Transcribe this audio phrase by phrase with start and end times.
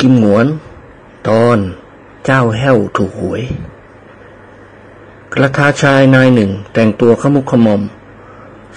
[0.00, 0.46] กิมหงวน
[1.28, 1.58] ตอน
[2.24, 3.42] เจ้าแห้วถูกหวย
[5.34, 7.82] กระทาชายนายหนึ่งแต่งตัวขมุกขมอม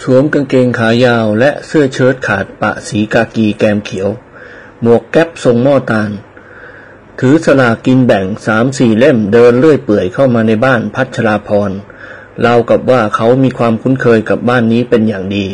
[0.02, 4.10] สวมกางเกงขายาวและเสื้อเชิ้ตขาดปะสีกากีแกมเขียว
[4.82, 6.12] หมวกแก๊ปทรงหม้อตาล
[7.20, 11.72] ถือสลากกินแบ่งสามสี่เล่มเดินเลื่อยเปื่อยเข้ามาในบ้านพัชราพร
[12.42, 15.48] เล่ากับว่าเขามีความคุ้นเคยกับบ้านนี้เป็นอย่างดี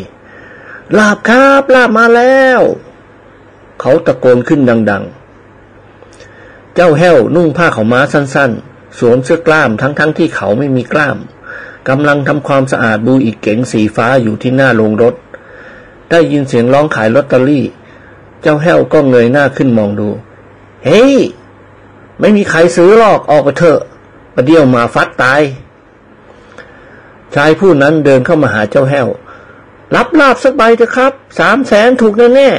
[0.98, 2.62] ลาบครับ ลาบมาแล้ว
[3.80, 5.17] เขาตะโกนขึ้นดัง ๆ
[6.80, 11.18] เจ้าแห้วนุ่งผ้าขาวม้าสั้นๆ สวมเสื้อกล้ามทั้งๆทที่เขาไม่มีกล้าม
[11.90, 15.16] กำลังทำความสะอาดดูอีกเก๋งสีฟ้าอยู่ที่หน้าโรงรถ
[16.10, 17.66] ได้ยินเสียงร้องขายลอตเตอรี่
[18.42, 20.10] เจ้าแห้วก็เงยหน้าขึ้นมองดู
[20.86, 21.16] เฮ้ย
[22.20, 23.80] ไม่มีใครซื้อหรอกออกไปเถอะ
[24.34, 25.42] ประเดี๋ยวมาฟัดตาย
[27.36, 29.08] ชายผู้นั้นเดินเข้ามาหาเจ้าแห้ว
[29.96, 32.50] รับลาบสักใบเถอะครับ สามแสนถูกแน่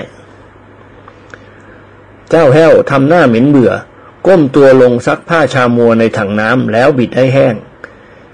[0.71, 3.73] ๆเจ้าแห้วทำหน้าเหม็นเบื่อ
[4.29, 7.55] ก้มตัวลงซักผ้าชามัวในถังน้ำแล้วบิดให้แห้ง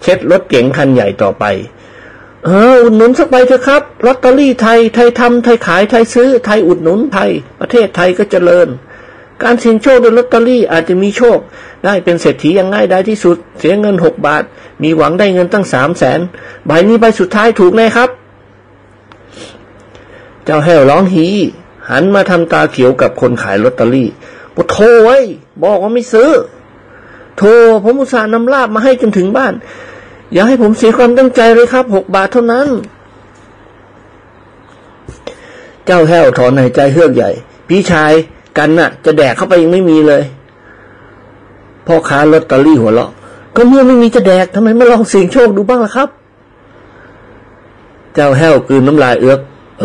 [0.02, 1.44] เช็ดรถเก๋งคันใหญ่ต่อไป
[2.44, 8.68] เอออุดหนุนสักใบเถอะครับลอตเตอรี่ไทยไทยทำไทยขายไทยซื้อไทยอุดหนุนไทย ประเทศไทยก็เจริญ
[9.42, 11.38] การเสี่ยงโชคด้วยลอตเตอรี่อาจจะมีโชค
[11.84, 14.42] ได้เป็นเศรษฐีอย่างง่ายได้ที่สุด เสียเงินหกบาท
[14.82, 16.20] มีหวังได้เงินตั้งสามแสน
[16.66, 18.10] ใบนี้ใบสุดท้ายถูกแน่ครับ
[20.44, 21.26] เจ้าแห้วร้องฮี
[21.90, 24.08] หันมาทำตาเขียวกับคนขายลอตเตอรี่
[24.54, 25.18] ปโทไว้
[25.62, 26.30] บอกว่าไม่ซื้อ
[27.36, 27.48] โทร
[27.84, 29.52] ผมอุตส่าห์นำลาบมาให้จนถึงบ้าน
[30.32, 32.68] อย่าให้ผมเสียความตั้งใจเลยครับหกบาทเท่านั้น
[35.86, 37.30] เจ้าแห้วถอนหายใจเฮือกใหญ่
[37.68, 38.12] พี่ชาย
[38.58, 40.22] กันน่ะ จะแดกเข้าไปยังไม่มีเลย
[41.86, 43.10] พ่อค้าลอตเตอรี่หัวเราะ
[43.56, 46.08] ก็เมื่อไม่มีจะแดกทำไมไม่ลองเสี่ยงโชคดูบ้างล่ะครับ
[48.14, 49.40] เจ้าแห้วกืนน้ำลายเอือก
[49.80, 49.84] เอ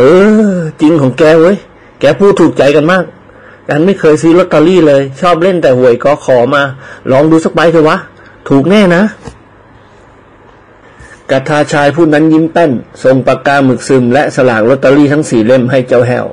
[0.56, 1.58] อ จริงของแกเว้ย
[2.00, 3.04] แกพูดถูกใจกันมาก
[3.70, 6.64] กันไม่เคยซื้อลอตเตอรี่เลย ชอบเล่นแต่หวยก็ขอมา
[7.12, 7.98] ลองดูสักใบเถอะวะ
[8.50, 9.04] ถูกแน่นะ
[11.32, 12.72] กระทาชายผู้นั้นยิ้มแป้น
[13.04, 16.26] ส่งปากกาหมึกซึมและสลากลอตเตอรี่ทั้งสี่เล่มให้เจ้าแห้ว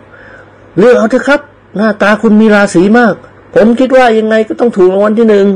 [0.79, 1.41] เลือกเอาเถอะครับ
[1.77, 3.15] หน้าตาคุณมีราศีมาก
[3.55, 5.47] ผมคิดว่ายังไงก็ต้องถูกรางวัลที่หนึ่ง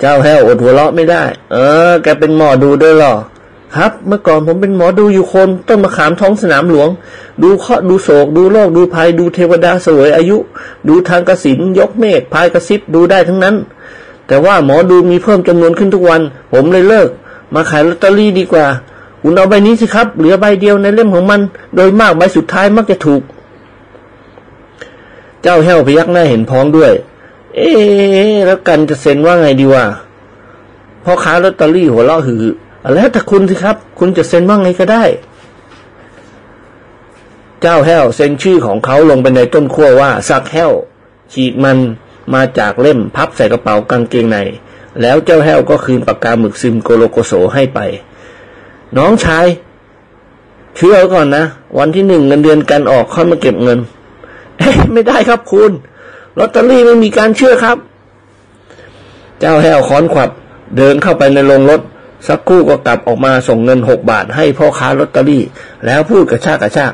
[0.00, 1.56] เจ้าแห้วอดหัวเราะไม่ได้ เอ
[1.90, 3.14] อ แกเป็นหมอดูด้วยหรอ
[3.76, 6.88] ครับ เมื่อก่อนผมเป็นหมอดูอยู่คนต้นมะขามท้องสนามหลวง
[7.42, 10.36] ดูเคราะห์ดูโศก ดูโรคดูภัย ดูเทวดาสวยอายุ
[10.88, 13.56] ดูทางกสินยกเมฆพายกระซิบดูได้ทั้งนั้น
[14.26, 16.20] แต่ว่าหมอดูมีเพิ่มจำนวนขึ้นทุกวัน
[16.52, 17.08] ผมเลยเลิก
[17.54, 18.66] มาขายลอตเตอรี่ดีกว่า
[19.22, 21.40] คุณเอาใบนี้สิครับ เหลือใบเดียวในเล่มของมัน
[21.74, 23.22] โดยมากใบสุดท้ายมักจะถูก
[25.42, 26.92] เจ้าแห้วพยักหน้าเห็นพ้องด้วย
[27.56, 27.68] เอ๊
[28.46, 29.84] แล้วกันจะเซ็นว่าไงดีวะ
[31.04, 32.44] พ่อค้าลอตเตอรี่หัวเราะหือ
[32.94, 35.04] แล้วแต่คุณสิครับ คุณจะเซ็นว่าไงก็ได้
[37.60, 40.72] เจ้าแห้วเซ็นชื่อของเขาลงไปในต้นขั้วว่าสักแห้ว
[41.32, 41.78] ฉีดมัน
[42.34, 44.38] มาจากเล่มพับใส่กระเป๋ากางเกงใน
[45.00, 47.80] แล้วเจ้าแห้วก็คืนปากกาหมึกซึมโกโลโกโสให้ไป
[48.96, 49.46] น้องชาย
[50.76, 51.44] เชื่อก่อนนะ
[51.78, 53.78] วันที่หนึ่งเงินเดือนกันออกค่อยมาเก็บเงิน
[54.58, 55.72] เอ๊ะไม่ได้ครับคุณ
[56.38, 57.76] ลอตเตอรี่ไม่มีการเชื่อครับ
[59.40, 60.30] เจ้าแห้วค้อนขวับ
[60.76, 61.80] เดินเข้าไปในโรงรถ
[62.28, 65.42] สักครู่ก็กลับออกมาส่งเงินหกบาทให้พ่อค้าลอตเตอรี่
[65.86, 66.92] แล้วพูดกระชากกระชาก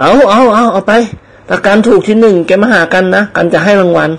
[0.00, 0.92] เอาเอาเอาเอาไป
[1.48, 4.10] ถ้าการถูกที่หนึ่งแกมาหากันนะ กันจะให้รางวัล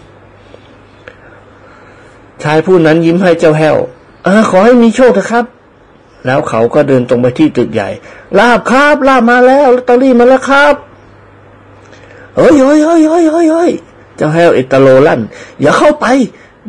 [2.44, 3.76] ชายผู้นั้นยิ้มให้เจ้าแห้ว
[4.24, 5.46] เอขอให้มีโชคเถอะครับ
[6.26, 7.90] แล้วเขาก็เดินตรงไปที่ตึกใหญ่
[8.40, 10.76] ลาบครับลาบมาแล้วลอตเตอรี่มาแล้วครับ
[12.36, 13.72] เฮ้ยเฮ้ยเฮ้ยเฮ้ยเฮ้ยเฮ้ย
[14.16, 15.22] เจ้าแห้วเอตโลลั่น
[15.62, 16.06] อย่าเข้าไป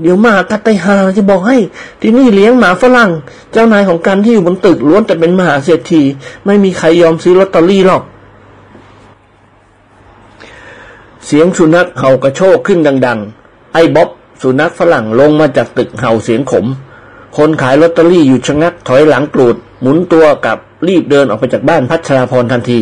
[0.00, 1.56] เดี๋ยวหมากัดไตหาจะบอกให้
[2.00, 3.10] ที่นี่เลี้ยงหมาฝรั่ง
[3.52, 6.02] เจ้านายของกันที่อยู่บนตึกล้วนแต่เป็นมหาเศรษฐี
[6.46, 8.02] ไม่มีใครยอมซื้อลอตเตอรี่หรอก
[11.26, 14.08] เสียงสุนัขเห่ากระโชกขึ้นดัง ๆ ไอ้บ๊อบ
[14.42, 16.66] สุนัขฝรั่งลงมาจากตึกเห่าเสียงขม
[17.36, 20.58] คนขายลอตเตอรี่อยู่ชะงักถอยหลังกรูด หมุนตัวกับ
[20.88, 22.80] รีบเดินออกไปจากบ้านพัชราพรทันที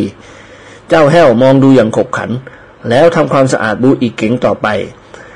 [0.89, 2.31] เจ้าแห้วมองดูอย่างขบขัน
[2.89, 4.67] แล้วทำความสะอาดบูอีกเก๋งต่อไป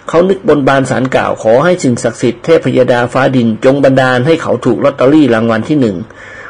[0.09, 5.97] เขานึกบนบานสารกล่าวขอให้สิ่งศักดิ์สิทธิ์เทพยดาฟ้าดินจงบันดาลให้เขาถูกลอตเตอรี่รางวัลที่หนึ่ง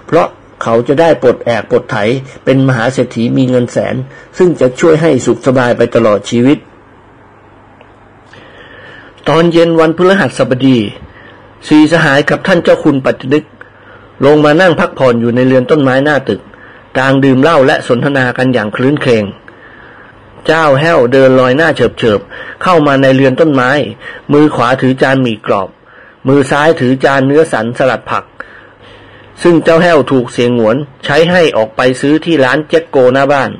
[0.08, 0.28] เพราะ
[0.64, 1.98] เขาจะได้ปลดแอกปลดไถ
[2.46, 3.96] เป็นมหาเศรษฐีมีเงินแสน
[4.38, 6.58] ซึ่งจะช่วยให้สุขสบายไปตลอดชีวิต
[9.30, 10.78] ตอนเย็นวันพฤหัสบดี
[11.68, 13.44] สีสหายกับท่านเจ้าคุณปัจจนึก
[14.26, 16.42] ลงมานั่งพักผ่อนอยู่ในเรือนต้นไม้หน้าตึก
[16.98, 19.24] ต่างดื่มเหล้าและสนทนากันอย่างคลื้นเครง
[20.48, 22.20] เจ้าแห้วเดินลอยหน้าเฉิบเฉิบ
[22.64, 23.72] เข้ามาในเรือนต้นไม้
[24.34, 25.70] มือขวาถือจานหมี่กรอบ
[26.28, 28.24] มือซ้ายถือจานเนื้อสันสลัดผัก
[29.44, 30.76] ซึ่งเจ้าแห้วถูกเสียงหวน
[31.06, 33.52] ใช้ให้ออกไปซื้อที่ร้านเจ็กโกหน้าบ้าน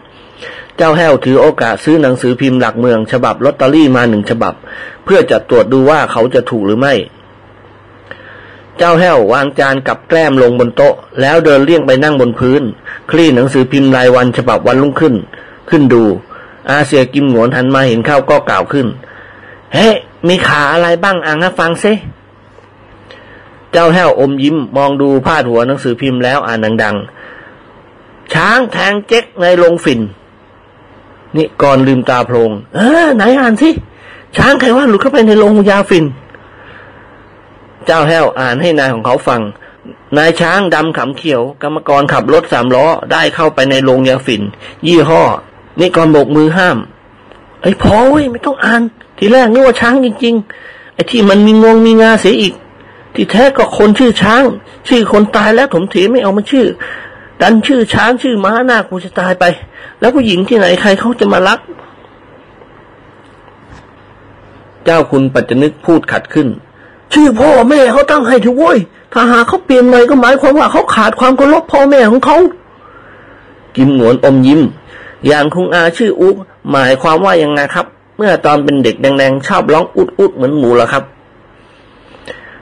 [0.78, 4.54] เจ้าแห้วถือโอกาสซื้อหนังสือพิมพ์หลักเมือง ฉบับลอตเตอรี่มาหนึ่งฉบับ
[5.06, 6.94] เพื่อจะตรวจดูว่าเขาจะถูกหรือไม่
[8.78, 12.62] เจ้าแห้ววางจานกับแกล้มลงบนโต๊ะ แล้วเดินเลี่ยงไปนั่งบนพื้น
[13.12, 15.16] คลี่หนังสือพิมพ์รายวันฉบับวันรุ่งขึ้น
[15.70, 16.04] ขึ้นดู
[16.72, 18.88] อาเซียกิมหงวนหันมาเห็นเข้าก็กล่าวขึ้น
[19.74, 19.88] เฮ้
[20.28, 21.94] มีขาอะไรบ้างอ่านให้ฟังซิ
[23.72, 26.96] เจ้าแห้วอมยิ้มมองดูพาดหัวหนังสือพิมพ์แล้วอ่านดัง
[27.64, 30.00] ๆ ช้างแทงเจ๊กในโรงฝิ่น
[31.36, 33.70] นี่ก่อนลืมตาโพลงเออไหนอ่านสิ
[34.38, 36.06] ช้างใครว่าหลุดเข้าไปในโรงยาฝิ่น
[37.86, 39.42] เจ้าแห้วอ่านให้นายของเขาฟัง
[40.18, 44.42] นายช้างดำขำเขียว กรรมกรขับรถสามล้อได้เข้าไปในโรงยาฝิ่น
[44.88, 45.24] ยี่ห้อ
[45.80, 46.78] นี่ก่อนโบกมือห้าม
[47.62, 48.82] ไอ้พอเว้ยไม่ต้องอ่าน
[49.18, 50.36] ทีแรกนึกว่าช้างจริง
[50.66, 52.54] ๆ ไอ้ที่มันมีงงมีงาเสียอีก
[53.14, 54.44] ที่แท้ก็คนชื่อช้าง
[54.88, 56.66] ชื่อคนตายแล้วถมถีไม่เอามาชื่อ
[57.42, 59.44] ดันชื่อช้างชื่อม้าหน้ากูจะตายไป
[60.00, 61.60] แล้วผู้หญิงที่ไหนใครเขาจะมารัก
[64.84, 66.48] เจ้าคุณปัจจนึกพูดขัดขึ้น
[67.14, 68.78] ชื่อพ่อแม่เขาตั้งให้ถือโว้ย
[69.14, 72.38] ถ้าหาเขาเปลี่ยนใหม่ก็หมายความว่าเขาขาดความเคารพพ่อแม่ของเขา
[73.76, 74.62] กิมหนวนอมยิ้ม
[75.28, 76.36] อย่างคุงอาชื่ออุ๊ก
[76.72, 77.86] หมายความว่ายังไงครับ
[78.18, 81.04] เมื่อตอนเป็นเด็กแดงๆชอบร้องอุดอุดเหมือนหมูละครับ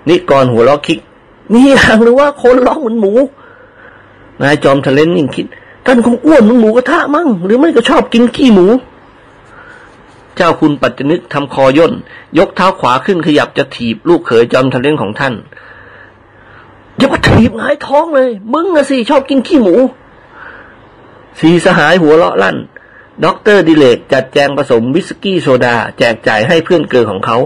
[0.08, 1.00] นี่ก่อนหัวล้อคิก
[1.54, 3.12] นี่อย่างหรือว่าคนร้องเหมือนหมู
[4.42, 5.46] นายจอมทะเลนนิ่งคิด
[5.86, 8.66] ท่านคงอ้วนเหมือนหมูกระทะมั้งหรือไม่ก็ชอบกินขี้หมู
[10.36, 11.94] เจ้าคุณปัจจนึกทำคอย่น
[12.38, 15.34] ยกเท้าขวาขึ้นขยับจะถีบลูกเขยจอมทะเลนของท่าน
[16.98, 19.76] อย่ามาถีบหงายท้องเลย มึงอะสิชอบกินขี้หมู
[21.40, 22.58] สี่สหายหัวเราะลั่น
[23.24, 27.38] ด็อกเตอร์ดิเลกจัดแจงผสมวิสกี้โซดา แจกจ่ายให้เพื่อนเกลอของเขา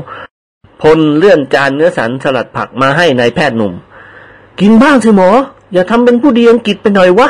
[0.81, 3.73] พลเลื่อนจานเนื้อสันสลัดผักมาให้นายแพทย์หนุ่ม
[4.59, 5.29] กินบ้างสิหมอ
[5.73, 7.29] อย่าทำเป็นผู้ดีอังกฤษไปหน่อยวะ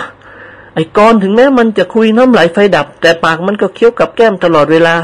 [0.74, 4.96] ไอ้กรถึงแม้มันจะคุยน้ำไหลไฟดับ แต่ปากมันก็เคี้ยวกับแกล้มตลอดเวลา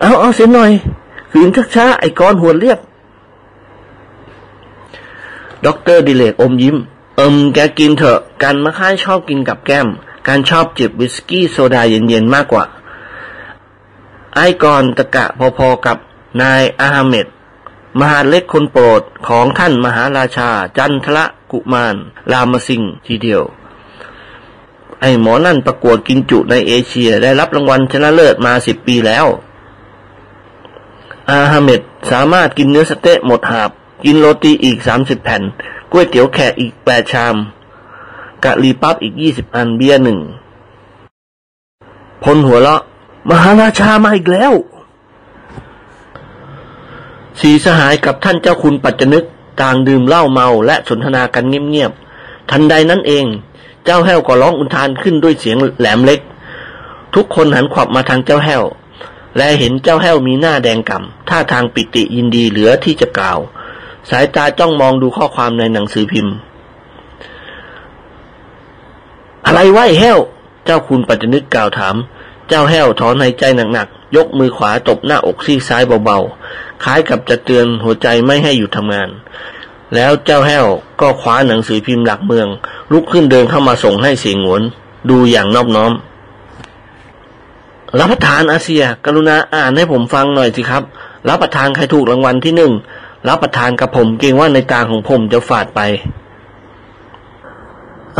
[0.00, 0.70] เอาเอาเสียหน่อย
[1.30, 2.78] ขืนชักช้าไอ้กรหัวเรียบ
[5.66, 6.76] ด็อกเตอร์ดิเลกอมยิ้ม
[7.20, 9.88] เอิมแกกินเถอะ กันไม่ค่อยชอบกินกับแกล้ม
[10.28, 12.64] กันชอบจิบวิสกี้โซดาเย็นๆมากกว่า
[14.34, 15.24] ไอ้กรตะกะ
[15.58, 15.96] พอๆกับ
[16.40, 17.26] นายอาฮาเมด
[17.98, 21.96] มหาดเล็กคนโปรดของท่านมหาราชา จันทละกุมาร
[22.32, 23.42] รามสิงห์ทีเดียว
[25.00, 29.26] ไอ้หมอนั่นประกวดกินจุในเอเชียได้รับรางวัลชนะเลิศมาสิบปีแล้ว
[31.30, 31.80] อาฮาเมด
[32.10, 33.70] สามารถกินเนื้อสเต๊ะหมดหาบ
[34.04, 35.42] กินโรตีอีกสามสิบแผ่น
[35.92, 37.36] ก๋วยเตี๋ยวแขกอีกแปดชาม
[38.44, 40.18] กะหรี่ปั๊บอีกยี่สิบอันเบียร์หนึ่ง
[42.22, 42.82] พลหัวเราะ
[43.30, 44.52] มหาราชามาอีกแล้ว
[47.40, 49.24] สี่สหายกับท่านเจ้าคุณปัจจนึก
[49.60, 53.24] ต่างดื่มเหล้าเมาและสนทนากันเงียบๆ ทันใดนั้นเอง
[53.84, 56.20] เจ้าแห้วก็ร้องอุทานขึ้นด้วยเสียงแหลมเล็ก
[57.14, 58.62] ทุกคนหันขวับมาทางเจ้าแห้ว
[59.36, 63.38] และเห็นเจ้าแห้วมีหน้าแดงก่ำท่าทางปิติยินดีเหลือที่จะกล่าว
[64.10, 66.34] สายตาจ้องมองดูข้อความในหนังสือพิมพ์
[69.46, 70.18] อะไรไหวแห้ว
[70.64, 71.96] เจ้าคุณปัจจนึกกล่าวถาม
[72.48, 79.08] เจ้าแห้วถอนหายใจหนักๆ ยกมือขวาตบหน้าอกซีกซ้ายเบาๆ คล้ายกับจะเตือนหัวใจไม่ให้หยุดทำงาน
[79.94, 80.66] แล้วเจ้าแห้ว
[81.00, 82.48] ก็คว้าหนังสือพิมพ์หลักเมือง
[82.92, 84.62] ลุกขึ้นเดินเข้ามาส่งให้เสียงหวน
[85.10, 85.92] ดูอย่างนอบน้อม
[87.98, 90.82] รับประทานอาเซีย กรุณาอ่านให้ผมฟังหน่อยสิครับ
[91.28, 92.72] รับประทานใครถูกรางวัลที่หนึ่ง
[93.26, 95.80] รับประทานกับผมเกรงว่าในตาของผมจะฝาดไป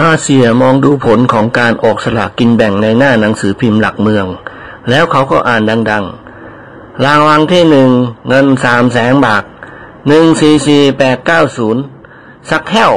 [0.01, 4.27] อาเซียมองดูผลของการออกสลากกินแบ่งในหน้าหนังสือพิมพ์หลักเมือง
[4.91, 6.05] แล้วเขาก็อ่านดัง
[6.55, 7.91] ๆ รางวัลที่หนึ่ง
[8.29, 9.45] เงินสามแสนบาท
[10.09, 11.83] หนึ่งสี่สี่แปดเก้าศูนย์
[12.51, 12.93] สักแห้ว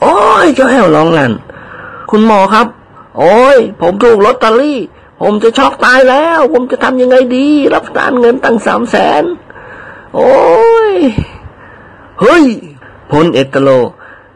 [0.00, 1.32] โอ้ยเจ้าแห้วร้องลั่น
[2.10, 2.66] คุณหมอครับ
[3.18, 4.78] โอ้ย ผมถูกลอตเตอรี่
[5.22, 9.24] ผมจะช็อกตายแล้ว ผมจะทำยังไงดี รับประทานเงินตั้งสามแสน
[10.16, 10.34] โอ้
[10.90, 10.92] ย
[12.20, 12.44] เฮ้ย
[13.10, 13.70] พลเอตโล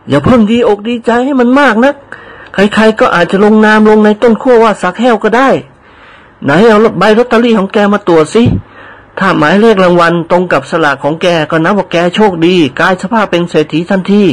[0.08, 1.96] อย่าเพิ่งดีอกดีใจให้มันมากนัก
[2.54, 5.48] ใครๆก็อาจจะลงนามลงในต้นขั้วว่าสักแห้วก็ได้
[6.44, 8.42] ไหนเอาใบลอตเตอรี่ของแกมาตรวจสิ
[9.18, 14.24] ถ้าหมายเลขรางวัลตรงกับสลากของแกก็นับว่าแกโชคดีกลายสภาพเป็นเศรษฐีทันที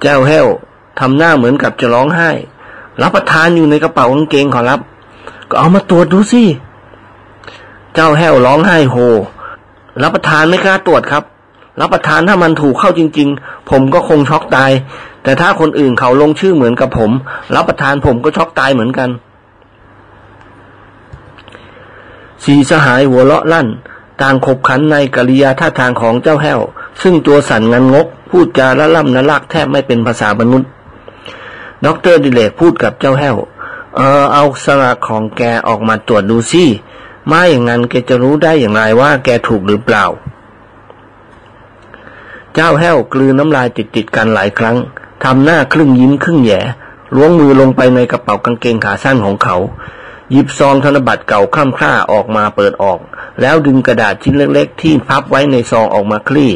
[0.00, 0.46] เจ้าแห้ว
[0.98, 2.30] ทำหน้าเหมือนกับจะร้องไห้
[3.02, 4.80] รับประทานอยู่ในกระเป๋ากางเกงขอรับ
[5.50, 6.42] ก็เอามาตรวจดูสิ
[7.94, 8.96] เจ้าแห้วร้องไห้โฮ
[10.02, 11.24] รับประทานไม่กล้าตรวจครับ
[11.80, 14.70] รับประทานถ้ามันถูกเข้าจริง ๆ ผมก็คงช็อกตาย
[15.22, 17.10] แต่ถ้าคนอื่นเขาลงชื่อเหมือนกับผม
[17.54, 19.08] รับประทานผมก็ช็อกตายเหมือนกัน
[22.44, 23.68] สี่สหายหัวเราะลั่น
[24.22, 26.60] ต่างขบขันในกิริยาท่าทางของเจ้าแห้ว
[27.02, 30.68] ซึ่งตัวสั่นงันงก พูดจาละล่ำละลักแทบไม่เป็นภาษามนุษย์
[31.84, 33.36] ด็อกเตอร์ดิเลกพูดกับเจ้าแห้ว
[33.96, 36.64] เออเอาสลากของแกออกมาตรวจดูสิ
[37.28, 40.04] ไม่อย่างนั้นแกจะรู้ได้อย่างไรว่าแกถูกหรือเปล่า
[42.54, 44.76] เจ้าแห้วกลืนน้ำลายติดติดกันหลายครั้ง
[45.24, 46.60] ทำหน้าครึ่งยิ้มครึ่งแย่
[47.14, 49.56] ล้วงมือลงไปในกระเป๋ากางเกงขาสั้นของเขา
[50.30, 52.98] หยิบซองธนบัตรเก่าข้ามค่าออกมาเปิดออก
[53.40, 56.52] แล้วดึงกระดาษชิ้นเล็กๆ ที่พับไว้ในซองออกมาคลี่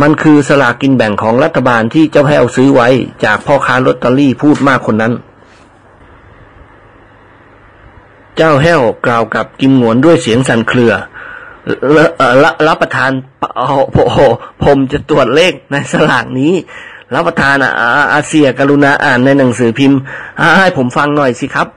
[0.00, 2.88] มันคือสลากกินแบ่งของรัฐบาลที่เจ้าแห้วซื้อไว้
[3.24, 5.12] จากพ่อค้าลอตเตอรี่พูดมากคนนั้น
[8.36, 10.92] เจ้าแห้วกล่าวกับกิมหนวนด้วยเสียงสั่นเครือ
[12.66, 13.10] รับประทาน
[14.64, 16.54] ผมจะตรวจเลขในสลากนี้
[17.14, 19.98] รับประทานอาอาเซียกรุณาอ่านในหนังสือพิมพ์
[20.58, 21.68] ให้ผมฟังหน่อยสิครับ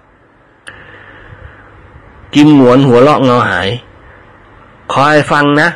[2.35, 3.69] กิมหนวนหัวเราะเงาหาย
[4.93, 5.69] คอยฟังนะ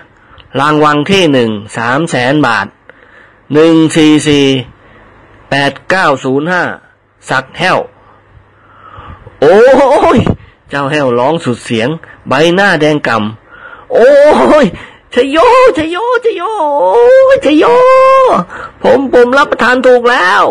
[0.60, 2.68] รางวัลที่หนึ่งสามแสนบาท
[3.54, 4.46] หนึ่งสี่สี่
[5.50, 6.64] แปดเก้าศูนย์ห้า
[7.30, 7.78] สักแห้ว
[9.42, 9.58] โอ้
[10.18, 10.20] ย
[10.70, 11.90] เจ้าแห้วร้องสุดเสียง
[12.28, 14.10] ใบหน้าแดงกำโอ้
[14.64, 14.66] ย
[15.14, 15.38] ชโย
[15.78, 16.44] ชโยชโย
[17.46, 17.64] ชโย
[18.84, 20.44] ผมผมรับประทานถูกแล้ว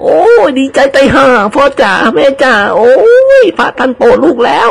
[0.00, 2.90] โอ้ยดีใจใจห่าพ่อจ๋าแม่จ๋าโอ้
[3.42, 4.70] ยพระท่านโปรดลูกแล้ว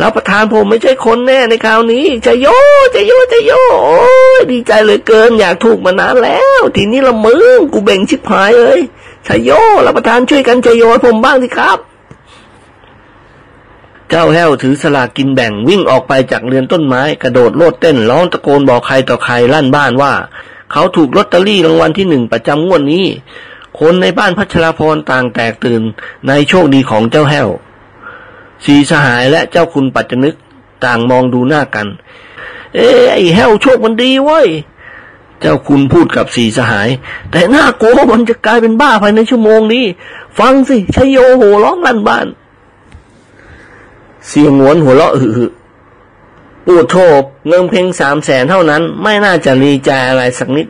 [0.00, 2.46] รับประทานผมไม่ใช่คนแน่ในคราวนี้ชโย
[2.94, 3.52] ชโยชโย
[3.84, 4.02] โอ้
[4.38, 8.80] ยดีใจเลยเกินอยากถูกมานานแล้ว ทีนี้ละมึงกูเบ่งชิบหายเลย
[9.26, 9.50] ชโย
[9.86, 11.78] รับประทานช่วยกันชโยผมบ้างสิครับ
[14.14, 20.12] เจ้าแห้วถือสลากกินแบ่งวิ่งออกไปจากเรือนต้นไม้ กระโดดโลดเต้นร้องตะโกนบอกใครต่อใครลั่นบ้านว่า
[20.72, 23.06] เขาถูกลอตเตอรี่รางวัลที่หนึ่งประจำงวดนี้
[23.80, 25.82] คนในบ้านพัชราพรต่างแตกตื่น
[26.28, 27.48] ในโชคดีของเจ้าแห้ว
[28.64, 30.34] สีสหายและเจ้าคุณปัจจนึก
[30.84, 31.86] ต่างมองดูหน้ากัน
[32.74, 34.48] เอ้ไอ้แห้วโชคมันดีเว้ย
[35.40, 36.88] เจ้าคุณพูดกับสีสหาย
[37.30, 39.84] แต่หน้าโกมันจะกลายเป็นบ้าภายในชั่วโมงนี้
[40.38, 42.26] ฟังสิชโยโหร้องลั่นบ้าน
[44.28, 45.40] เสียงหวนหัวเราะหือ
[46.66, 50.66] ปูดโทบเงินเพียงสามแสนเท่านั้น ไม่น่าจะรีใจอะไรสักนิด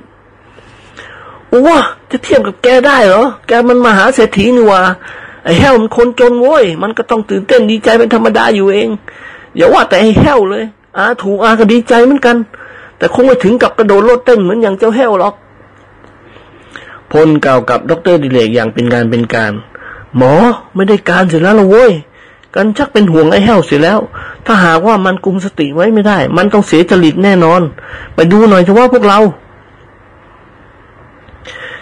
[1.66, 1.78] ว้า
[2.10, 4.82] จะเทียบกับแกได้เหรอ แกมันมหาเศรษฐีนี่วะ
[5.44, 8.88] ไอ้แห้วมันคนจนโว้ย มันก็ต้องตื่นเต้นดีใจเป็นธรรมดาอยู่เอง
[9.56, 10.64] อย่าว่าแต่ไอ้แห้วเลย
[10.96, 12.36] อาถูกอาก็ดีใจเหมือนกัน
[12.98, 15.34] แต่คงไม่ถึงกับกระโดดโลดเต้นเหมือนอย่างเจ้าแห้วหรอก
[17.12, 19.52] พลกล่าวกับดรดิเลกอย่างเป็นการเป็นการ
[20.16, 20.32] หมอ
[20.74, 21.92] ไม่ได้การเสร็จแล้วละเว้ย
[22.54, 24.00] กันชักเป็นห่วงไอ้แห้วเสียแล้ว
[24.46, 27.60] ถ้าหากว่ามันกุมสติไว้ไม่ได้ มันต้องเสียจริตแน่นอน
[28.14, 29.18] ไปดูหน่อยเถอะว่าพวกเรา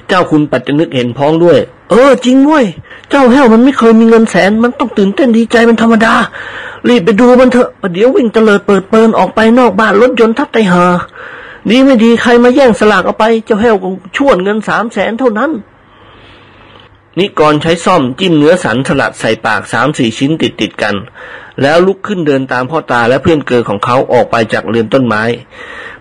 [0.08, 1.58] เจ้าคุณปัจจนึกเห็นพ้องด้วย
[1.90, 2.64] เออ จริงด้วย
[3.10, 6.14] เจ้าแห้วมันไม่เคยมีเงินแสน มันต้องตื่นเต้นดีใจเป็นธรรมดา
[6.88, 10.84] รีบไปดูมันเถอะประเดี๋ยววิ่งเตลิดเปิดเปินออกไปนอกบ้านรถยนต์ทับไตหา
[11.70, 15.50] ดีไม่ดีใครมาแย่งสลากเอาไป เจ้าแห้วคงชวนเงินสามแสนเท่านั้น
[17.20, 20.94] นิกรใช้ซ่อมจิ้มเนื้อสันสลัดใส่ปากสามสี่ชิ้นติดติดกัน
[21.62, 25.22] แล้วลุกขึ้นเดินตามพ่อตาและเพื่อนเกอของเขาออกไปจากเรือนต้นไม้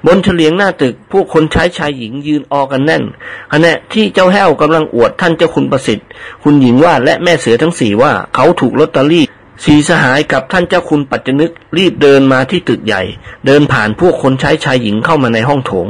[0.05, 3.03] บนเฉลียงหน้าตึกผู้คนใช้ชายหญิงยืนออกันแน่น
[3.51, 6.07] ขณะที่เจ้าแห้วกำลังอวดท่านเจ้าคุณประสิทธิ์
[6.43, 9.25] คุณหญิงว่าและแม่เสือทั้งสี่ว่าเขาถูกลอตเตอรี่
[9.63, 13.01] สีสหายกับท่านเจ้าคุณปัจจนึกรีบเดินมาที่ตึกใหญ่
[13.45, 15.87] เดินผ่านพวกคนใช้ชายหญิงเข้ามาในห้องโถง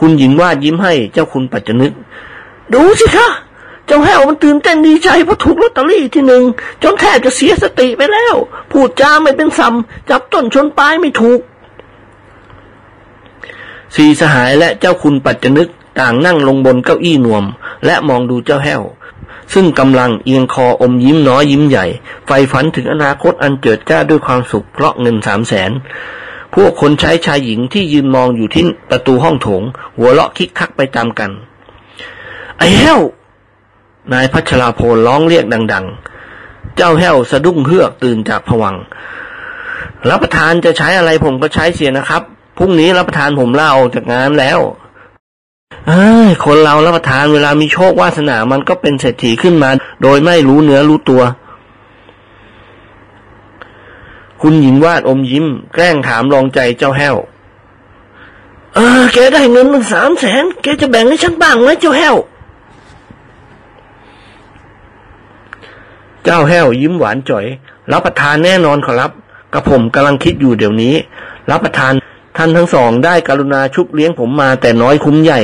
[0.00, 1.92] คุณหญิงว่ายิ้มให้เจ้าคุณปัจจนึก
[2.72, 3.28] ดูสิคะ
[3.88, 6.44] จ้าแห้วมันตื่นเต้นดีใจเพราะถูกลอตเตอรี่ที่หนึ่ง
[6.82, 8.34] จนแทบจะเสียสติไปแล้ว
[8.70, 11.40] พูดจาไม่เป็นซ้ำจับต้นชนปลายไม่ถูก
[13.94, 15.68] สีสหายและเจ้าคุณปัจจนึก
[16.00, 17.44] ต่างนั่งลงบนเก้าอี้นวม
[17.86, 18.82] และมองดูเจ้าแห้ว
[19.54, 21.86] ซึ่งกำลังเอียงคออมยิ้มน้อยยิ้มใหญ่
[22.26, 25.70] ไฟฝันถึงอนาคตอันเจิดจ้าด้วยความสุขเพราะเงินสามแสน
[26.54, 29.62] พวกคนใช้ชายหญิงที่ยืนมองอยู่ที่ประตูห้องโถง
[29.96, 31.30] หัวเราะคิกคักไปตามกัน
[32.58, 33.00] ไอ้แห้ว
[34.12, 35.86] นายพัชราพลร้องเรียกดัง
[36.30, 38.76] ๆ เจ้าแห้วสะดุ้งเฮือกตื่นจากผวัง
[40.10, 42.22] รับประทานจะใช้อะไรผมก็ใช้เสียนะครับ
[42.58, 44.60] พรุ่งนี้รับประทานผมลาออกจากงานแล้ว
[45.88, 45.90] อ
[46.44, 49.70] คนเรารับประทานเวลามีโชควาสนามันก็เป็นเศรษฐีขึ้นมา
[50.02, 51.22] โดยไม่รู้เนื้อรู้ตัว
[54.40, 57.16] คุณหญิงวาดอมยิ้ม แกล้งถามลองใจเจ้าแห้ว
[58.74, 62.16] เออ แกได้เงินมันสามแสน แกจะแบ่งให้ฉันบ้างไหมเจ้าแห้ว
[66.24, 67.46] เจ้าแห้วยิ้มหวานจ่อย
[67.92, 69.10] รับประทานแน่นอนขอรับ
[69.54, 70.94] กระผมกำลังคิดอยู่เดี๋ยวนี้
[71.50, 71.92] รับประทาน
[72.36, 75.40] ท่านทั้งสองได้กรุณาชุบเลี้ยงผมมาแต่น้อยคุ้มใหญ่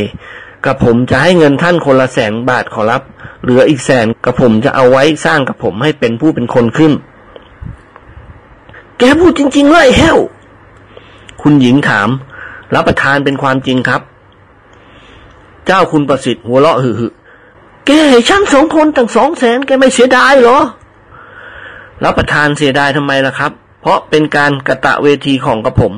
[0.67, 3.03] กระผมจะให้เงินท่านคนละแสนบาทขอรับ
[3.43, 6.93] เหลืออีกแสนกระผมจะเอาไว้สร้างกระผมให้เป็นผู้เป็นคนขึ้น
[8.99, 10.19] แกพูดจริงๆเลยแห้ว
[11.43, 12.09] คุณหญิงถาม
[12.75, 14.03] รับประทานเป็นความจริงครับ
[15.67, 17.11] เจ้าคุณประสิทธิ์หัวเราะหึ่
[17.89, 20.59] แกให้ฉันสองคนตั้งสองแสนแกไม่เสียดายเหรอ
[22.05, 23.53] รับประทานเสียดายทำไมล่ะครับ
[23.83, 25.93] เพราะเป็นการกระตะเวทีของกระผม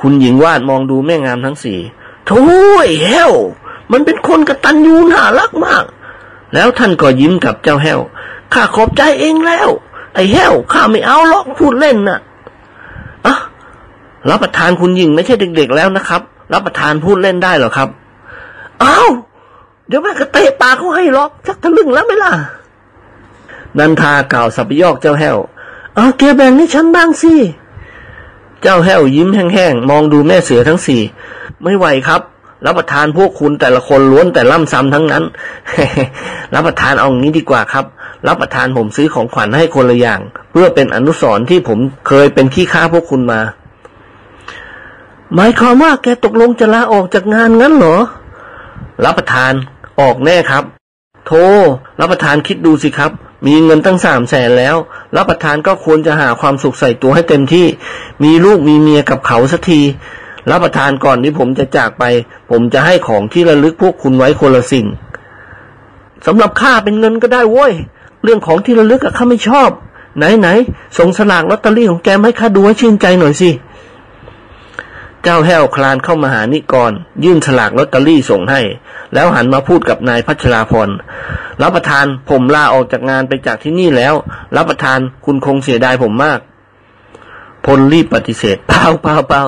[0.00, 1.78] คุณหญิงวาดมองดูแม่งามทั้งสี่
[2.26, 2.40] โถ่
[2.80, 3.32] ไอ้แห้ว
[3.92, 5.84] มันเป็นคนกระตันยูน่ารักมาก
[6.54, 8.00] แล้วท่านก็ยิ้มกับเจ้าแห้ว
[8.52, 9.68] ข้าขอบใจเองแล้ว
[10.14, 12.18] ไอ้แห้วข้าไม่เอาหรอกพูดเล่นนะ่ะ
[13.26, 13.36] อะ
[14.30, 16.22] รับประทานคุณหญิงไม่ใช่เด็กๆแล้วนะครับ
[16.52, 17.88] รับประทานพูดเล่นได้หรอครับ
[18.82, 19.08] อ้าว
[19.88, 22.32] เดี๋ยวแม่ก็เตะปากเขาให้หรอกชักทะลึ่งแล้วไหมล่ะ
[23.78, 25.36] นันทากล่าวสับยอกเจ้าแห้ว
[25.96, 27.34] เอาแกแบ่งให้ฉันบ้างสิ
[28.62, 31.00] เจ้าแห้วยิ้มแห้งๆ มองดูแม่เสือทั้งสี่
[31.62, 32.20] ไม่ไหวครับ
[32.66, 35.24] รับประทานพวกคุณแต่ละคนล้วนแต่ล่ำซ้ำทั้งนั้น
[36.54, 37.84] รับประทานเอางี้ดีกว่าครับ
[38.26, 40.20] รับประทานผมซื้อของขวัญให้คนละอย่าง
[40.50, 43.40] เพื่อเป็นอนุสรณ์ที่ผมเคยเป็นขี้ข้าพวกคุณมา
[45.34, 47.96] หมายความว่าแกตกลงจะลาออกจากงานงั้นเหรอ
[49.04, 49.52] รับประทาน
[50.00, 50.64] ออกแน่ครับ
[51.26, 51.32] โท
[52.00, 53.10] รับประทานคิดดูสิครับ
[53.46, 54.76] มีเงินตั้งสามแสนแล้ว
[55.16, 57.66] รับประทานก็ควรจะหาความสุขใส่ตัวให้เต็มที่
[58.24, 59.80] มีลูกมีเมียกับเขาสักที
[60.50, 62.04] รับประทานก่อนที่ผมจะจากไป
[62.50, 64.86] ผมจะให้ของที่ระลึกพวกคุณไว้คนละสิ่ง
[66.26, 67.72] สำหรับค่าเป็นเงินก็ได้โว้ย
[68.24, 69.70] เรื่องของที่ระลึกอะข้าไม่ชอบ
[70.16, 70.48] ไหนไหน
[70.98, 73.50] ส่งสลากลอตเตอรี่ของแกมาให้ข้าดูให้ชื่นใจหน่อยสิ
[75.24, 76.92] เจ้าแห้วคลานเข้ามาหานิกร
[77.24, 78.60] ยื่นฉลากลอตเตอรี่ส่งให้
[79.14, 80.88] แล้วหันมาพูดกับนายพัชราพร
[81.62, 84.14] รับประทานผมลาออกจากงานไปจากที่นี่แล้ว
[84.56, 86.40] รับประทานคุณคงเสียดายผมมาก
[87.66, 89.42] พลรีบปฏิเสธเปล่าเปล่าเปล่า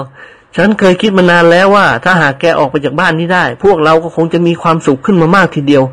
[0.56, 5.84] ฉันเคยคิดมานานแล้วว่า ถ้าหากแกออกไปจากบ้านนี้ได้ พวกเราก็คงจะมีความสุขขึ้นมามากทีเดียว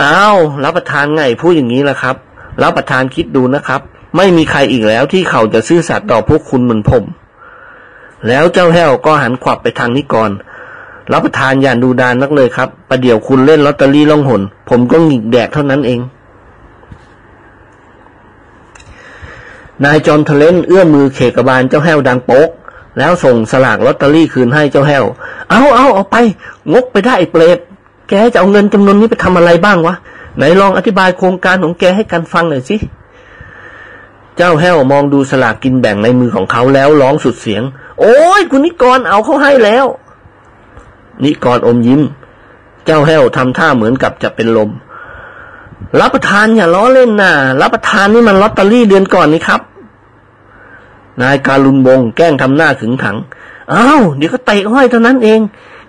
[0.00, 2.16] อ้าวรับประทานไงพูดอย่างนี้ล่ะครับ
[2.62, 3.80] รับประทานคิดดูนะครับ
[4.16, 7.04] ไม่มีใครอีกแล้วที่เขาจะซื่อสัตย์ต่อพวกคุณเหมือนผม
[8.26, 10.30] แล้วเจ้าแห้วก็หันขวับไปทางนิกร
[11.12, 16.00] รับประทานอย่าดูดานนักเลยครับประเดี๋ยวคุณเล่นลอตเตอรี่ล่องหน ผมก็หงิกแดกเท่านั้นเอง
[19.84, 22.48] นายจอมทะเลนเอื้อมมือเขกบาลเจ้าแห้วดังโป๊ก
[22.98, 25.04] แล้วส่งสลากลอตเตอรี่คืนให้เจ้าแห้ว
[25.50, 26.16] เอาเอาเอาไป
[26.72, 27.58] งกไปได้ไอ้เปรต
[28.08, 29.94] แกจะเอาเงินจำนวนนี้ไปทำอะไรบ้างวะ
[30.36, 32.76] ไหนลองอธิบายโครงการของแกให้กันฟังหน่อยสิ
[34.38, 37.62] เจ้าแห้วมองดูสลากกินแบ่งในมือของเขาแล้วร้องสุดเสียง
[38.00, 39.86] โอ้ยคุณนิกรเอาเขาให้แล้ว
[41.24, 42.00] นิกรอมยิ้ม
[42.86, 44.70] เจ้าแห้วทำท่าเหมือนกับจะเป็นลม
[46.00, 49.60] รับประทานอย่าล้อเล่นนะรับประทานนี่มันลอตเตอรี่เดือนก่อนนี่ครับ
[51.20, 53.16] นายการุณวงแกล้งทำหน้าขึงขัง
[53.72, 55.40] อ้าวเดี๋ยวก็เตะห้อยเท่านั้นเอง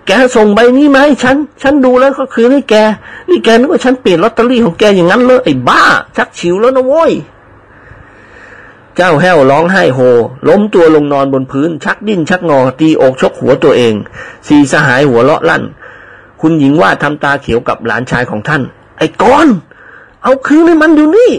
[0.06, 2.74] แกส่งใบนี้มาให้ฉัน ฉันดูแล้วก็คือให้แก
[3.28, 5.82] นี่แกนึกว่าฉันเปลี่ยนลอตเตอรี่ของแกอย่างนั้นเลยไอ้บ้า
[6.16, 7.12] ชักฉิวแล้วนะโว้ย
[9.02, 9.98] เจ้าแห้วร้องไห้โฮ
[10.48, 13.94] ล้มตัวลงนอนบนพื้น ชักดิ้นชักงอ ตีอกชกหัวตัวเอง
[14.46, 15.62] สีสหายหัวเลาะลั่น
[16.40, 18.62] คุณหญิงว่าทำตาเขียวกับหลานชายของท่าน
[18.98, 19.46] ไอ้กอน
[20.22, 21.30] เอาคืนให้มันอยู่นี่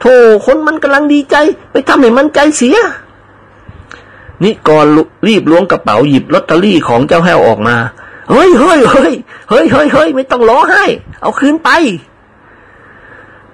[0.00, 0.14] โธ่
[0.46, 1.36] คนมันกำลังดีใจ
[1.72, 2.78] ไปทำให้มันใจเสีย
[4.42, 4.86] นิกร
[5.26, 7.76] รีบล้วงกระเป๋าหยิบลอตเตอรี่ของเจ้าแห้วออกมา
[8.30, 9.12] เฮ้ยเฮ้ยเฮ้ย
[9.48, 10.84] เฮ้ยเฮ้ยเฮ้ยไม่ต้องร้องไห้
[11.22, 11.70] เอาคืนไป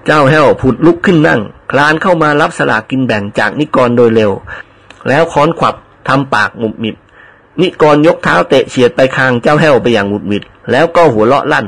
[0.05, 1.41] เจ้าแห้วผุดลุกขึ้นนั่ง
[1.71, 4.31] คลานเข้ามารับสลากกินแบ่งจากนิกรโดยเร็ว
[5.07, 5.75] แล้วค้อนขวับ
[6.07, 6.95] ทำปากหมุบหมิบ
[7.61, 11.65] นิกรยกเท้าเตะเฉียดไปคางเจ้าแห้วไปอย่างหมุดหมิด แล้วก็หัวเราะลั่น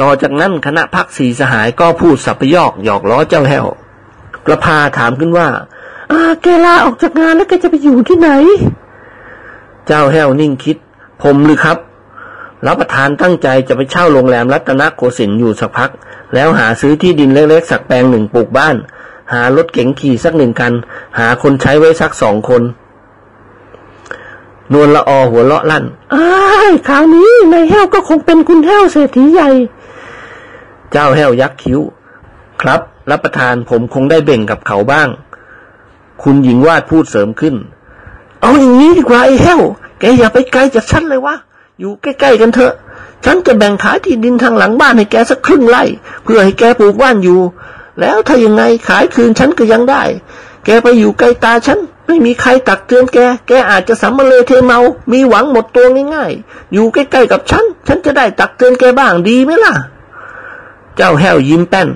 [0.00, 3.66] ต่อจากนั้นคณะพักสีสหายก็พูดสับยอกหยอกล้อเจ้าแห้ว
[4.44, 5.48] ประพาถามขึ้นว่า
[6.10, 8.30] อ่าแกลาออกจากงานแล้วแกจะไปอยู่ที่ไหน
[9.86, 10.76] เจ้าแห้วนิ่งคิด
[11.22, 11.78] ผมหรือครับ
[12.66, 15.90] รับประทานตั้งใจจะไปเช่าโรงแรมรัตนโกสินทร์อยู่สักพัก
[16.34, 18.76] แล้วหาซื้อที่ดินเล็กๆสักแปลงหนึ่งปลูกบ้าน
[19.32, 20.72] หารถเก๋งขี่สักหนึ่งคัน
[21.18, 22.62] หาคนใช้ไว้สักสองคน
[24.72, 26.30] นวลละออหัวเลาะลั่นอ้า
[26.68, 29.50] ยคราวนี้นายแห้วก็คงเป็นคุณแห้วเศรษฐีใหญ่
[30.92, 31.80] เจ้าแห้วยักคิ้ว
[32.62, 35.08] ครับ รับประทานผมคงได้เบ่งกับเขาบ้าง
[36.22, 37.54] คุณหญิงวาดพูดเสริมขึ้น
[38.40, 39.60] เอาอย่างนี้ดีกว่าไอ้แห้ว
[39.98, 41.34] แกอย่าไปไกลจากฉันเลยวะ
[41.84, 42.74] อยู่ใกล้ ๆ กันเถอะ
[43.24, 45.82] ฉันจะแบ่งขายที่ดินทางหลังบ้านให้แกสักครึ่งไร่
[46.24, 47.40] เพื่อให้แกปลูกบ้านอยู่
[48.00, 50.02] แล้วถ้ายังไงขายคืนฉันก็ยังได้
[50.64, 53.18] แกไปอยู่ไกลตาฉัน ไม่มีใครตักเตือนแก
[53.48, 54.78] แกอาจจะสัมมาเลเทเมา
[55.12, 59.74] มีหวังหมดตัวง่ายๆ อยู่ใกล้ๆกับฉัน ฉันจะได้ตักเตือนแกบ้างดีไหมล่ะ
[60.96, 61.88] เจ้าแห้วยิ้มแป้น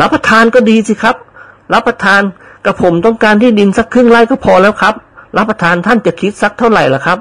[0.00, 1.16] รับประทานก็ดีสิครับ
[1.72, 2.22] รับประทาน
[2.64, 4.94] กับผมต้องการที่ดินสักครึ่งไร่ก็พอแล้วครับ
[5.36, 7.18] รับประทานท่านจะคิดสักเท่าไหร่ล่ะครับ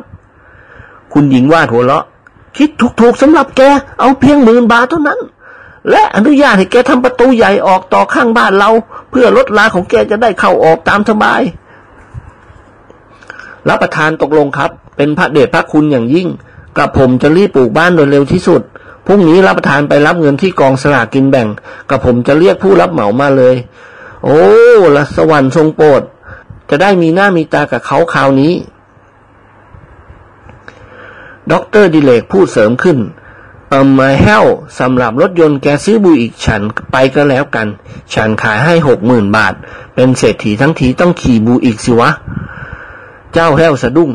[1.14, 2.06] คุณหญิงวาดหัวเราะ
[2.58, 2.70] คิด
[3.02, 3.62] ถูกๆสำหรับแก
[4.00, 5.20] เอาเพียงหมื่นบาทเท่านั้น
[5.92, 8.70] และอนุญาตให้แกทำประตูใหญ่ออกต่อข้างบ้านเรา
[9.10, 11.42] เพื่อรถลาของแกจะได้เข้าออกตามสบาย
[13.70, 16.28] รับประทานตกลงครับ เป็นพระเดชพระคุณอย่างยิ่ง
[16.78, 18.62] กับผมจะรีบปลูกบ้านโดยเร็วที่สุด
[19.06, 21.48] พรุ่งนี้รับประทานไปรับเงินที่กองสลากกินแบ่ง
[21.90, 23.56] กับผมจะเรียกผู้รับเหมามาเลย
[24.24, 24.42] โอ้
[24.96, 26.02] ละสวรรค์ทรงโปรด
[26.70, 28.54] จะได้มีหน้ามีตากับเขาคราวนี้
[31.52, 32.98] ด็อกเตอร์ดิเลกพูดเสริมขึ้น
[33.70, 34.46] เออ อ้ายแห้ว
[34.80, 37.68] สำหรับรถยนต์แกซื้อ Buick ฉันไปก็แล้วกัน
[38.14, 39.54] ฉันขายให้หกหมื่นบาท
[39.96, 42.10] เป็นเศรษฐีทั้งทีต้องขี่ Buick สิวะ
[43.34, 44.12] เจ้าแห้วสะดุ้ง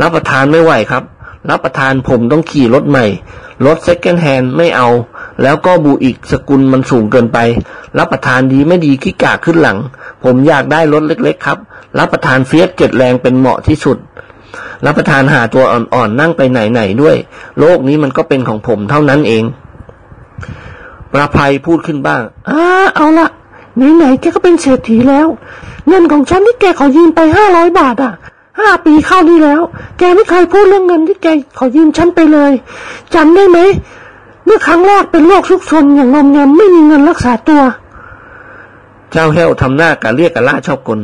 [0.00, 1.04] รับประทานไม่ไหวครับ
[1.50, 3.06] รับประทานผมต้องขี่รถใหม่
[3.66, 4.88] รถ secondhand ไม่เอา
[5.42, 7.38] แล้วก็ Buick สกุลมันสูงเกินไป
[7.98, 9.78] รับประทานดีไม่ดีขี้กลากขึ้นหลัง
[10.24, 11.58] ผมอยากได้รถเล็ก ๆ ครับ
[11.98, 13.98] รับประทาน Fiat เจ็ดแรงเป็นเหมาะที่สุด
[14.86, 17.16] รับประทานหาตัวอ่อนๆนั่งไปไหนๆด้วย
[17.58, 19.44] โลกนี้มันก็เป็นของผมเท่านั้นเอง
[21.12, 22.62] ประไพพูดขึ้นบ้างอ่า
[22.94, 23.28] เอาละ
[23.96, 25.26] ไหนๆแกก็เป็นเศรษฐีแล้ว
[25.88, 28.12] เงินของฉันที่แกขอยืมไปห้าร้อยบาทอะ
[28.60, 29.60] ห้าปีเข้านี้แล้ว
[29.98, 31.26] แกไม่เคยพูดเรื่องเงินที่แก
[31.58, 32.52] ขอยืมฉันไปเลย
[33.14, 33.58] จำได้ไหม
[34.44, 37.62] เมื่อครั้งแรกเป็นโรคชุกชนอย่างงอมแงมไม่มีเงินรักษาตัว
[39.10, 41.00] เจ้าแห้วทำหน้ากะเรียกกะล่าชอบกล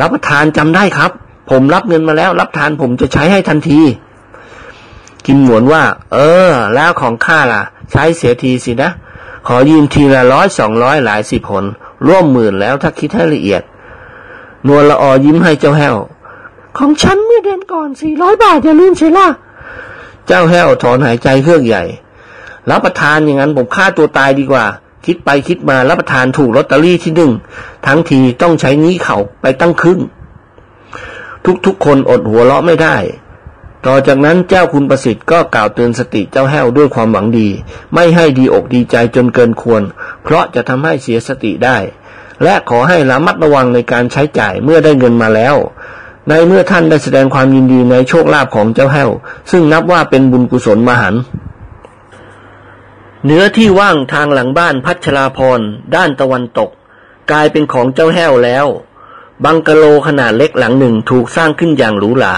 [0.00, 1.10] รับประทานจำได้ครับ
[1.50, 3.80] ผมรับเงินมาแล้ว รับทานผมจะใช้ให้ทันที
[5.26, 5.82] กินหมวนว่า
[6.12, 6.18] เอ
[6.50, 8.90] อ แล้วของข้าล่ะ ใช้เสียทีสินะ
[9.46, 11.64] ขอยืมทีละร้อยสองร้อยหลายสิบผล
[12.06, 13.62] ร่วมหมื่นแล้วถ้าคิดให้ละเอียด
[14.66, 15.96] นวลละออยิ้มให้เจ้าแห้ว
[16.78, 19.28] ของฉันเมื่อเดือนก่อนสี่ร้อยบาทอย่าลืมใช่ล่ะ
[20.26, 21.84] เจ้าแห้วถอนหายใจเครื่องใหญ่
[22.70, 24.64] รับประทานอย่างนั้นผมฆ่าตัวตายดีกว่า
[25.06, 27.32] คิดไปคิดมารับประทานถูกลอตเตอรี่ที่หนึ่ง
[27.86, 30.00] ทั้งทีต้องใช้นี้เขาไปตั้งครึ่ง
[31.66, 32.96] ทุกๆคนอดหัวเราะไม่ได้
[33.86, 37.48] ต่อจากนั้นเจ้าคุณประสิทธิ์ก็กล่าวเตือนสติเจ้าแห้วด้วยความหวังดี
[37.94, 39.82] ไม่ให้ดีอกดีใจจนเกินควร
[40.22, 41.78] เพราะจะทำให้เสียสติได้
[42.42, 45.56] และขอให้ระมัดระวังในการใช้จ่ายเมื่อได้เงินมาแล้ว
[46.28, 49.10] ในเมื่อท่านได้แสดงความยินดีในโชคลาภของเจ้าแห้ว
[49.50, 51.14] ซึ่งนับว่าเป็นบุญกุศลมหัน
[53.24, 55.60] เนื้อที่ว่างทางหลังบ้านพัชราพร
[55.94, 56.70] ด้านตะวันตก
[57.30, 58.66] กลายเป็นของเจ้าแห้วแล้ว
[59.44, 62.34] บังกะโลขนาดเล็กหลังหนึ่งถูกสร้างขึ้นอย่างหรูหรา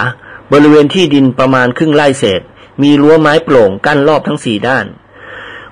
[0.52, 2.40] บริเวณที่ดินประมาณครึ่งไร่เศษ
[2.82, 4.86] มีรั้วไม้โปร่งกั้นรอบทั้งสี่ด้าน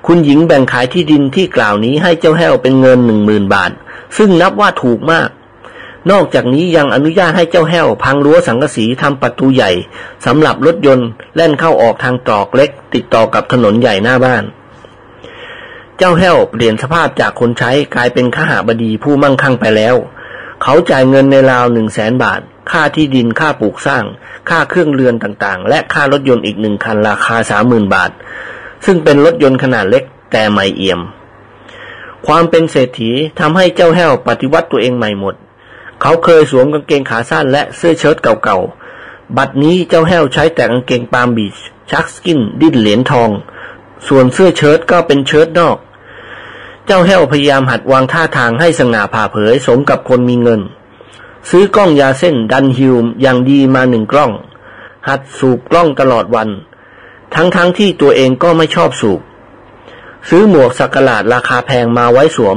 [0.07, 3.71] คุณหญิงแบ่งขายที่ดินที่กล่าวนี้ให้เจ้าแห้วเป็นเงินหนึ่งหมื่นบาท
[4.17, 5.29] ซึ่งนับว่าถูกมาก
[6.11, 9.71] นอกจากนี้ยังอนุญาตให้เจ้าแห้ว พังรั้วสังกะสีทำประตูใหญ่
[10.27, 14.45] สำหรับรถยนต์แล่นเข้าออกทางตรอกเล็ก ติดต่อกับถนนใหญ่หน้าบ้าน
[15.99, 19.97] เจ้าแห้วเปลี่ยนสภาพจากคนใช้กลายเป็นข้าหาบดีผู้มั่งคั่งไปแล้ว
[20.63, 24.05] เขาจ่ายเงินในราวหนึ่งแสนบาท ค่าที่ดินค่าปลูกสร้าง
[24.49, 28.11] ค่าเครื่องเรือนต่างๆ และค่ารถยนต์อีกหนึ่งคันราคาสามหมื่นบาท
[28.85, 31.01] ซึ่งเป็นรถยนต์ขนาดเล็กแต่ใหม่เอี่ยม
[32.27, 35.35] ความเป็นเศรษฐีทำให้เจ้าแห้วปฏิวัติตัวเองใหม่หมด
[36.01, 41.57] เขาเคยสวมกางเกงขาสั้นและเสื้อเชิ้ตเก่าๆ บัดนี้เจ้าแห้วใช้แต่กางเกง Palm Beach
[41.91, 43.31] sharkskin ดิ้นเหรียญทอง
[44.09, 45.77] ส่วนเสื้อเชิ้ตก็เป็นเชิ้ตนอก
[46.93, 50.61] เจ้าแห้วพยายามหัดวางท่าทางให้สง่าผ่าเผยสมกับคนมีเงิน
[51.51, 54.33] ซื้อกล้องยาเส้น Dunhill อย่างดีมาหนึ่งกล้อง
[55.09, 56.49] หัดสูบกล้องตลอดวัน
[57.35, 59.21] ทั้งๆทที่ตัวเองก็ไม่ชอบสูบ
[60.29, 62.57] ซื้อหมวกสักหลาดราคาแพงมาไว้สวม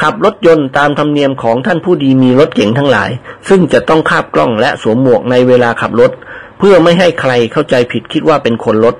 [0.00, 3.10] ขับรถยนต์ตามธรรมเนียมของท่านผู้ดีมีรถเก๋งทั้งหลาย
[3.48, 6.10] ซึ่งจะต้องคาบกล้องและสวมหมวกในเวลาขับรถ
[6.58, 8.96] เพื่อไม่ให้ใครเข้าใจผิดคิดว่าเป็นคนรถ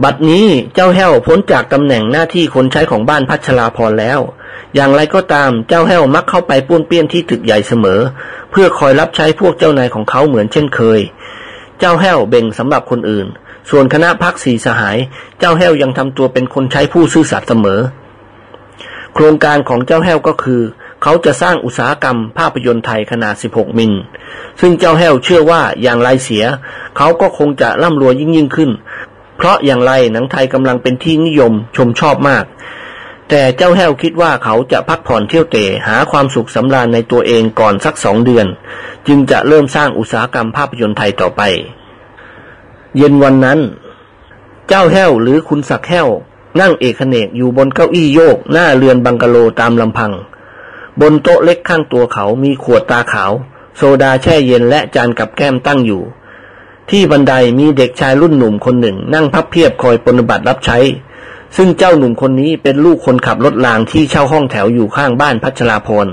[0.00, 4.20] บัดนี้เจ้าแห้วพ้นจากตำแหน่งหน้าที่คนใช้ของบ้านพัชราพรแล้ว
[4.74, 8.00] อย่างไรก็ตามเจ้าแห้วมักเข้าไปป้วนเปี้ยนที่ตึกใหญ่เสมอ
[8.50, 11.00] เพื่อคอยรับใช้พวกเจ้านายของเขาเหมือนเช่นเคย
[11.78, 13.26] เจ้าแห้วเบ่งสำหรับคนอื่น
[13.70, 14.96] ส่วนคณะพักสีสหาย
[15.38, 17.80] เจ้าแห้วยังทำตัวเป็นคนใช้ผู้ซื่อสัตย์เสมอ
[19.14, 20.62] โครงการของเจ้าแห้วก็คือ
[21.02, 23.92] เขาจะสร้างอุตสาหกรรมภาพยนตร์ไทยขนาด 16 มิล
[24.60, 26.44] ซึ่งเจ้าแห้วเชื่อว่าอย่างไรเสีย
[26.96, 28.70] เขาก็คงจะร่ำรวยยิ่งยิ่งขึ้น
[29.42, 32.44] เพราะอย่างไรหนังไทยกำลังเป็นที่นิยมชมชอบมาก
[33.28, 38.46] แต่เจ้าแห้วคิดว่าเขาจะพักผ่อนเที่ยวเตะหาความสุขสำราญในตัวเองก่อนสักสองเดือน
[39.06, 41.42] จึงจะเริ่มสร้างอุตสาหกรรมภาพยนตร์ไทยต่อไป
[42.96, 43.60] เย็นวันนั้น
[44.68, 46.08] เจ้าแห้วหรือคุณศักแห้ว
[46.60, 50.12] นั่งเอกเนกอยู่บนเก้าอี้โยก หน้าเรือนบังกะโลตามลำพัง
[51.00, 53.32] บนโต๊ะเล็กข้างตัวเขามีขวดตาขาว
[53.76, 56.02] โซดาแช่เย็นและจานกับแก้มตั้งอยู่
[56.90, 60.78] ที่บันไดมีเด็กชายรุ่นหนุ่มคนหนึ่ง นั่งพับเพียบคอยปฏิบัติรับใช้
[61.56, 66.06] ซึ่งเจ้าหนุ่มคนนี้เป็นลูกคนขับรถรางที่เช่าห้องแถวอยู่ข้างบ้านพัชราพร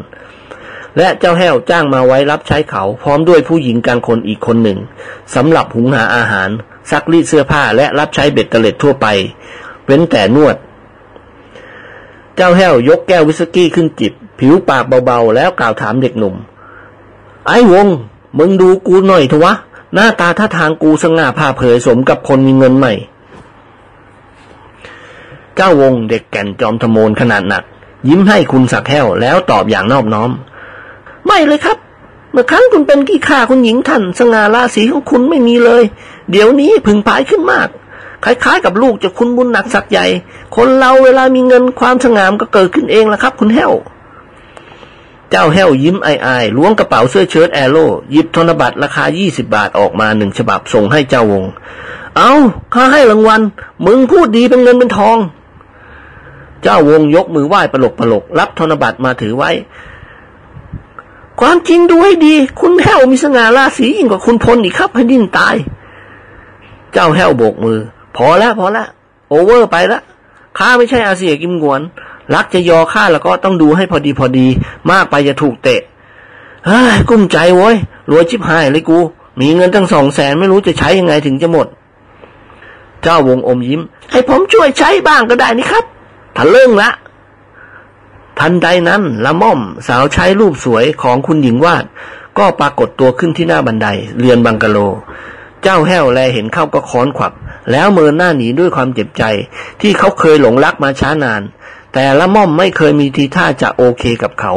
[0.98, 4.80] และเจ้าแห้วจ้างมาไว้รับใช้เขาพร้อมด้วยผู้หญิงกลางคนอีกคนหนึ่ง
[5.36, 6.50] สำหรับหุงหาอาหาร
[6.92, 9.08] ซักรีดเสื้อผ้าและรับใช้เบ็ดเตล็ดทั่วไป
[9.86, 10.56] เว้นแต่นวด
[12.36, 16.36] เจ้าแห้วยกแก้ววิสกี้ขึ้นจิบ ผิวปากเบาๆ แล้วกล่าวถามเด็กหนุ่ม
[17.48, 17.88] ไอ้วง
[18.38, 19.54] มึงดูกูหน่อยเถอะวะ
[19.94, 22.94] หน้าตาท่าทางกูสง่าผ่าเผยสมกับคนมีเงินใหม่
[25.56, 27.64] เจ้าวงเด็กแก่นจอมทโมนขนาดหนัก
[28.08, 30.32] ยิ้มให้คุณสักแห้วแล้วตอบอย่างนอบน้อม
[31.28, 31.78] ไม่เลยครับ
[32.32, 35.84] เมื่อครั้งคุณเป็นกี่ข่าคุณหญิงท่าน สง่าราศีของคุณไม่มีเลย
[36.32, 37.68] เดี๋ยวนี้พึงพายขึ้นมาก
[38.24, 40.06] คล้ายๆ กับลูกจากคุณบุญหนักสักใหญ่
[40.56, 43.72] คนเราเวลามีเงินความสง่ามก็เกิดขึ้นเองละครับ คุณแห้ว
[45.32, 51.44] เจ้าแห้วยิ้มไอายๆล้วงกระเป๋าเสื้อเชิ้ตแอโร่หยิบธนบัตรราคา 20 บาทออกมาหนึ่งฉบับส่งให้เจ้าวง
[52.18, 52.32] เอา
[52.74, 53.42] ข้าให้รางวัล
[53.86, 55.18] มึงพูดดีเป็นเงินเป็นทอง
[56.64, 59.52] เจ้าวงยกมือไหว้ปลกปลกรับธนบัตรมาถือไว้
[61.40, 65.56] ความจริงดูให้ดี คุณแห้วมีสง่าราศียิ่งกว่าคุณพลอีกครับให้ดิ้นตาย
[66.94, 67.78] เจ้าแห้วโบกมือ
[68.18, 68.88] พอแล้วพอแล้ว
[69.30, 70.02] โอเวอร์ไปล้ว
[70.58, 71.82] ข้าไม่ใช่อาเซียกิมงวน
[72.36, 74.48] รักจะยอข้าแล้วก็ต้องดูให้พอดีพอดี
[74.92, 75.82] มากไปจะถูกเตะ
[76.66, 77.76] เฮ้ยกุ้มใจโว้ย
[78.10, 79.00] รวยชิบหายเลยกู
[79.40, 81.68] มีเงินตั้งสองแสนไม่รู้จะใช้ยังไงถึงจะหมด
[83.04, 85.86] เจ้าวงอมยิ้ม ให้ผมช่วยใช้บ้างก็ได้นี่ครับ
[86.36, 86.90] ทะเรื่องละ
[88.40, 91.86] ทันใดนั้นละม่อมสาวใช้รูปสวยของคุณหญิงวาด
[92.38, 93.88] ก็ปรากฏตัวขึ้นที่หน้าบันได
[94.20, 94.78] เรือนบังกะโล
[95.64, 97.34] เจ้าแห้วแลเห็นเข้าก็ค้อนขวับ
[97.72, 99.24] แล้วเมินหน้าหนีด้วยความเจ็บใจ
[99.82, 101.42] ที่เขาเคยหลงรักมาช้านาน
[101.94, 104.54] แต่ละม่อมไม่เคยมีทีท่าจะโอเคกับเขา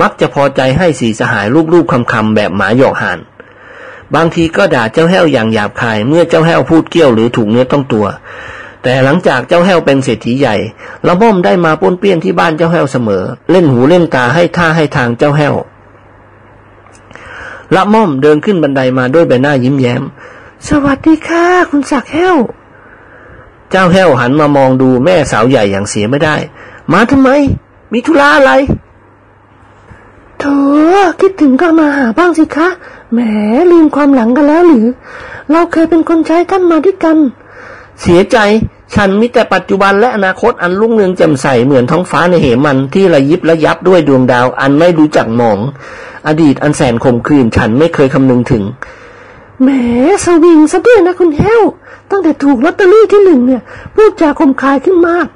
[0.00, 3.18] มักจะพอใจให้สีสหายรูปๆคำๆแบบหมาหยอกหาน
[4.14, 8.06] บางทีก็ด่าเจ้าแห้วอย่างหยาบคาย เมื่อเจ้าแห้วพูดเกี้ยวหรือถูกเนื้อต้องตัว
[8.82, 10.56] แต่หลังจากเจ้าแห้วเป็นเศรษฐีใหญ่
[11.06, 15.54] ละม่อมได้มาป้วนเปี้ยนที่บ้านเจ้าแห้วเสมอ เล่นหูเล่นตาให้ท่าให้ทางเจ้าแห้ว
[17.74, 20.02] ละม่อมเดินขึ้นบันไดมาด้วยใบหน้ายิ้มแย้ม
[20.68, 22.36] สวัสดีค่ะ คุณศักแห้ว
[23.70, 26.36] เจ้าแห้วหันมามองดูแม่สาวใหญ่อย่างเสียไม่ได้
[26.92, 27.30] มาทำไม
[27.92, 28.52] มีธุระอะไร
[30.40, 30.44] เธ
[30.94, 32.68] อคิดถึงก็มาหาบ้างสิคะ
[33.12, 33.18] แหม
[33.70, 34.86] ลืมความหลังกันแล้วหรือ
[35.52, 37.16] เราเคยเป็นคนใช้กันมาด้วยกัน
[38.00, 38.38] เสียใจ
[38.94, 45.58] ฉันมีแต่ปัจจุบันและอนาคตอันรุ่งเรืองแจ่มใสเหมือนท้องฟ้าในเหมันที่ระยิบระยับด้วยดวงดาว อันไม่รู้จักหมอง
[46.26, 48.64] อดีตอันแสนคมคืนฉันไม่เคยคำนึงถึง
[49.62, 49.68] แหม
[50.24, 51.62] สวิงซะด้วยนะคุณแห้ว
[52.10, 53.62] ตั้งแต่ถูกลอตเตอรี่ที่หนึ่งเนี่ย
[53.94, 55.26] พูดจาคมคายขึ้นมาก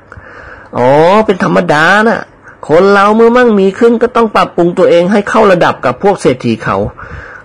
[0.76, 0.90] อ๋อ
[1.26, 2.22] เป็นธรรมดาน่ะ
[2.68, 6.76] คนเราเมื่อมั่งมีขึ้นก็ต้องปรับปรุงตัวเองให้เข้าระดับกับพวกเศรษฐีเขา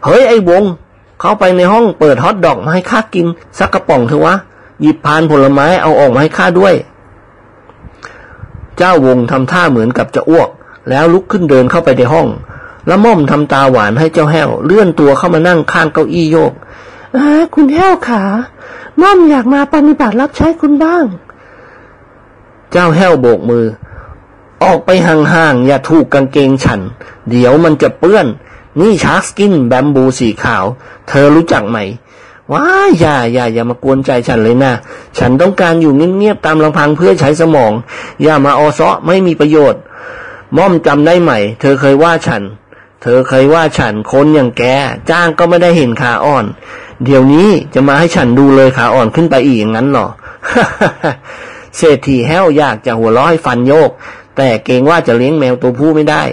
[0.06, 0.64] เฮ้ยไอ้วง
[1.22, 3.26] เข้าไปในห้องเปิดฮอทดอกมาให้ข้ากิน
[3.60, 4.36] สักกระป๋องเถอะวะ
[4.82, 6.74] หยิบพานผลไม้เอาออกมาให้ข้าด้วย
[8.78, 10.50] เจ้าวงทำท่าเหมือนกับจะอ้วก
[10.90, 12.28] แล้วลุกขึ้นเดินเข้าไปในห้อง
[12.88, 16.54] แล้วม่อมทำตาหวานให้เจ้าแห้ว เลื่อนตัวเข้ามานั่งข้างเก้าอี้โยก
[17.16, 17.18] อ
[17.56, 18.24] คุณแห้วขา
[19.02, 21.04] ม่อมอยากมาปฏิบัติรับใช้คุณบ้าง
[22.72, 23.66] เจ้าแห้วโบกมือ
[24.64, 26.82] ออกไปห่างๆ อย่าถูกกางเกงฉัน
[27.30, 28.28] เดี๋ยวมันจะเปื้อน
[28.80, 30.66] นี่ชาร์กสกินแบมบูสีขาว
[31.08, 31.78] เธอรู้จักไหม
[32.52, 32.64] ว้า
[33.00, 34.74] อย่าอย่าอย่ามากวนใจฉันเลยนะ
[35.18, 37.72] ฉันต้องการอยู่เงียบๆ ตามลำพังเพื่อใช้สมอง
[38.24, 39.82] อย่ามาออซาะไม่มีประโยชน์
[40.58, 42.42] ม่อมจำได้ไหม เธอเคยว่าฉัน
[43.02, 44.64] เธอเคยว่าฉันคนอย่างแก
[45.10, 46.46] จ้างก็ไม่ได้เห็นขาอ่อน
[47.04, 50.08] เดี๋ยวนี้จะมาให้ฉันดูเลยขาอ่อนขึ้นไปอีกอย่างนั้นเหรอ
[51.80, 53.92] เศรษฐีแห้วอยากจะหัวราะให้ฟันโยก
[54.38, 56.24] แต่เกรงว่าจะเลี้ยงแมวตัวผู้ไม่ได้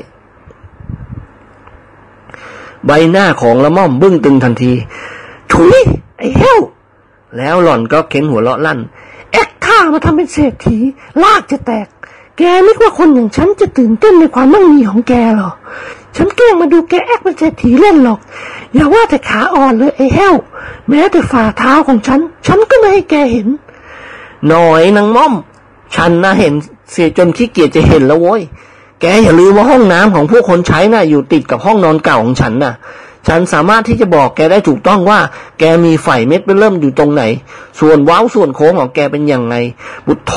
[2.86, 4.72] ใบหน้าของละม่อมบึ้งตึงทันที
[5.52, 5.76] ถุย
[6.18, 6.60] ไอ้แห้ว
[7.36, 8.78] แล้วหล่อนก็เข็นหัวเราะลั่น
[9.32, 10.76] แอกข้ามาทำเป็นเศรษฐี
[11.22, 11.86] ลากจะแตก
[12.38, 15.50] แกนึกว่าคนอย่างฉันจะตื่นเต้นในความมั่งมีของแกหรอ
[16.16, 18.18] ฉันแกล้งมาดูแกแอกเป็นเศรษฐีเล่นหรอก
[18.74, 20.34] อย่าว่าแต่ขาอ่อนเลยไอ้แห้ว
[20.88, 23.48] แม้แต่ฝ่าเท้าของฉัน ฉันก็ไม่ให้แกเห็น
[24.48, 25.32] หน่อยนางม่อม
[25.94, 26.54] ฉันนะเห็น
[26.90, 28.42] เสียจนขี้เกียจจะเห็นแล้วโว้ย
[29.00, 32.74] แกอย่าลืมว่าห้องน้ำของพวกคนใช้น่ะ อยู่ติดกับห้องนอนเก่าของฉันน่ะ
[33.28, 35.20] ฉันสามารถที่จะบอกแกได้ถูกต้องว่า
[35.58, 37.22] แกมีไฝเม็ดเป็นเริ่มอยู่ตรงไหน
[37.80, 39.54] ส่วนว้าวส่วนโค้งของแกเป็นอยังไง
[40.06, 40.34] บุตรโท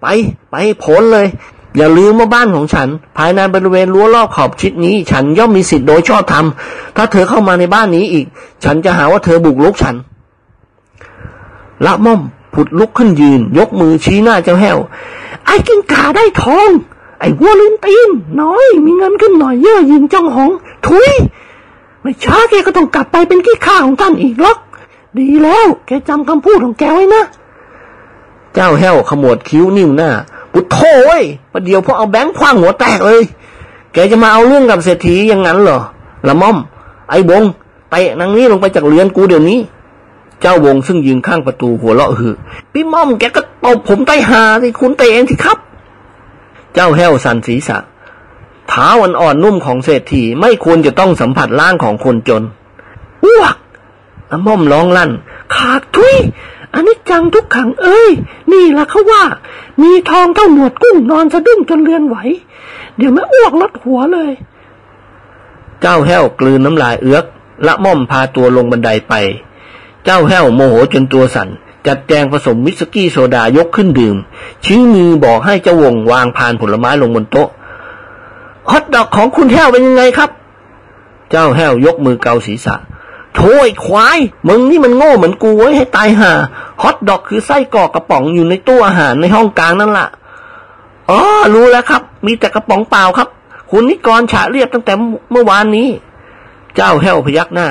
[0.00, 0.06] ไป
[0.50, 1.26] ไปพ้นเลย
[1.76, 6.46] อย่าลืมว่าบ้านของฉัน ภายในบริเวณรั้วรอบขอบชิดนี้ ฉันย่อมมีสิทธิ์โดยชอบธรรม
[6.96, 8.26] ถ้าเธอเข้ามาในบ้านนี้อีก
[8.64, 9.94] ฉันจะหาว่าเธอบุกรุกฉัน
[11.86, 12.20] ละม่อม
[12.56, 14.78] ผุดลุกขึ้นยืน ยกมือชี้หน้าเจ้าแห้ว
[15.46, 16.70] ไอ้กินกาได้ทอง
[17.20, 20.50] ไอ้วัวลืมตีน น้อย มีเงินขึ้นหน่อยเย่อหยิงจ้องหอง
[20.86, 21.10] ถุย
[22.02, 24.58] ไม่ช้าแกก็ต้องกลับไปเป็นขี้ข้าของท่านอีกหรอก
[25.18, 27.22] ดีแล้ว แกจำคำพูดของแกไว้นะ
[28.54, 30.10] เจ้าแห้วขมวดคิ้วนิ้วหน้า
[30.52, 33.22] ปุดโถ่เว้ยประเดี๋ยวพอเอาแบงค์คว้างหัวแตกเลย
[33.92, 35.80] แกจะมาเอาเรื่องกับเศรษฐีอย่างนั้นเหรอ
[36.28, 36.56] ละม่อม
[37.10, 37.42] ไอ้บง
[37.90, 39.58] เตะนางนี้ลงไปจากเรือนกูเดี๋ยวนี้
[40.40, 42.34] เจ้าวงซึ่งยืนข้างประตูหัวเราะหือ
[42.72, 45.58] พี่ม่อมแกก็ตบผมใต้หาที่คุณเตะเองสิครับ
[46.74, 47.78] เจ้าแห้วสันศีรษะ
[48.68, 52.42] เท้าอ่อนๆนุ่มของเศรษฐีไม่ควรจะต้องสัมผัสร่างของคนจน
[53.24, 53.56] อ้วก
[54.30, 55.10] ละม่อมร้องลั่น
[55.54, 56.16] ขากทุย
[56.74, 58.10] อันนี้จังทุกขังเอ้ย
[58.52, 59.22] นี่ละเขาว่า
[59.82, 62.16] มีทองเท่าหมวดกุ้งนอนสะดุ้งจนเลือนไหว
[62.96, 64.30] เดี๋ยวไม่อ้วกลดหัวเลย
[65.80, 67.24] เจ้าแห้วกลืนน้ำลายเอื้อก
[67.66, 69.14] ละม่อมพาตัวลงบันไดไป
[70.06, 71.48] เจ้าแห้วโมโหจนตัวสั่น
[71.86, 74.16] จัดแจงผสมวิสกี้โซดายกขึ้นดื่ม
[74.64, 77.48] ชี้มือบอกให้เจ้าวงวางพานผลไม้ลงบนโต๊ะ
[78.70, 80.30] ฮอตดอกของคุณแห้วเป็นยังไงครับ
[81.30, 82.74] เจ้าแห้วยกมือเกาศีรษะ
[83.34, 86.32] โถยควาย มึงนี่มันโง่เหมือนกูไว้ให้ตายห่า
[86.82, 90.08] ฮอตดอกคือไส้กรอกกระป๋องอยู่ในตู้อาหารในห้องกลางนั่นแหละ
[91.10, 91.20] อ๋อ
[91.54, 93.28] รู้แล้วครับ มีแต่กระป๋องเปล่าครับ
[93.70, 94.92] คุณนิกรฉะเรียบตั้งแต่
[95.30, 95.88] เมื่อวานนี้
[96.76, 97.68] เจ้าแห้วพยักหน้า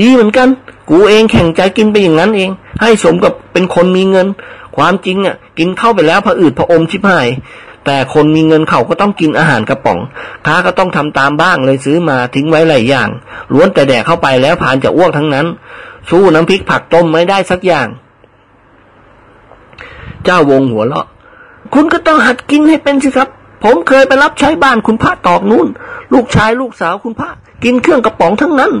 [0.00, 0.48] ดีเหมือนกัน
[0.90, 4.26] กูเองแข่งใจกินไปอย่างนั้นเอง ให้สมกับเป็นคนมีเงิน
[4.76, 7.28] ความจริงอะ กินเข้าไปแล้วผะอืดผะอมชิบหาย
[7.84, 9.98] แต่คนมีเงินเขาก็ต้องกินอาหารกระป๋อง
[10.46, 13.08] ค้าก็ต้องทำตามบ้างเลยซื้อมาทิ้งไว้หลายอย่าง
[13.52, 15.46] ล้วนแต่แดกเข้าไปแล้วผ่านจะอ้วกทั้งนั้น
[16.10, 17.88] สู้น้ำพริกผักต้มไม่ได้สักอย่าง
[20.24, 21.06] เจ้าวงหัวเราะ
[21.74, 23.28] คุณก็ต้องหัดกินให้เป็นสิครับ
[23.64, 25.68] ผมเคยไปรับใช้บ้านคุณพระตอกนู่น
[26.12, 27.30] ลูกชายลูกสาวคุณพระ
[27.64, 28.72] กินเครื่องกระป๋องทั้งนั้น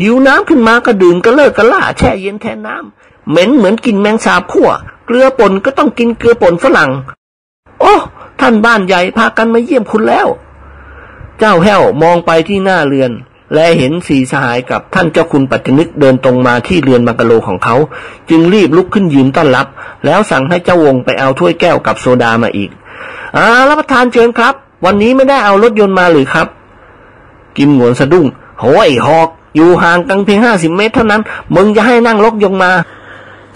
[0.00, 4.70] หิวน้ำขึ้นมาก็ดื่มก็เลิกก็ล่าแช่เย็นแทนน้ำเหม็นเหมือนกินแมงสาบขั่ว
[5.06, 6.90] เกลือป่นก็ต้องกินเกลือป่นฝรั่ง
[7.80, 7.94] โอ้
[8.40, 10.26] ท่านบ้านใหญ่พากันมาเยี่ยมคุณแล้ว
[11.38, 13.12] เจ้าแห้วมองไปที่หน้าเรือน
[13.54, 17.76] และเห็นสีสหายกับท่านเจ้าคุณปัจจนึกเดินตรงมาที่เรือนบังกะโลของเขา
[18.30, 19.66] จึงรีบลุกขึ้นยืนต้อนรับ
[20.04, 22.70] แล้วสั่งให้เจ้าวงไปเอาถ้วยแก้วกับโซดามาอีก
[23.36, 26.48] อ่ารับประทานเชิญครับ วันนี้ไม่ได้เอารถยนต์มาหรือครับ
[27.56, 28.26] กิมหงวนสะดุ้ง
[28.60, 31.22] โหยหอก อยู่ห่างกันเพียงห้าสิบเมตรเท่านั้น
[31.54, 32.72] มึงจะให้นั่งรถยนต์มา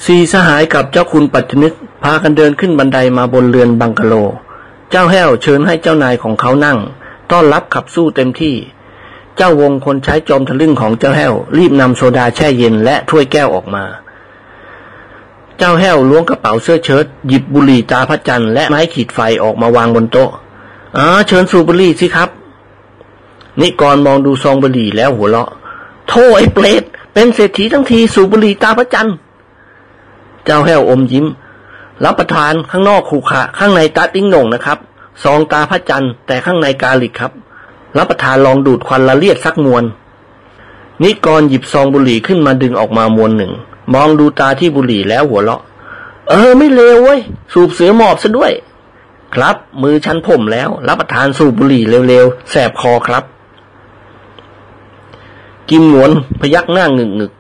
[0.06, 4.14] สี่สหายกับเจ้าคุณปัจจนึกพากันเดินขึ้นบันไดมาบนเรือนบังกะโล
[4.90, 6.78] เจ้าแห้วเชิญให้เจ้านายของเขานั่ง
[7.30, 8.54] ต้อนรับขับสู้เต็มที่
[9.36, 13.84] เจ้าวงคนใช้จอมทะลึ่งของเจ้าแห้ว รีบนำโซดาแช่เย็นและถ้วยแก้วออกมา
[15.58, 20.30] เจ้าแห้วล้วงกระเป๋าเสื้อเชิ้ตหยิบบุหรี่ตาพระจันทร์และไม้ขีดไฟออกมาวางบนโต๊ะ
[20.96, 22.28] อ๋อเชิญสูบบุหรี่สิครับ
[23.60, 25.50] นิกรมองดูซองบุหรี่แล้วหัวเราะ
[26.08, 26.82] โธ่ไอ้เปรต
[27.14, 29.16] เป็นเศรษฐีทั้งทีสูบบุหรี่ตาพระจันทร์
[30.44, 31.26] เจ้าแห้วอมยิ้ม
[32.04, 34.78] รับประทานข้างนอกขู่ขะข้างในตาติ้งหน่งนะครับ
[35.22, 37.32] ซองตาพระจันทร์แต่ข้างในกาลิกครับ
[37.98, 39.84] รับประทานลองดูดควันละเลียดสักมวน
[41.02, 43.52] นิกรหยิบซองบุหรี่ขึ้นมาดึงออกมามวนหนึ่ง
[43.94, 45.62] มองดูตาที่บุหรี่แล้วหัวเราะ
[46.28, 47.20] เออไม่เลวเว้ย
[47.52, 48.52] สูบเสือหมอบซะด้วย
[49.34, 53.24] ครับ มือฉันผมแล้ว รับประทานสูบบุหรี่เร็วๆแสบคอครับ
[55.70, 57.32] กิมหนวนพยักหน้างึกงึก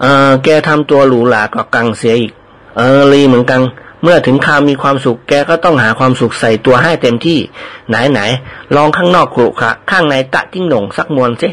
[0.00, 2.32] เออแกทำตัวหรูหราก็กังเสียอีก
[2.76, 3.60] เออลีเหมือนกัน
[4.02, 7.38] เมื่อถึงคราวมีความสุขแกก็ต้องหาความสุขใส่ตัวให้เต็มที่
[7.88, 8.20] ไหนไหน
[8.74, 11.48] ลองข้างนอกขรุขระข้างในตะจิ้งหน่งสักมวนสิ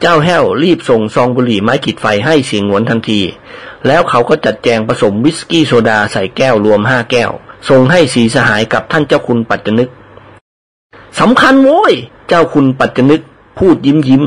[0.00, 3.20] เจ้าแห้วรีบส่งซองบุหรี่ไม้ขีดไฟให้เสียงหวนทันที
[3.86, 7.30] แล้วเขาก็จัดแจงผสมวิสกี้โซดาใส่แก้วรวมห้าแก้ว
[7.68, 9.90] ส่งให้สีสหายกับท่านเจ้าคุณปัจจนึก
[11.20, 11.94] สำคัญโว้ย
[12.28, 13.20] เจ้าคุณปัจจนึก
[13.58, 14.22] พูดยิ้มยิ้ม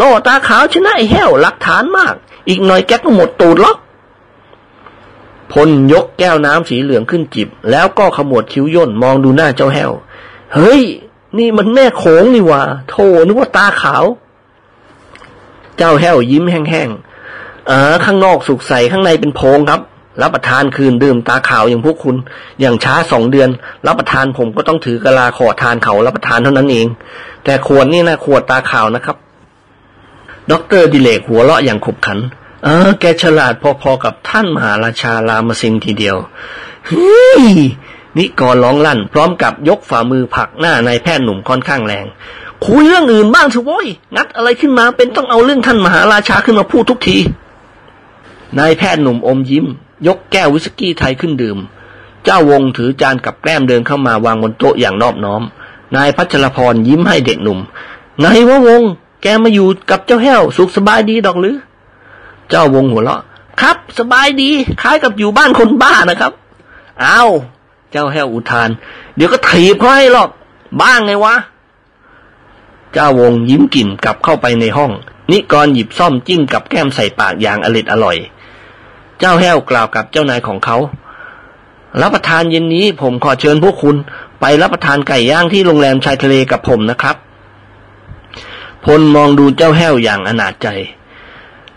[0.00, 2.14] ล่อตาขาวชนะไอ้แห้วหลักฐานมาก
[2.48, 3.78] อีกหน่อยแกก็หมดตูดล็อก
[5.52, 9.90] พลยกแก้วน้ำสีเหลืองขึ้นจิบ แล้วก็ขมวดคิ้วย่นมองดูหน้าเจ้าแห้ว
[10.54, 10.82] เฮ้ย
[11.38, 14.04] นี่มันแม่โขงนี่ว่าโธ่นึกว่าตาขาว
[15.76, 19.80] เจ้าแห้วยิ้มแห้งๆเออข้างนอกสุกใสข้างในเป็นโพรงครับ
[20.22, 22.16] รับประทานขืนดื่มตาขาวอย่างพวกคุณ
[22.60, 23.48] อย่างช้าสองเดือน
[23.86, 26.86] รับประทานผมก็ต้องถือกะลาขอทานเขารับประทานเท่านั้นเอง
[27.44, 29.16] แต่ขวดนี่นะขวดตาขาวนะครับ
[30.50, 32.18] ด็อกเตอร์ดิเลกหัวเราะอย่างขบขัน
[32.64, 36.16] เออ แกฉลาดพอๆกับท่านมหาราชารามสิงห์ทีเดียว
[36.86, 37.44] เฮ้ย
[38.18, 42.06] นิกรร้องลั่น พร้อมกับยกฝ่ามือผลักหน้านายแพทย์หนุ่มค่อนข้างแรง
[42.66, 43.86] คุยเรื่องอื่นบ้างสิโว้ย
[44.16, 47.16] งัดอะไรขึ้นมาเป็นต้องเอาเรื่องท่านมหาราชาขึ้นมาพูดทุกที
[48.58, 49.66] นายแพทย์หนุ่มอมยิ้ม
[50.06, 51.58] ยกแก้ววิสกี้ไทยขึ้นดื่ม
[52.24, 55.42] เจ้าวงถือจานกับแกล้มเดินเข้ามาวางบนโต๊ะอย่างนอบน้อม
[55.96, 57.58] นายพัชรพรยิ้มให้เด็กหนุ่ม
[58.20, 58.82] ไงวะวง
[59.22, 61.56] แกมาอยู่กับเจ้าแห้วสุขสบายดีดอกหรือ
[62.50, 63.20] เจ้าวงหัวเราะ
[63.60, 64.50] ครับ สบายดี
[64.82, 66.32] คล้ายกับอยู่บ้านคนบ้านะครับ
[67.04, 67.30] อ้าว
[67.90, 68.68] เจ้าแห้วอุทาน
[69.16, 70.28] เดี๋ยวก็ถีบเขาให้หรอก
[70.80, 71.34] บ้างไงวะ
[72.92, 74.92] เจ้าวงยิ้มกลิ่นกลับเข้าไปในห้อง
[75.30, 78.16] นิกรหยิบซ่อมจิ้งกับแก้มใส่ปากอย่างอร็ดอร่อย
[79.20, 80.76] เจ้าแห้วกล่าวกับเจ้านายของเขา
[82.00, 83.96] รับประทานเย็นนี้ผมขอเชิญพวกคุณ
[84.40, 87.16] ไปรับประทานไก่ย่างที่โรงแรมชายทะเลกับผมนะครับ
[88.84, 90.68] พลมองดูเจ้าแห้วอย่างอนาจใจ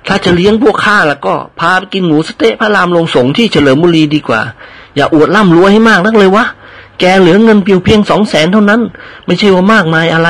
[0.07, 4.41] ถ้าจะเลี้ยงพวกข้าแล้วก็พาไปกินหมูสเต๊ะพระรามลงสงฆ์ที่เฉลิมบุรีดีกว่า
[4.95, 6.45] อย่าอวดร่ำรวยให้มากนักเลยวะ
[6.99, 8.81] แกเหลือเงินเพียงเพียงสองแสนเท่านั้น
[9.25, 10.29] ไม่ใช่ว่ามากมายอะไร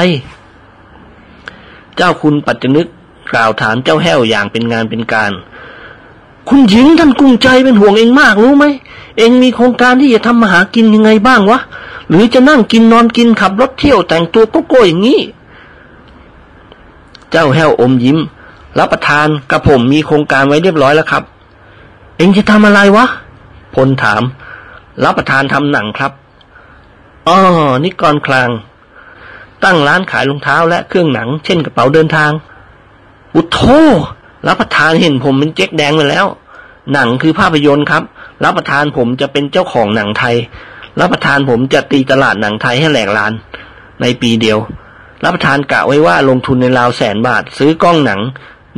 [1.96, 2.88] เจ้าคุณปัจจนึก
[3.32, 5.32] กล่าวถามเจ้าแห้วอย่างเป็นงานเป็นการ
[6.50, 8.66] คุณหญิงท่านกุ้งใจเป็นห่วงเองมากรู้ไหม
[9.18, 11.60] เองมีโครงการที่จะทำมาหากินยังไงบ้างวะ
[12.10, 15.20] หรือจะนั่งกินนอนกินขับรถเที่ยวแต่งตัวโกโก้อย่างนี้
[17.32, 18.18] เจ้าแห้วอมยิ้ม
[18.80, 21.24] รับประทานกระผมมีโครงการไว้เรียบร้อยแล้วครับ
[22.18, 23.06] เองจะทำอะไรวะ
[23.76, 24.22] พลถาม
[25.04, 26.12] รับประทานทำหนังครับ
[27.28, 27.38] อ๋อ
[27.84, 28.50] นิกรคลาง
[29.64, 32.32] ตั้งร้านขายรองเท้าและเครื่องหนัง เช่นกระเป๋าเดินทาง
[33.36, 33.60] อุโท
[34.48, 36.26] รับประทานเห็นผมเป็นเจ๊กแดงไปแล้ว
[36.94, 38.04] หนังคือภาพยนตร์ครับ
[38.44, 40.36] รับประทานผมจะเป็นเจ้าของหนังไทย
[41.00, 43.34] รับประทานผมจะตีตลาดหนังไทยให้แหลกลาน
[44.02, 44.60] ในปีเดียว
[45.24, 48.20] รับประทานกะไว้ว่าลงทุนในราวแสนบาท ซื้อกล้องหนัง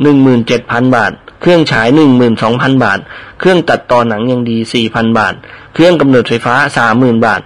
[0.02, 2.98] หนึ่งหมื่นเจ็ดพันบาท เครื่องฉายหนึ่งหมื่นสองพันบาท
[3.40, 5.34] เครื่องตัดต่อหนังยังดีสี่พันบาท
[5.74, 7.40] เครื่องกำเนิดไฟฟ้าสามหมื่นบาท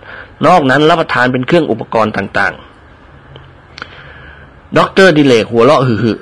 [0.47, 6.15] นอกนั้นรับประทานเป็นเครื่องอุปกรณ์ต่างๆด็อกเตอร์ดิเลกหัวเราะหึๆ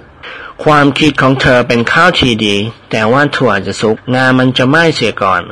[0.64, 2.56] ความคิดของเธอเป็นเข้าทีดี
[2.90, 5.42] แต่ว่าถั่วจะสุกงามันจะไหม้เสียก่อน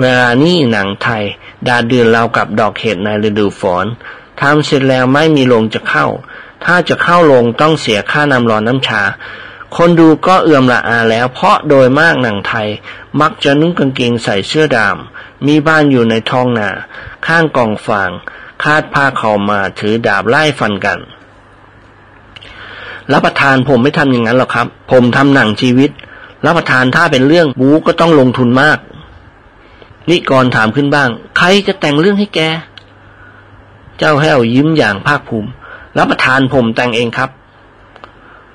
[0.00, 1.24] เวลานี้หนังไทย
[1.66, 3.86] ดาเดือนเรากับดอกเห็ดในฤดูฝน
[4.40, 6.06] ทำเสร็จแล้วไม่มีลงจะเข้า
[6.64, 9.02] ถ้าจะเข้าลงต้องเสียค่าน้ำร้อนน้ำชา
[9.76, 12.68] คนดูก็เอื่อมละอาแล้ว เพราะโดยมากหนังไทย
[13.20, 16.68] มักจะนุ่งกางเกงใส่เสื้อดำมีบ้านอยู่ในท้องนา
[17.26, 18.10] ข้างกองฟาง
[18.62, 20.98] คาดผ้าเขามาถือดาบไล่ฟันกัน
[23.12, 25.90] รับประทานผมไม่ทำอย่างนั้นหรอกครับ ผมทำหนังชีวิต
[26.46, 28.78] รับประทานถ้าเป็นเรื่องบู๊ก็ต้องลงทุนมาก
[30.08, 32.40] นิกรถามขึ้นบ้าง ใครจะแต่งเรื่องให้แก
[33.98, 35.48] เจ้าแห้วยิ้มอย่างภาคภูมิ
[35.98, 37.30] รับประทานผมแต่งเองครับ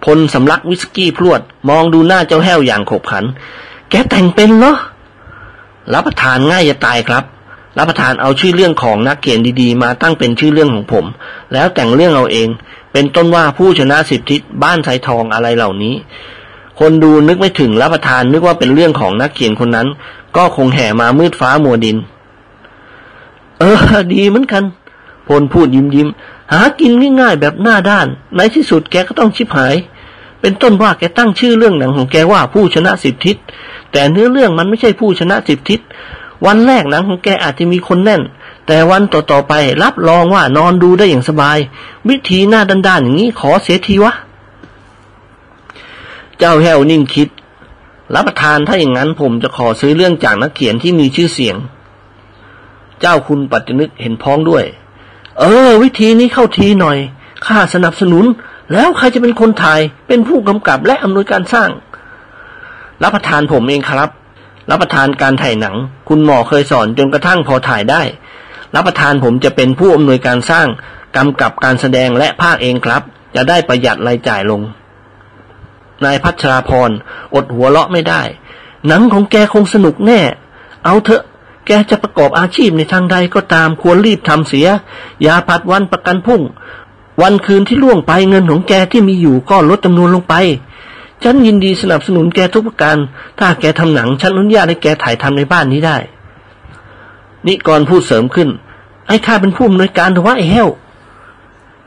[0.06, 3.26] พลสำลักวิสกี้พรวด มองดูหน้าเจ้าแห้วอย่างขบขัน
[3.90, 4.76] แกแต่งเป็นเหรอ
[5.94, 7.24] รับประทานง่ายจะตายครับ
[7.78, 11.06] รับประทานเอาชื่อเรื่องของนักเขียนดีๆ มาตั้งเป็นชื่อเรื่องของผม
[11.54, 12.50] แล้วแต่งเรื่องเอาเอง
[12.94, 15.96] เป็นต้นว่าผู้ชนะสิบทิศบ้านไททองอะไรเหล่านี้
[16.80, 19.88] คนดูนึกไม่ถึงรับประทานนึกว่าเป็นเรื่องของนักเขียนคนนั้น
[20.36, 21.98] ก็คงแห่มามืดฟ้ามัวดิน
[23.60, 23.78] เออ
[24.14, 24.64] ดีเหมือนกัน
[25.28, 26.08] พลพูดยิ้มยิ้ม
[26.52, 29.76] หากินง่ายๆแบบหน้าด้าน ในที่สุดแกก็ต้องชิบหาย
[30.42, 33.38] เป็นต้นว่าแกตั้งชื่อเรื่องหนังของแกว่าผู้ชนะสิบทิศ
[33.92, 35.80] แต่เนื้อเรื่องมันไม่ใช่ผู้ชนะสิบทิศ
[36.46, 38.22] วันแรกหนังของแกอาจจะมีคนแน่น
[38.68, 39.54] แต่วันต่อๆไป
[39.84, 41.58] รับรองว่านอนดูได้อย่างสบาย
[42.10, 44.14] วิธีหน้าด้านๆอย่างนี้ขอเสียทีวะ
[46.38, 47.30] เจ้าแห้วนิ่งคิด
[48.16, 51.56] รับประทานถ้าอย่างนั้นผมจะขอซื้อเรื่องจากนักเขียนที่มีชื่อเสียง
[53.02, 54.66] เจ้าคุณปัจจนึกเห็นพ้องด้วย
[55.40, 56.98] เออ วิธีนี้เข้าทีหน่อย
[57.46, 58.26] ข้าสนับสนุน
[58.74, 61.70] แล้วใครจะเป็นคนถ่าย เป็นผู้กำกับและอำนวยการสร้าง
[63.04, 64.10] รับประทานผมเองครับ
[64.70, 65.76] รับประทานการถ่ายหนัง
[66.08, 68.02] คุณหมอเคยสอนจนกระทั่งพอถ่ายได้
[68.76, 70.68] รับประทานผมจะเป็นผู้อำนวยการสร้าง
[71.16, 73.02] กำกับการแสดงและภาคเองครับ
[73.36, 74.62] จะได้ประหยัดรายจ่ายลง
[76.06, 76.90] นายพัชราพร
[77.36, 78.22] อดหัวเราะไม่ได้
[78.88, 80.22] หนังของแกคงสนุกแน่
[80.86, 81.24] เอาเถอะ
[81.68, 84.68] แกจะประกอบอาชีพในทางใดก็ตามควรรีบทำเสีย
[85.22, 86.42] อย่าผัดวันประกันพุ่ง
[87.22, 90.36] วันคืนที่ล่วงไปเงินของแกที่มีอยู่ก็ลดจำนวนลงไป
[91.24, 92.98] ฉันยินดีสนับสนุนแกทุกประการ
[93.40, 95.98] ถ้าแกทำหนังฉันอนุญาตให้แกถ่ายทำในบ้านนี้ได้
[97.48, 98.50] นิกรพูดเสริมขึ้น
[99.08, 100.70] ไอ้ข้าเป็นผู้อำนวยการถวะไอ้แห้ว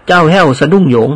[0.06, 1.10] เจ้าแห้วสะดุ้งโยง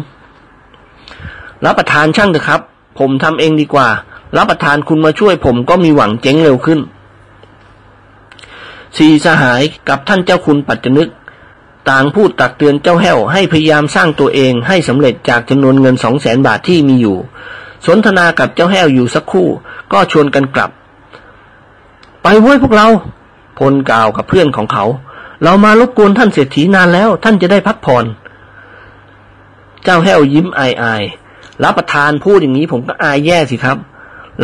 [1.64, 2.60] รับประทานช่างเถอะครับ
[2.98, 3.88] ผมทำเองดีกว่า
[4.36, 6.80] รับประทานคุณมาช่วย ผมก็มีหวังเจ๊งเร็วขึ้น
[8.96, 11.08] สีสหายกับท่านเจ้าคุณปัจจนึก
[11.90, 17.16] ต่างพูดตักเตือนเจ้าแห้ว ให้พยายามสร้างตัวเองให้สำเร็จจากจำนวนเงินสองแสนบาทที่มีอยู่
[17.86, 19.48] สนทนากับเจ้าแห้วอยู่สักครู่
[19.92, 20.70] ก็ชวนกันกลับ
[22.22, 22.88] ไปเว้ยพวกเรา
[23.60, 24.84] พลกล่าวกับเพื่อนของเขา
[25.42, 28.04] เรามารบกวนท่านเศรษฐีนานแล้ว ท่านจะได้พักผ่อน
[29.84, 31.02] เจ้าแห้วยิ้มอายอาย
[31.62, 33.78] รับประทานพูดอย่างนี้ผมก็อายแย่สิครับ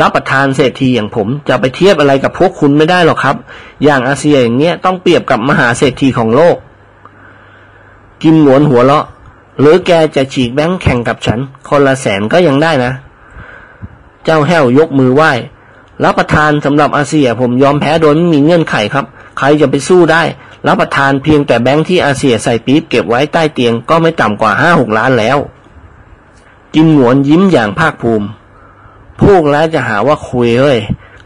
[0.00, 3.36] รับประทานเศรษฐีอย่างผมจะไปเทียบอะไรกับพวกคุณไม่ได้หรอกครับ
[3.84, 6.56] อย่างอาเซียอย่างเงี้ยต้องเปรียบกับมหาเศรษฐีของโลก
[8.22, 9.06] กินหนวนหัวเราะ
[9.60, 11.38] หรือแกจะฉีกแบงค์แข่งกับฉัน
[11.68, 12.92] คนละแสนก็ยังได้นะ
[14.24, 15.32] เจ้าแห้วยกมือไหว้
[16.04, 19.04] รับประทานสำหรับอาเซียผมยอมแพ้โดยไม่มีเงื่อนไขครับ
[19.38, 20.22] ใครจะไปสู้ได้
[20.66, 25.38] รับประทานเพียงแต่แบงค์ที่อาเซียใส่ปี๊บเก็บไว้ใต้เตียงก็ไม่ต่ำกว่าห้าหกล้านแล้ว
[26.74, 28.26] กินหนวนยิ้มอย่างภาคภูมิ
[29.22, 30.78] พวกแล้วจะหาว่าคุยเอ้ย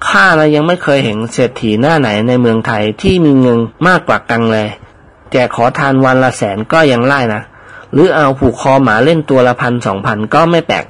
[0.09, 4.69] ข้าเรายังไม่เคยเห็นเศรษฐีหน้าไหนในเมืองไทยที่มีเงินมากกว่ากังเลย
[5.31, 7.43] แต่ขอทานวันละแสนก็ยังไล่นะ
[7.93, 10.85] หรือเอาผูกคอหมาเล่นตัวละพันสองพันก็ไม่แปลก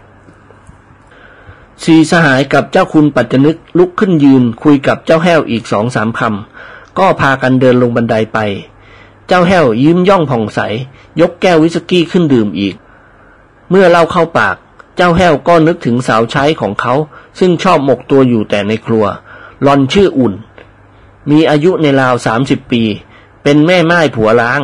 [1.84, 8.38] สีสหายกับเจ้าคุณปัจจนึกลุกขึ้นยืนคุยกับเจ้าแห้วอีกสองสามคำก็พากันเดินลงบันไดไป
[9.26, 10.60] เจ้าแห้วยิ้มย่องผ่องใส
[11.20, 12.74] ยกแก้ววิสกี้ขึ้นดื่มอีก
[13.70, 14.56] เมื่อเล่าเข้าปาก
[14.96, 16.94] เจ้าแห้วก็นึกถึงสาวใช้ของเขา
[17.38, 19.04] ซึ่งชอบหมกตัวอยู่แต่ในครัว
[19.62, 20.34] หลอนชื่ออุ่น
[21.30, 22.82] มีอายุในราวสามสิบปี
[23.42, 24.60] เป็นแม่ไม้ผัวล้าง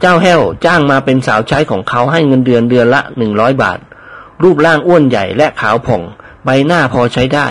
[0.00, 3.78] เจ้าแห้วจ้างมาเป็นสาวใช้ของเขาให้เงินเดือนเดือนละหนึ่งร้อยบาท
[4.42, 6.02] รูปร่างอ้วนใหญ่และขาวผ่อง
[6.44, 7.48] ใบหน้าพอใช้ได้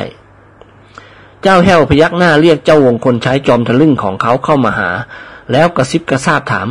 [1.42, 4.90] เจ้าแห้วพยักหน้าเรียกเจ้าวงคนใช้จอมทะลึ่งของเขาเข้ามาหา
[5.52, 6.68] แล้วกระซิบกระซาบถาม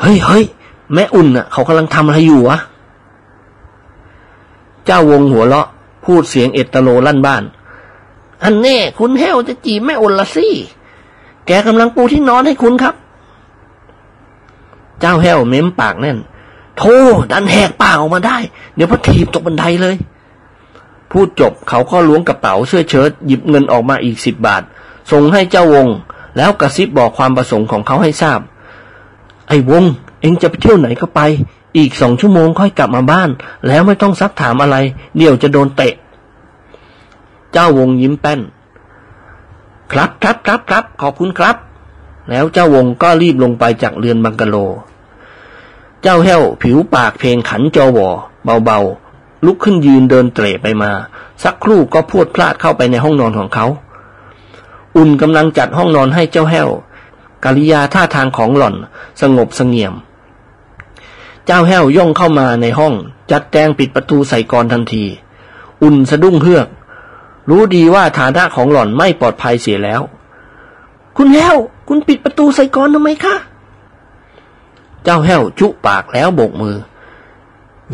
[0.00, 0.44] เฮ้ยเฮ้ย
[0.94, 2.58] แม่อุ่นน่ะ เขากำลังทำอะไรอยู่วะ
[4.86, 5.68] เจ้าวงหัวเราะ
[6.04, 7.42] พูดเสียงเอตโลลั่นบ้าน
[8.42, 10.48] อันแน่คุณแห้วจะจีบแม่อุ่นละสิ
[11.46, 12.94] แกกำลังปูที่นอนให้คุณครับ
[15.00, 16.18] เจ้าแห้วเม้มปากแน่น
[16.78, 16.96] โธ่
[17.32, 18.36] ดันแหกปากออกมาได้
[18.74, 19.96] เดี๋ยวพระถีบตกบันไดเลย
[21.10, 24.62] พูดจบเขาก็ล้วงกระเป๋าเสื้อเชิ้ตหยิบเงินออกมาอีกสิบบาท
[25.10, 25.86] ส่งให้เจ้าวง
[26.36, 28.40] แล้วกระซิบบอกความประสงค์ของเขาให้ทราบ
[29.48, 29.84] ไอ้วง
[30.20, 31.20] เอ็งจะไปเที่ยวไหนก็ไป
[31.76, 33.30] อีกสองชั่วโมงค่อยกลับมาบ้าน
[33.66, 34.76] แล้วไม่ต้องซักถามอะไร
[35.16, 35.94] เดี๋ยวจะโดนเตะ
[37.52, 38.40] เจ้าวงยิ้มแป้น
[39.92, 41.56] ครับครับครับครับขอบคุณครับ
[42.30, 44.56] แล้วเจ้าวงก็รีบลงไปจากเรือนบังกะโล
[46.02, 48.08] เจ้าแห้วผิวปากเพลงขันจอวอ
[48.64, 48.99] เบาๆ
[49.44, 50.90] ลุกขึ้นยืนเดินเตร่ไปมา
[51.42, 53.66] สักครู่ก็พวดพลาดเข้าไปในห้องนอนของเขา
[54.96, 56.68] อุ่นกำลังจัดห้องนอนให้เจ้าแห้ว
[57.44, 58.74] กริยาท่าทางของหล่อน
[59.20, 59.94] สงบสงี่ยม
[61.46, 62.94] เจ้าแห้วย่องเข้ามาในห้อง
[63.30, 65.04] จัดแจงปิดประตูใส่กรทันที
[65.82, 66.68] อุ่นสะดุ้งเฮือก
[67.50, 70.00] รู้ดีว่าฐานะของหล่อนไม่ปลอดภัยเสียแล้ว
[71.16, 71.56] คุณแห้ว
[71.88, 73.36] คุณปิดประตูใส่กรทำไมคะ
[75.04, 76.76] เจ้าแห้วจุปากแล้วโบกมือ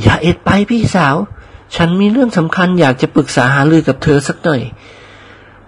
[0.00, 1.16] อย่าเอ็ดไปพี่สาว
[1.74, 4.60] ฉันมีเรื่องสำคัญอยากจะปรึกษาหารือกับเธอสักหน่อย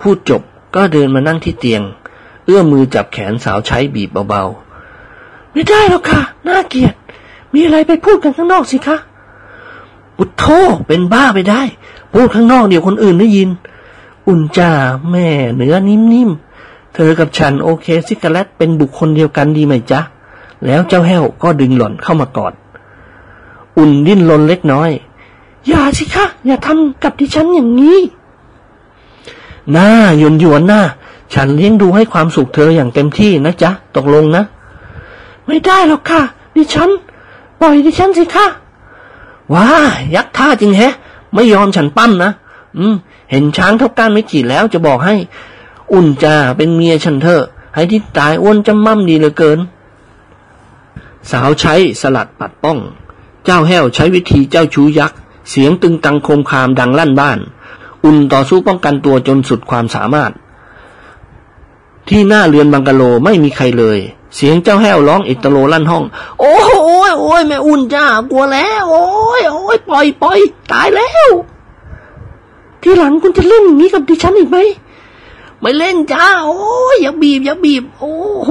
[0.01, 0.42] พูดจบ
[0.74, 1.82] ก็เดินมานั่งที่เตียง
[2.46, 6.94] เอื้อมมือจับแขนสาวใช้บีบเบาๆ ไม่ได้หรอกค่ะ น่าเกลียด
[7.55, 8.96] มีอะไรไปพูดกันข้างนอกสิคะ
[10.16, 10.44] ปุถโธ
[10.86, 11.62] เป็นบ้าไปได้
[12.14, 13.49] พูดข้างนอกเดี๋ยวคนอื่นได้ยิน
[14.28, 14.70] อุ่นจ้า
[15.11, 20.01] แม่เนื้อนิ่มๆ เธอกับฉันโอเคซิกาเลตเป็นบุคคลเดียวกันดีไหมจ๊ะ
[20.66, 22.53] แล้วเจ้าแห้วก็ดึงหล่อนเข้ามากอด
[23.78, 24.90] อุ่นดิ้นรนเล็กน้อย
[25.66, 27.98] อย่าสิคะ อย่าทำกับดิฉันอย่างนี้
[29.72, 29.88] หน้า
[30.18, 30.80] หยวนหยวนหน้า
[31.34, 34.44] ฉันเลี้ยงดูให้ความสุขเธออย่างเต็มที่นะจ๊ะ ตกลงนะ
[35.46, 36.22] ไม่ได้หรอกค่ะ
[36.56, 36.90] ดิฉัน
[37.61, 38.46] ปล่อยดิฉันสิคะ
[39.54, 39.66] ว้า
[40.14, 40.94] ยักษ์ท่าจริงแฮะ
[41.34, 42.30] ไม่ยอมฉันปั้มนะ
[42.78, 42.94] อืม
[43.30, 45.14] เห็นช้างเท่าก้านไม่ขีดแล้วจะบอกให้
[45.92, 47.42] อุ่นจ้าเป็นเมียฉันเถอะ
[47.74, 49.59] ให้ที่ตายอ้วนจำมั่มดีเหลือเกิน
[51.30, 52.78] สาวใช้สลัดปัดป้อง
[53.44, 55.18] เจ้าแห้วใช้วิธีเจ้าชู้ยักษ์
[55.51, 57.38] เสียงตึงตังโคมคามดังลั่นบ้าน
[58.05, 60.32] อุ่นต่อสู้ป้องกันตัวจนสุดความสามารถ
[62.09, 63.99] ที่หน้าเรือนบังกะโลไม่มีใครเลย
[64.36, 66.05] เสียงเจ้าแห้วร้องอิตโลลั่นห้อง
[66.40, 66.88] โอ้โห
[67.20, 69.07] โอ้ยแม่อุ่นจ้ากลัวแล้ว โอ้
[69.38, 70.38] ยโอ้ยปล่อยปล่อย
[70.72, 71.30] ตายแล้ว
[72.82, 74.59] ทีหลังคุณจะเล่นอย่างนี้กับดิฉันอีกไหม
[75.61, 76.61] ไม่เล่นจ้า โอ้
[76.94, 78.51] ยอย่าบีบอย่าบีบ โอ้โห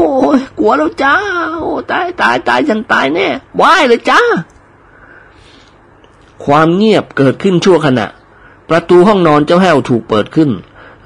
[0.60, 1.16] กลัวแล้วจ้า
[1.60, 3.28] โอ้ตายตายตายฉันตายแน่
[3.62, 4.22] ว่ายเลยจ้า
[6.46, 8.08] ความเงียบเกิดขึ้นชั่วขณะ
[8.70, 10.50] ประตูห้องนอนเจ้าแห้วถูกเปิดขึ้น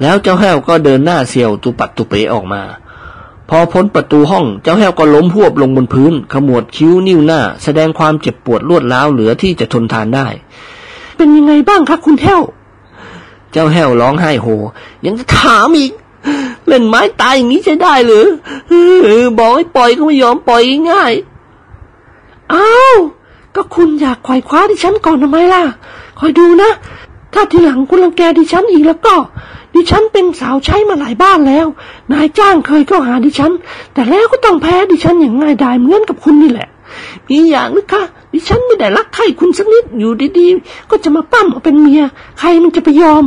[0.01, 2.61] แล้วเจ้าแห้วก็เดินหน้าเสียวตุปัดตุเปออกมา
[3.49, 10.27] พอพ้นประตูห้องเจ้าแห้วก็ล้มพวบลงบนพื้น ขมวดคิ้วนิ้วหน้า แสดงความเจ็บปวดรวดร้าวเหลือที่จะทนทานได้
[11.15, 12.41] เป็นยังไงบ้างคะคุณแห้ว
[13.51, 14.47] เจ้าแห้วร้องไห้โฮ
[15.05, 15.91] ยังจะถามอีก
[16.67, 18.25] เล่นไม้ตายอย่างนี้ใช้ได้หรือ
[19.03, 20.61] เออบอกให้ปล่อยก็ไม่ยอมปล่อย
[20.91, 21.13] ง่าย
[22.53, 22.97] อ้าว
[23.55, 25.63] ก็คุณอยากไขว่คว้าดิฉันก่อนทำไมล่ะ
[26.19, 26.71] คอยดูนะ
[27.33, 29.15] ถ้าทีหลังคุณรังแกดิฉันอีกแล้วก็
[29.75, 31.67] ดิฉันเป็นสาวใช้มาหลายบ้านแล้ว
[32.11, 33.51] นายจ้างเคยเข้าหาดิฉัน
[33.93, 36.69] แต่แล้วก็ต้องแพ้ดิฉันอย่างง่ายดายเหมือนกับคุณนี่แหละ
[37.29, 42.03] มีอย่างนึงค่ะดิฉันไม่ได้รักใครคุณสักนิดอยู่ดีๆ ก็จะมาปั้มเอาเป็นเมีย
[42.39, 43.25] ใครมันจะไปยอม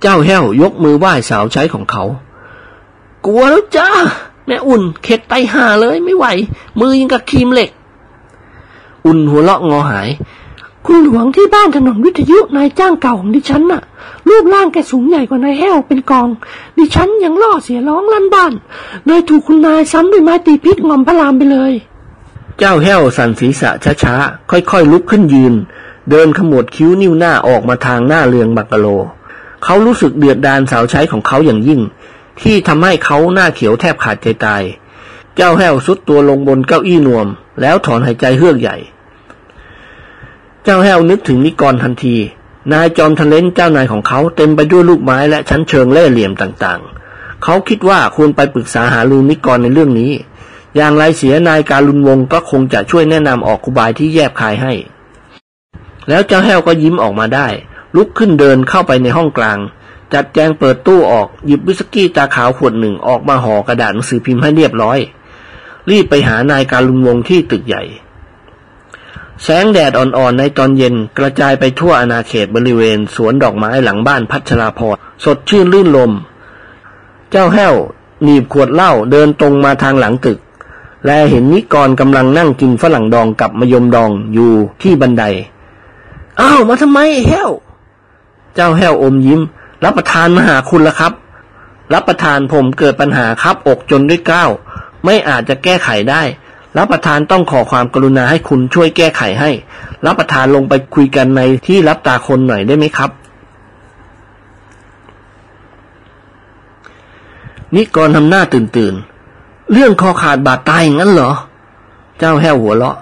[0.00, 2.04] เจ้าแห้วยกมือไหว้สาวใช้ของเขา
[3.26, 3.90] กลัวแล้วจ้า
[4.46, 6.26] แม่อุ่น เข็ดไตห่าเลยไม่ไหว
[6.80, 7.70] มือยังกับครีมเหล็ก
[9.06, 10.08] อุ่นหัวเราะงอหาย
[10.86, 13.82] คุณหลวงที่บ้านถนนวิทยุนายจ้างเก่าของดิฉันน่ะ
[14.28, 16.28] รูปร่างแกสูงใหญ่กว่านายแห้วเป็นกอง
[16.78, 18.52] ดิฉันยังล่อเสียร้องลั่นบ้าน
[19.06, 21.72] เลยถูกคุณนายซ้ำด้วยไม้ตีพิษงอมพระรามไปเลย
[22.58, 23.70] เจ้าแห้วสั่นศีรษะ
[24.02, 25.54] ช้าๆค่อยๆลุกขึ้นยืน
[26.10, 28.86] เดินขมวดคิ้วนิ้วหน้าออกมาทางหน้าเรืองบักกะโล
[29.64, 31.80] เขารู้สึกเดือดดานสาวใช้ของเขาอย่างยิ่ง
[32.42, 34.62] ที่ทำให้เขาหน้าเขียวแทบขาดใจตาย
[35.36, 37.26] เจ้าแห้วสุดตัวลงบนเก้าอี้นวม
[37.60, 38.76] แล้วถอนหายใจเฮือกใหญ่
[40.64, 42.16] เจ้าแห้วนึกถึงนิกรทันที
[42.72, 50.12] นายจอมทะเลนเจ้านายของเขาเต็มไปด้วยลูกไม้และชั้นเชิงเล่เหลี่ยมต่างๆ เขาคิดว่าควรไปปรึกษาหารือนิกรในเรื่องนี้
[50.76, 54.72] อย่างไรเสียนายการลุนวงก็คงจะช่วยแนะนำออกคุบายที่แยบคายให้
[56.08, 57.48] แล้วเจ้าแห้วก็ยิ้มออกมาได้
[57.96, 59.58] ลุกขึ้นเดินเข้าไปในห้องกลาง
[60.14, 64.98] จัดแจงเปิดตู้ออกหยิบวิสกี้ตาขาวขวดหนึ่งออกมาห่อกระดาษหนังสือพิมพ์ให้เรียบร้อย
[65.90, 67.82] รีบไปหานายการลุงวงที่ตึกใหญ่
[69.42, 76.12] แสงแดดอ่อนๆในตอนเย็นกระจายไปทั่วอาณาเขตบริเวณ สวนดอกไม้หลังบ้านพัชราพรสดชื่นลื่นลม
[77.30, 77.74] เจ้าแห้ว
[78.22, 80.38] หนีบขวดเหล้าเดินตรงมาทางหลังตึก
[81.06, 84.50] และเห็นนิกรกำลังนั่งกินฝรั่งดองกับมยมดองอยู่
[84.82, 85.24] ที่บันได
[86.40, 86.98] อ้าวมาทำไม
[87.28, 87.50] แห้ว
[88.54, 89.40] เจ้าแห้วอมยิ้ม
[89.84, 91.12] รับประทานมหาคุณละครับ
[91.94, 94.50] รับประทานผมเกิดปัญหาครับอกจนด้วยก้าว
[95.04, 96.22] ไม่อาจจะแก้ไขได้
[96.78, 99.50] รับประทานต้องขอความกรุณาให้คุณช่วยแก้ไขให้
[100.06, 103.10] รับประทานลงไปคุยกันในที่รับตาคนหน่อยได้ไหมครับ
[107.74, 108.94] นิกรทำหน้าตื่นตื่น
[109.72, 111.32] เรื่องคอขาดบาดตายงั้นเหรอ
[112.18, 112.96] เจ้าแห้วหัวเราะ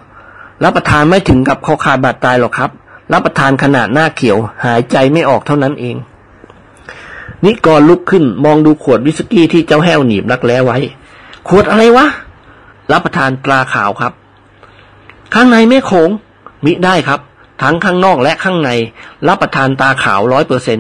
[0.65, 2.71] รับประทานไม่ถึงกับคอขาดบาดตายหรอกครับ
[3.13, 5.97] รับประทานขนาดหน้าเขียว หายใจไม่ออกเท่านั้นเอง
[7.45, 10.79] นิกรลุกขึ้นมองดูขวดวิสกี้ที่เจ้าแห้วหนีบรักแร้ไว้
[11.49, 12.07] ขวดอะไรวะ
[12.93, 14.13] รับประทานปลาขาวครับ
[15.35, 16.11] ข้างในแม่โขง
[16.65, 17.21] มิได้ครับ
[17.63, 18.71] ทั้งข้างนอกและข้างใน
[19.29, 20.79] รับประทานตาขาวร้อยเปอร์เซ็น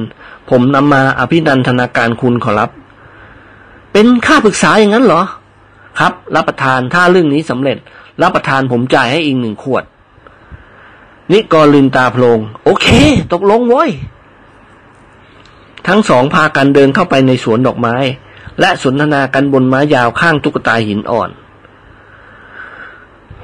[0.50, 2.70] ผมนำมาอภินันทนาการคุณขอรับ
[3.92, 5.22] เป็นค่าปรึกษาอย่างนั้นเหรอ
[6.00, 7.78] ครับ รับประทานถ้าเรื่องนี้สำเร็จ
[8.22, 9.84] รับประทานผมจ่ายให้อีกหนึ่งขวด
[11.32, 12.86] นิกรลืมตาโพลงโอเค
[13.32, 13.90] ตกลงโว้ย
[15.86, 17.96] ทั้งสองพากันเดินเข้าไปในสวนดอกไม้
[18.60, 21.30] และสนทนากันบนไม้ยาวข้างตุ๊กตาหินอ่อน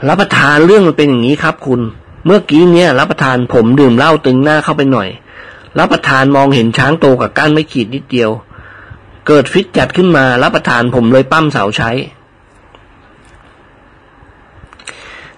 [0.09, 1.81] รับประทานเรื่องมันเป็นอย่างนี้ครับคุณ
[2.25, 5.09] เมื่อกี้เนี่ยรับประทานผมดื่มเหล้าตึงหน้าเข้าไปหน่อย
[5.79, 8.31] รับประทานมองเห็นช้างโตกับก้านไม่ขีดนิดเดียว
[9.27, 11.91] เกิดฟิตจัดขึ้นมารับประทานผมเลยปั้มเสาใช้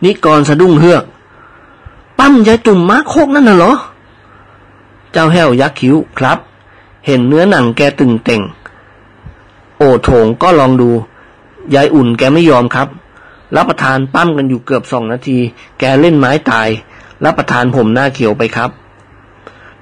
[0.04, 1.04] นิกรสะดุ้งเฮือก
[2.18, 3.72] ปั้มยายตุ่มม้าโคกนั่นน่ะเหรอ
[5.12, 6.38] เจ้าแห้วยักคิ้วครับ
[7.06, 8.42] เห็นเนื้อหนังแกตึงเต่ง
[9.78, 10.90] โอโถงก็ลองดู
[11.74, 12.88] ยายอุ่นแกไม่ยอมครับ
[13.56, 15.38] รับประทานปั้มกันอยู่เกือบสองนาที
[15.78, 16.68] แกเล่นไม้ตาย
[17.24, 18.70] รับประทานผมหน้าเขียวไปครับ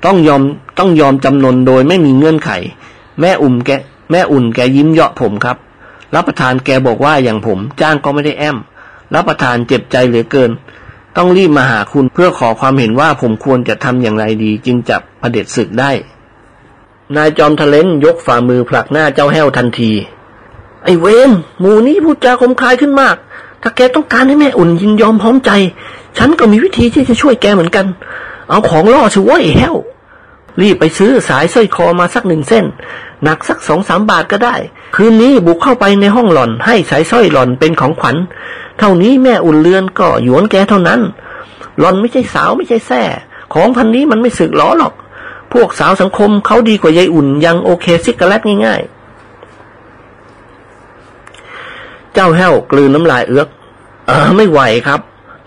[0.04, 0.42] ต้องยอม
[0.78, 2.50] ต้องยอมจำนนโดยไม่มีเงื่อนไข
[3.20, 3.70] แม่อุ่มแก
[4.10, 5.56] แม่อุ่นแกยิ้มเยาะผมครับ
[6.14, 8.56] รับประทานแกบอกว่าอย่างผมจ้างก็ไม่ได้แอม
[9.14, 10.50] รับประทานเจ็บใจเหลือเกิน
[11.16, 15.90] ต้องรีบมาหาคุณเพื่อขอความเห็นว่าผมควรจะทำอย่างไรดี จึงจะะเผด็จศึกได้
[17.16, 19.92] นายจอมทะเลนยกฝ่ามือผลักหน้าเจ้าแห้วทันที
[20.84, 21.30] ไอ้เวน
[21.60, 23.16] หมูนี้พูดจาคมคายขึ้นมาก
[23.62, 25.50] ถ้าแกต้องการให้แม่อุ่นยินยอมพร้อมใจ
[26.18, 27.86] ฉันก็มีวิธีที่จะช่วยแกเหมือนกัน
[28.48, 29.76] เอาของล่อสิวไอ้แห้ว
[30.60, 32.64] รีบไปซื้อสายสร้อยคอมาสักหนึ่งเส้น
[33.24, 34.54] หนักสักสองสามบาทก็ได้
[34.96, 38.16] คืนนี้บุกเข้าไปในห้องหล่อนให้สายสร้อยหล่อนเป็นของขวัญ
[38.78, 41.00] เท่านี้แม่อุ่นเรือนก็หยวนแกเท่านั้น
[41.78, 43.02] หล่อนไม่ใช่สาวไม่ใช่แส่
[43.54, 44.94] ของพันนี้มันไม่สึกหล้อหรอก
[45.52, 49.00] พวกสาวสังคมเขาดีกว่ายายอุ่น ยังโอเคซิกกะแลตง่ายๆ
[52.14, 53.48] เจ้าแห้วกลืนน้ำลายเอือก
[54.06, 55.00] เออไม่ไหวครับ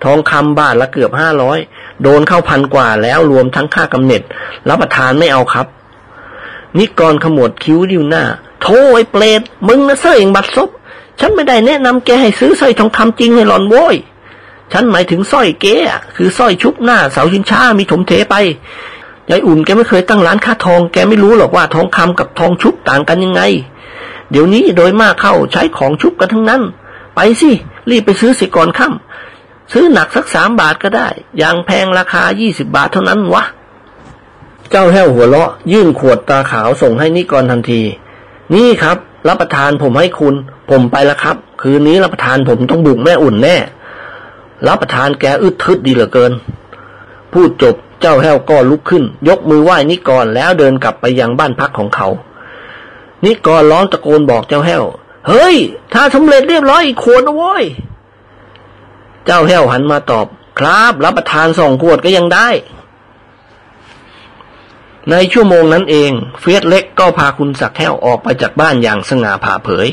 [0.03, 1.59] ทองคำบาทละเกือบห้าร้อย
[2.03, 4.21] โดนเข้าพันกว่าแล้วรวมทั้งค่ากำเนิด
[4.69, 5.67] รับประทานไม่เอาครับ
[6.77, 8.23] นิกรขมวดคิ้วดิวหน้า
[8.61, 10.69] โธ่ไอ้เปรตมึงนะเส้ยงบัดซบ
[11.19, 13.95] ฉันไม่ได้แนะนำแกให้ซื้อสร้อยทองคำจริงให้หลอนโว้ย
[14.73, 18.35] ฉันหมายถึงสร้อยเก๋อะคือสร้อยชุบหน้าเสาชินช้ามีถมเทไป
[19.29, 23.41] ยายอุ่นแกไม่เคยตั้งร้านค้าทอง แกไม่รู้หรอกว่าทองคำกับทองชุบต่างกันยังไง
[24.31, 26.61] เดี๋ยวนี้โดยมากเข้าใช้ของชุบกันทั้งนั้น
[27.15, 27.51] ไปสิ
[27.89, 31.07] รีบไปซื้อสิก่อนค่ำซื้อหนักสักสามบาทก็ได้
[31.37, 33.43] อย่างแพงราคายี่สิบบาทเท่านั้นวะ
[34.69, 37.81] เจ้าแห้วหัวเราะ ยื่นขวดตาขาวส่งให้นิกรทันที
[38.55, 38.97] นี่ครับ
[39.27, 40.35] รับประทานผมให้คุณ
[40.69, 43.57] ผมไปล้วครับ คืนนี้รับประทานผมต้องบุกแม่อุ่นแน่
[44.67, 46.31] รับประทานแกอึดทึดดีเหลือเกิน
[47.33, 52.07] พูดจบ เจ้าแห้วก็ลุกขึ้น ยกมือไหว้นิกรแล้วเดินกลับไปยังบ้านพักของเขา
[53.25, 54.83] นิกรร้องตะโกนบอกเจ้าแห้ว
[55.27, 55.55] เฮ้ย
[55.93, 57.63] ถ้าสำเร็จเรียบร้อยอีกขวดนะโว้ย
[59.25, 60.27] เจ้าแห้วหันมาตอบ
[60.59, 62.47] ครับ รับประทานสองขวดก็ยังได้
[65.09, 69.87] ในชั่วโมงนั้นเอง เฟียสเล็กก็พาคุณศักแห้วออกไปจากบ้านอย่างสง่าผ่าเผย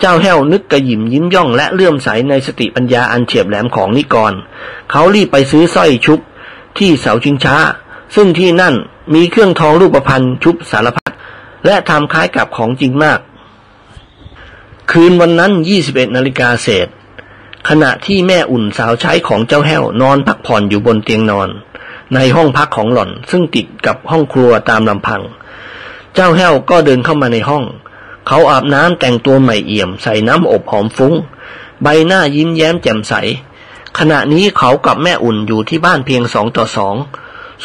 [0.00, 4.32] เจ้าแห้วนึกกระหยิมยิ้มย่องและเลื่อมใสในสติปัญญาอันเฉียบแหลมของนิกร
[4.90, 6.20] เขารีบไปซื้อสร้อยชุบ
[6.78, 7.56] ที่เสาชิงช้า
[8.14, 8.74] ซึ่งที่นั่น
[9.14, 11.12] มีเครื่องทองรูปพรรณชุบสารพัด
[11.66, 13.20] และทำคล้ายกับของจริงมาก
[14.90, 15.52] คืนวันนั้น
[15.84, 16.88] 21นาฬิกาเศษ
[17.68, 21.48] ขณะที่แม่อุ่นสาวใช้ของเจ้าแห้วนอนพักผ่อนอยู่บนเตียงนอน
[22.14, 25.22] ในห้องพักของหล่อนซึ่งติดกับห้องครัวตามลำพัง
[26.14, 27.64] เจ้าแห้วก็เดินเข้ามาในห้อง
[28.26, 31.14] เขาอาบน้ำแต่งตัวใหม่เอี่ยมใส่น้ำอบหอมฟุง้ง
[31.82, 33.14] ใบหน้ายิ้มแย้มแจ่มใส
[33.98, 36.96] ขณะนี้เขากับแม่อุ่นอยู่ที่บ้านเพียงสองต่อสอง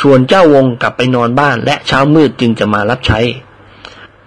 [0.02, 3.20] ส่วนเจ้าวงกลับไปนอนบ้านและเช้ามืดจึงจะมารับใช้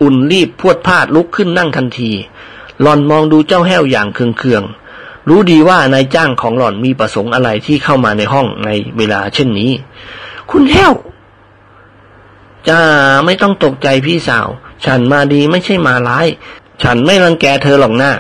[0.03, 2.11] อุ่นรีบพวดพาดลุกขึ้นนั่งทันที
[2.81, 9.71] หล่อนมองดูเจ้าแห้วอย่างเคืองๆ รู้ดีว่านายจ้างของหล่อนมีประสงค์อะไรที่เข้ามาในห้องในเวลาเช่นนี้
[10.51, 10.93] คุณแห้ว
[12.69, 12.81] จ้า
[13.25, 14.49] ไม่ต้องตกใจพี่สาว
[14.85, 16.27] ฉันมาดีไม่ใช่มาร้าย
[16.83, 18.13] ฉันไม่รังแกเธอหรอกหน้า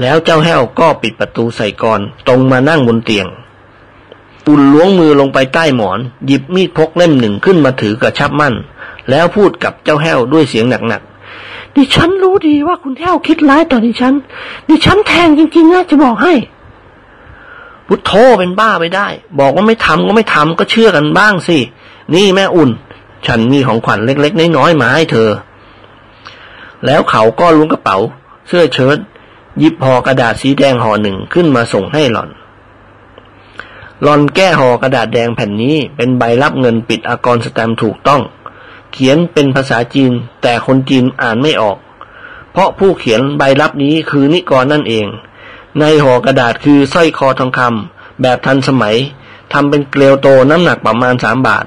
[0.00, 3.26] แล้วเจ้าแห้วก็ปิดประตูใส่ก่อน ตรงมานั่งบนเตียง
[4.48, 8.54] อุ่นล้วงมือลงไปใต้หมอน หยิบมีดพกเล่มหนึ่งขึ้นมาถือกระชับมั่น
[9.10, 11.02] แล้วพูดกับเจ้าแห้วด้วยเสียงหนัก
[11.76, 14.14] ดิฉันรู้ดีว่าคุณแห้วคิดร้ายต่อดิฉัน
[14.68, 19.06] ดิฉันแทงจริงๆนะจะบอกให้ๆพุทโธเป็นบ้าไปได้
[19.38, 21.58] บอกว่าไม่ทำก็ไม่ทำก็เชื่อกันบ้างสิ
[22.14, 22.70] นี่แม่อุ่น
[23.26, 25.28] ฉันมีของขวัญเล็กๆน้อยๆมาให้เธอ
[26.86, 27.98] แล้วเขาก็ล้วงกระเป๋า
[28.48, 28.96] เสื้อเชิ้ต
[29.58, 32.30] หยิบห่อกระดาษสีแดงห่อหนึ่งขึ้นมาส่งให้หล่อน
[34.02, 38.22] หล่อนแก้ห่อกระดาษแดงแผ่นนี้เป็นใบรับเงินปิดอากรสแตมป์ถูกต้อง
[38.92, 41.78] เขียนเป็นภาษาจีนแต่คนจีนอ่านไม่ออก
[42.52, 45.06] เพราะผู้เขียนใบรับนี้คือนิกรนั่นเอง
[45.78, 48.96] ในห่อกระดาษคือสร้อยคอทองคำแบบทันสมัย
[49.52, 51.64] ทำเป็นเกลียวโตน้ำหนักประมาณสามบาท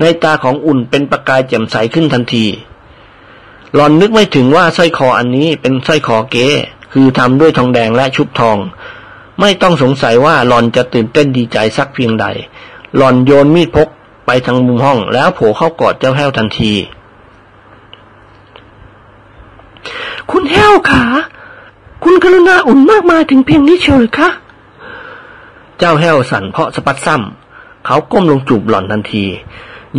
[0.00, 2.46] ในตาของอุ่นเป็นประกายแจ่มใสขึ้นทันที
[3.74, 6.48] หลอนนึกไม่ถึงว่าสร้อยคออันนี้เป็นสร้อยคอเก๊
[6.92, 8.58] คือทำด้วยทองแดงและชุบทอง
[9.40, 12.26] ไม่ต้องสงสัยว่าหลอนจะตื่นเต้นดีใจสักเพียงใด
[12.96, 13.88] หลอนโยนมีดพก
[14.26, 16.72] ไปทางมุมห้องแล้วโผล่เข้ากอดเจ้าแห้วทันที
[20.30, 21.04] คุณแห้วขา
[22.04, 24.28] คุณกรุณาอุ่นมากมายถึงเพียงนี้เชียวหรือคะ
[25.78, 29.24] เจ้าแห้วสั่นเพราะสะพัดซ้ำเขาก้มลงจูบหล่อนทันที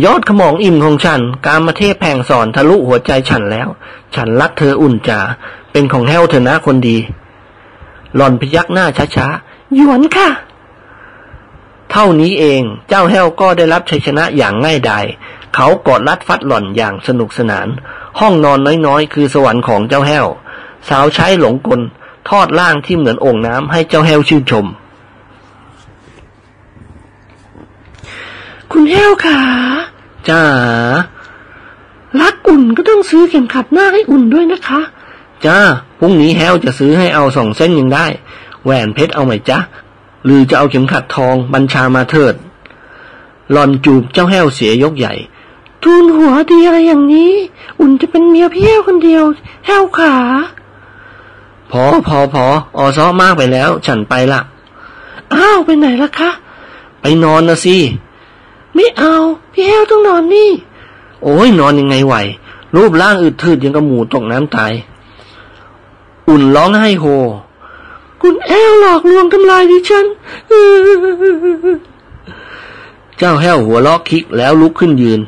[0.04, 3.68] ยอดขมองอิ่มของฉัน การมาเทพแผงสอนทะลุหัวใจฉันแล้ว
[4.14, 5.20] ฉันรักเธออุ่นจ๋า
[5.72, 6.96] เป็นของแห้วเธอนะคนดี
[8.14, 8.86] หล่อนพยักหน้า
[9.16, 9.26] ช้า
[9.74, 10.28] หยวนค่ะ
[11.90, 15.04] เท่านี้เองเจ้าแห้วก็ได้รับชัยชนะอย่างง่ายดาย
[15.54, 17.68] เขากอดรัดฟัดหล่อนอย่างสนุกสนาน
[18.20, 20.26] ห้องนอนน้อยๆ คือสวรรค์ของเจ้าแห้ว
[20.88, 21.80] สาวใช้หลงกล
[22.28, 24.66] ทอดล่างที่เหมือนโอ่งน้ำให้เจ้าแห้วชื่นชม
[28.72, 29.40] คุณแห้วขา
[30.28, 30.42] จ้า
[32.20, 34.80] รักอุ่นก็ต้องซื้อเข็มขัดหน้าให้อุ่นด้วยนะคะ
[35.46, 35.58] จ้า
[35.98, 38.06] พรุ่งนี้แฮวจะซื้อให้เอาสองเส้นยังได้
[38.64, 39.58] แหวนเพชรเอาไหมจ๊ะ
[40.24, 42.34] หรือจะเอาเข็มขัดทองบัญชามาเถิด
[43.52, 45.14] หลอนจูบเจ้าแห้วเสียยกใหญ่
[45.82, 47.32] ทูนหัวดีอะไรอย่างนี้
[47.80, 49.24] อุ่นจะเป็นเมียพี่แห้วคนเดียว
[49.66, 50.14] แห้วขา
[51.70, 52.44] พอพอพอ
[52.76, 54.40] อซ้อมากไปแล้ว ฉันไปละ
[55.34, 56.30] อ้าวไปไหนล่ะคะ
[57.00, 57.76] ไปนอนนะสิ
[58.74, 59.14] ไม่เอา
[59.52, 60.50] พี่แห้วต้องนอนนี่
[61.22, 62.14] โอ้ยนอนยังไงไหว
[62.74, 64.72] รูปร่างอืดทืดยังกับหมูตกน้ำตาย
[66.28, 67.04] อุ่นร้องไห้โฮ
[68.20, 70.06] คุณแห้วหลอกลวงทำลายดิฉัน
[73.18, 75.20] เจ้าแห้วหัวลอกคิกแล้วลุกขึ้นยืน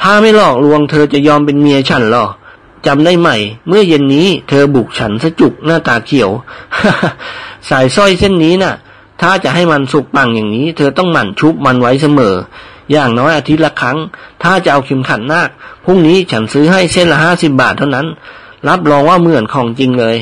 [0.00, 2.24] ถ้าไม่หลอกลวงเธอจะยอมเป็นเมียฉันหรอ
[2.86, 3.28] จำได้ไหม
[3.68, 6.30] เมื่อเย็นนี้เธอบุกฉันสะจุกหน้าตาเขียว
[7.68, 8.74] สายสร้อยเส้นนี้น่ะ
[9.20, 12.34] ถ้าจะให้มันสุกปังอย่างนี้ เธอต้องหมั่นชุบมันไว้เสมอ
[12.92, 13.98] อย่างน้อยอาทิตย์ละครั้ง
[14.42, 15.48] ถ้าจะเอาเข็มขัดนาค
[15.84, 18.06] พรุ่งนี้ฉันซื้อให้เส้นละห้าสิบบาทเท่านั้น
[18.68, 20.16] รับรองว่าเหมือนของจริงเลย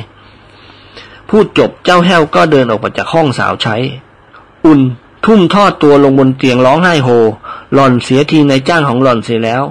[1.29, 3.77] พูดจบเจ้าแห้วก็เดินออกมาจากห้องสาวใช้
[4.65, 4.81] อุ่น
[5.27, 7.09] ทุ่มทอดตัวลงบนเตียงร้องไห้โฮ
[7.75, 9.63] หล่อนเสียทีในจ้างของหล่อนเสียแล้ว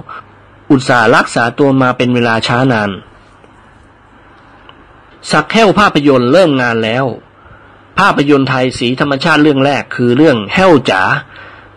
[0.70, 2.90] อุตส่าห์รักษาตัวมาเป็นเวลาช้านาน
[5.30, 7.04] สักแห้วภาพยนตร์เริ่มงานแล้ว
[7.98, 11.02] ภาพยนตร์ไทยสีธรรมชาติเรื่องแรกคือเรื่องแห้วจ๋า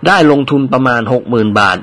[0.08, 1.78] ได้ลงทุนประมาณหกหมื่นบาท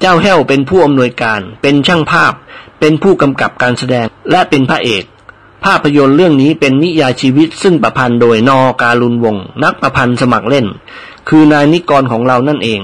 [0.00, 2.32] เจ้าแห้วเป็นผู้อำนวยการ เป็นช่างภาพ
[2.80, 5.04] เป็นผู้กำกับการแสดง และเป็นพระเอก
[5.64, 10.66] ภาพยนตร์เรื่องนี้เป็นนิยายชีวิตซึ่งประพันธ์โดยนอการุณวงศ์นักประพันธ์สมัครเล่น
[11.28, 12.80] คือนายนิกรของเรานั่นเอง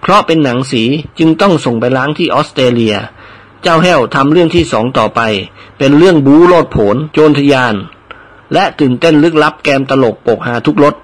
[0.00, 0.82] เพราะเป็นหนังสี
[1.18, 2.96] จึงต้องส่งไปล้างที่ออสเตรเลีย
[3.62, 5.20] เจ้าแห้วทำเรื่องที่สองต่อไป
[5.78, 7.74] เป็นเรื่องบูโลดโผนโจรทยาน
[8.52, 10.94] และตื่นเต้นลึกลับแกมตลกปกหาทุกรส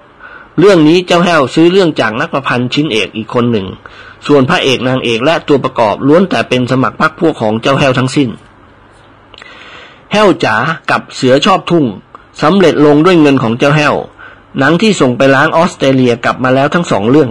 [0.59, 3.67] เรื่องนี้เจ้าแห้วซื้อเรื่องจากนักประพันธ์ชิ้นเอกอีกคนหนึ่ง
[4.27, 8.29] ส่วนพระเอกนางเอกและตัวประกอบล้วนแต่เป็นสมัครพรรคพวกของเจ้าแห้วทั้งสิ้น
[10.11, 10.55] แห้วจ๋า
[10.91, 11.85] กับเสือชอบทุ่ง
[12.41, 13.95] สำเร็จลงด้วยเงินของเจ้าแห้ว
[14.59, 17.29] หนังที่ส่งไปล้างออสเตรเลียกลับมาแล้วทั้งสองเรื่อง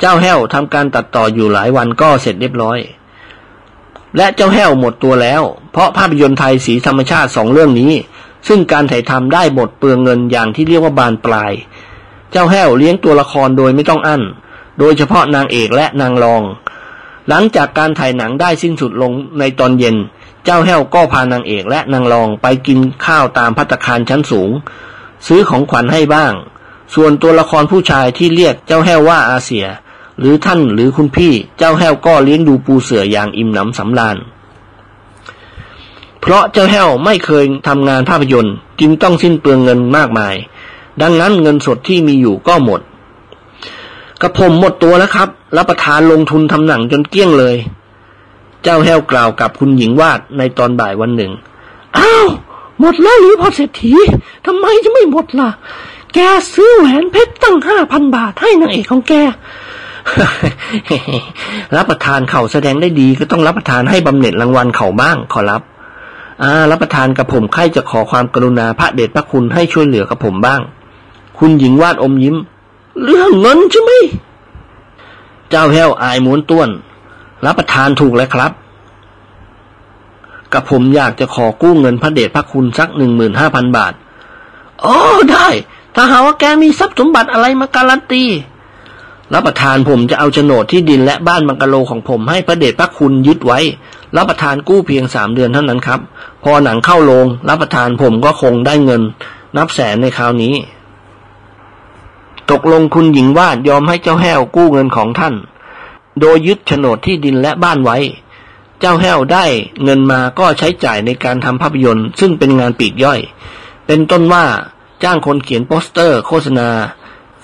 [0.00, 2.78] เจ้าแห้วทำการตัดต่ออยู่หลายวันก็เสร็จเรียบร้อย
[4.16, 5.42] และเจ้าแห้วหมดตัวแล้ว
[5.72, 7.92] เพราะภาพยนตร์ไทยสีธรรมชาติสองเรื่องนี้
[8.48, 11.52] ซึ่งการถ่ายทำได้หมดเปลืองเงินอย่างที่เรียกว่าบานปลาย
[12.36, 14.22] เจ้าแห้วเลี้ยงตัวละครโดยไม่ต้องอั้น
[14.78, 16.42] โดยเฉพาะนางเอกและนางรอง
[17.28, 19.96] หลังจากการถ่ายหนังได้สิ้นสุดลงในตอนเย็น
[20.44, 24.50] เจ้าแห้วก็พานางเอกและนางรองไปกินข้าวตามพัตคารชั้นสูง
[25.26, 26.32] ซื้อของขวัญให้บ้าง
[26.94, 29.66] ส่วนตัวละครผู้ชายที่เรียกเจ้าแห้วว่าอาเซีย
[30.18, 34.16] หรือท่านหรือคุณพี่ เจ้าแห้วก็เลี้ยงดูปูเสืออย่างอิ่มหนำสำราญ
[36.20, 40.34] เพราะเจ้าแห้วไม่เคยทำงานภาพยนตร์จึงต้องสิ้นเปลืองเงินมากมาย
[41.02, 42.80] ดังนั้นเงินสดที่มีอยู่ก็หมด
[44.20, 47.56] กระผมหมดตัวแล้วครับ รับประทานลงทุนทำหนังจนเกี้ยงเลย
[48.62, 51.32] เจ้าแห้วกล่าวกับคุณหญิงวาดในตอนบ่ายวันหนึ่ง
[51.98, 52.26] อ้าว
[52.80, 53.92] หมดแล้วหรือพอเศรษฐี
[54.46, 55.50] ทำไมจะไม่หมดล่ะ
[56.14, 56.18] แก
[56.54, 59.12] ซื้อแหวนเพชรตั้งห้าพันบาทให้นางเอกของแก
[61.76, 65.62] รับประทานเขาแสดงได้ดีก็ต้องรับประทานให้บำเหน็จรางวัลเขาบ้างขอรับ
[66.42, 70.60] อ่ารับประทานกับผมใครจะขอความกรุณาพระเดชพระคุณให้ช่วยเหลือกับผมบ้าง
[71.38, 72.36] คุณหญิงวาดอมยิ้ม
[73.04, 73.92] เรื่องเงินใช่ไหม
[75.50, 76.68] เจ้าแห้วอายม้วนต้วน
[77.44, 78.52] รับประทานถูกแล้วครับ
[80.52, 83.92] กับผมอยากจะขอกู้เงินพระเดชพระคุณสักหนึ่งหมื่นห้าพันบาท
[84.84, 84.96] อ๋อ
[85.30, 85.48] ได้
[85.94, 88.24] ถ้าหาว่าแกมีทรัพย์สมบัติอะไรมาการันตี
[89.34, 93.60] รับประทานผมจะเอาโฉนดที่ดินและบ้านบังกะโลของผมให้พระเดชพระคุณยึดไว้
[94.16, 96.00] รับประทานกู้เพียงสามเดือนเท่านั้นครับ
[96.42, 99.02] พอหนังเข้าโรงรับประทานผมก็คงได้เงิน
[99.56, 100.54] นับแสนในคราวนี้
[102.50, 105.34] ตกลงคุณหญิงวาดยอมให้เจ้าแห้วกู้เงินของท่าน
[106.20, 107.98] โดยยึดโฉนดที่ดินและบ้านไว้
[108.80, 109.44] เจ้าแห้วได้
[109.82, 113.20] เงินมาก็ใช้จ่ายในการทำภาพยนตร์ซึ่งเป็นงานปีกย่อย
[113.86, 114.44] เป็นต้นว่า
[115.02, 116.68] จ้างคนเขียนโปสเตอร์ โฆษณา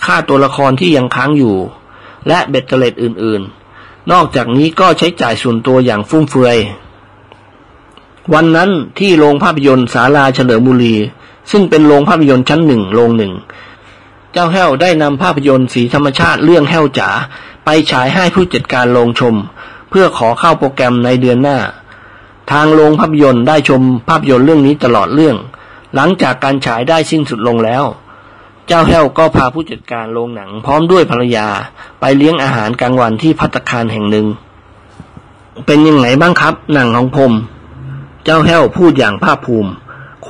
[0.04, 1.56] ค่าตัวละครที่ยังค้างอยู่
[2.28, 3.42] และเบ็ดเตล็ดอื่น
[3.76, 6.56] ๆ นอกจากนี้ก็ใช้จ่ายส่วนตัวอย่างฟุ่มเฟือย
[8.34, 10.94] วันนั้นที่โรงภาพยนตร์ศาลาเฉลิมบุรี
[11.50, 13.32] ซึ่งเป็นโรงภาพยนตร์ชั้นหนึ่งโรงหนึ่ง
[14.32, 17.10] เจ้าแห้วได้นำภาพยนตร์สีธรรมชาติเรื่องแห้วจ๋า
[17.64, 19.34] ไปฉายให้ผู้จัดการโรงชม
[19.90, 21.58] เพื่อขอเข้าโปรแกรมในเดือนหน้า
[22.52, 25.36] ทางโรงภาพยนตร์ได้ชมภาพยนตร์เรื่องนี้ตลอดเรื่อง
[25.94, 27.84] หลังจากการฉายได้สิ้นสุดลงแล้ว
[28.66, 31.46] เจ้าแห้วก็พาผู้จัดการโรงหนังพร้อมด้วยภรรยา
[32.00, 34.26] ไปเลี้ยงอาหารกลางวันที่พัตตาคารแห่งหนึ่ง
[35.66, 37.32] เป็นยังไงบ้างครับหนังของผม
[38.24, 39.70] เจ้าแห้วพูดอย่างภาคภูมิ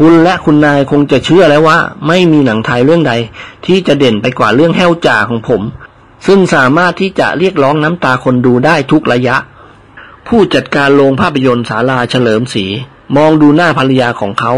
[0.03, 3.15] คุณและคุณนายคงจะเชื่อแล้วว่า ไม่มีหนังไทยเรื่องใด
[3.67, 5.63] ที่จะเด่นไปกว่าเรื่องแห้วจ่าของผม
[6.27, 9.37] ซึ่งสามารถที่จะเรียกร้องน้ำตาคนดูได้ทุกระยะ
[10.29, 12.65] ผู้จัดการโรงภาพยนตร์ศาลาเฉลิมศรี
[13.17, 14.53] มองดูหน้าภรรยาของเขา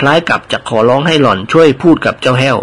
[0.00, 2.58] คล้ายกับจะขอร้องให้หล่อนช่วยพูดกับเจ้าแห้ว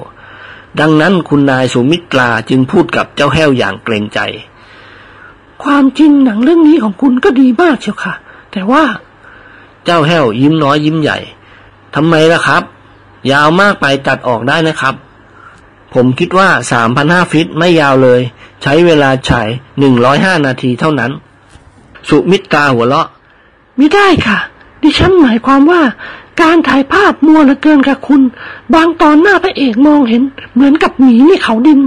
[0.80, 4.20] ดังนั้นคุณนายสุมิตราจึงพูดกับเจ้าแห้วอย่างเกรงใจ
[5.64, 8.14] ความจริงหนังเรื่องนี้ของคุณก็ดีมากเชียวค่ะ
[8.52, 8.84] แต่ว่า
[9.86, 11.20] เจ้าแห้วยิ้มน้อยยิ้มใหญ่
[11.96, 12.64] ทำไมล่ะครับ
[13.32, 14.96] ยาวมากไปตัดออกได้นะครับ
[15.94, 18.22] ผมคิดว่าสามพันห้าฟิตไม่ยาวเลย
[18.64, 21.12] ใช้เวลาฉายหนึ่งร้อยห้านาทีเท่านั้น
[22.10, 23.08] สุมิตราหัวเราะ
[23.78, 24.38] ไม่ได้ค่ะ
[24.82, 25.82] ดิฉันหมายความว่า
[26.42, 28.22] การถ่ายภาพมัวเหลือเกินกับคุณ
[28.74, 30.22] บางตอนหน้าพระเอกมองเห็น
[30.54, 31.80] เหมือนกับหมีในเขาดิน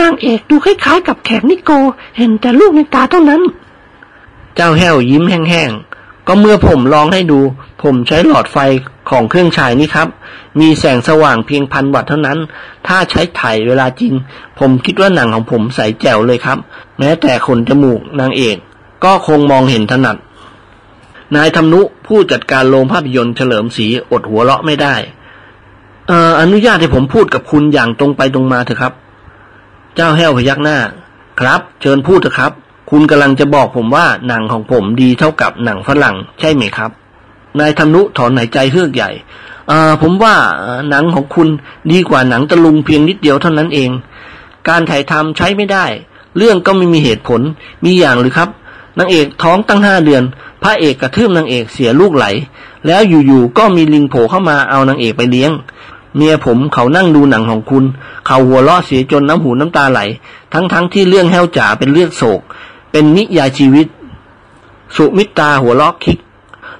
[0.00, 1.70] นางเอกดูคล้ายๆ กับแขกนิโก
[2.18, 3.42] เห็นแต่ลูกในตาเท่านั้น
[4.54, 5.87] เจ้าแห้วยิ้มแห้งๆ
[6.28, 7.40] ก็เมื่อผมลองให้ดู
[7.82, 8.58] ผมใช้หลอดไฟ
[9.10, 10.08] ของเครื่องฉายนี่ครับ
[10.60, 12.38] มีแสงสว่างเพียงพันวัตต์เท่านั้น
[12.86, 14.12] ถ้าใช้ถ่ายเวลาจริง
[14.58, 16.58] ผมคิดว่าหนังของผมใสแจ๋วเลยครับ
[16.98, 18.56] แม้แต่ขนจมูกนางเอก
[19.04, 20.16] ก็คงมองเห็นถนัด
[21.36, 24.94] นายธรรมนุผู้จัดการโรงภาพยนตร์เฉลิมศรีอดหัวเราะไม่ได้
[26.10, 28.92] อออนุญาตให้ผมพูดกับคุณอย่างตรงไปตรงมาเถอะครับ
[29.94, 30.78] เจ้าแห้วพยักหน้า
[31.40, 32.52] ครับ เชิญพูดเถอะครับ
[32.90, 36.90] คุณกำลังจะบอกผมว่าหนังของผมดีเท่ากับหนังฝรั่งใช่ไหมครับ
[37.60, 39.10] นายธนุถอนหายใจเฮือกใหญ่
[39.70, 39.72] อ
[40.02, 40.34] ผมว่า
[40.90, 41.48] หนังของคุณ
[41.92, 43.90] ดีกว่าหนังตะลุงเพียงนิดเดียวเท่านั้นเอง
[44.68, 45.84] การถ่ายทำใช้ไม่ได้
[46.36, 47.40] เรื่องก็ไม่มีเหตุผล
[47.84, 48.48] มีอย่างหรือครับ
[48.98, 50.22] นางเอกท้องตั้งห้าเดือน
[50.62, 52.26] พระเอกกระทืบนางเอกเสียลูกไหล
[52.86, 55.50] แล้วอยู่ๆก็มีลิงโผล่เข้ามาเอานางเอกไปเลี้ยง
[56.16, 57.84] เมียผมเขานั่งดูหนังของคุณ
[58.26, 60.00] เขาหัวเราะเสียจนน้ำหูน้ำตาไหล
[60.52, 62.40] ทั้งๆทที่เรื่องแห้วจ๋าเป็นเรื่องโศก
[62.90, 63.86] เป็นนิยายชีวิต
[64.96, 66.18] สุมิตราหัวเราะคิก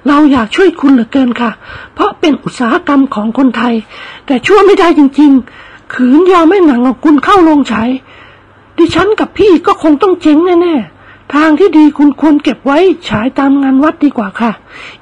[0.07, 1.51] เราอยากช่วยคุณเหลือเกินค่ะ
[1.93, 3.73] เพราะเป็นอุตสาหกรรมของคนไทย
[4.25, 5.31] แต่ช่วยไม่ได้จริง
[5.63, 7.89] ๆ ขืนยอมให้หนังของคุณเข้าโรงฉาย
[8.77, 12.77] ดิฉันกับพี่ก็คงต้องเจ๊งแน่ๆ ทางที่ดีคุณควรเก็บไว้
[13.09, 14.51] ฉายตามงานวัดดีกว่าค่ะ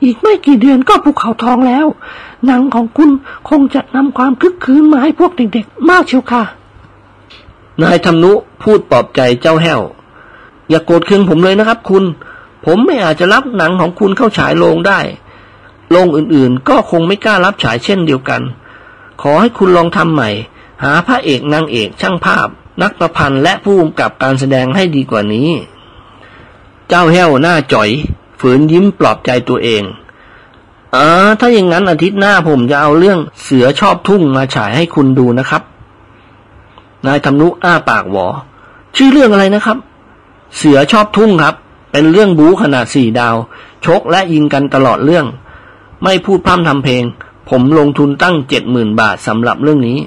[0.03, 1.85] อีกไม่กี่เดือนก็ภูเขาทองแล้ว
[2.45, 3.09] หนังของคุณ
[3.49, 6.43] คงจะนำความคึกคืนมาให้พวกเด็กๆ มากเชียวค่ะ
[7.81, 8.31] นายธรรมนุ
[8.61, 9.81] พูดปลอบใจเจ้าแห้ว
[10.69, 12.03] อย่ากโกรธเคืองผมเลยนะครับ คุณ
[12.65, 14.99] ผมไม่อาจจะรับหนังของคุณเข้าฉายโรงได้
[15.91, 18.41] โรงอื่นๆ ก็คงไม่กล้ารับฉายเช่นเดียวกัน
[19.21, 20.29] ขอให้คุณลองทำใหม่
[20.83, 22.47] หาพระเอกนางเอกช่างภาพ
[22.81, 25.49] นักประพันธ์และผู้กำกับการแสดงให้ดีกว่านี้
[26.89, 27.89] เจ้าแห้วหน้าจ่อย
[28.39, 29.83] ฝืนยิ้มปลอบใจตัวเอง
[30.95, 31.05] อ่า
[31.39, 35.63] ถ้าอย่างนั้นอาทิตย์หน้าผมจะเอาเรื่องเสือชอบทุ่งมาฉายให้คุณดูนะครับ
[37.05, 38.27] นายธรรมนุอ้าปากหวอ
[38.95, 39.77] ชื่อเรื่องอะไรนะครับ
[40.55, 41.55] เสือชอบทุ่งครับ
[41.91, 43.35] เป็นเรื่องบู๊ขนาดสี่ดาว
[43.85, 45.25] ชกและยิงกันตลอดเรื่อง
[46.03, 47.03] ไม่พูดพร่ำทำเพลง
[47.49, 49.99] ผมลงทุนตั้งเจ็ดหมื่นบาทสำหรับเรื่องนี้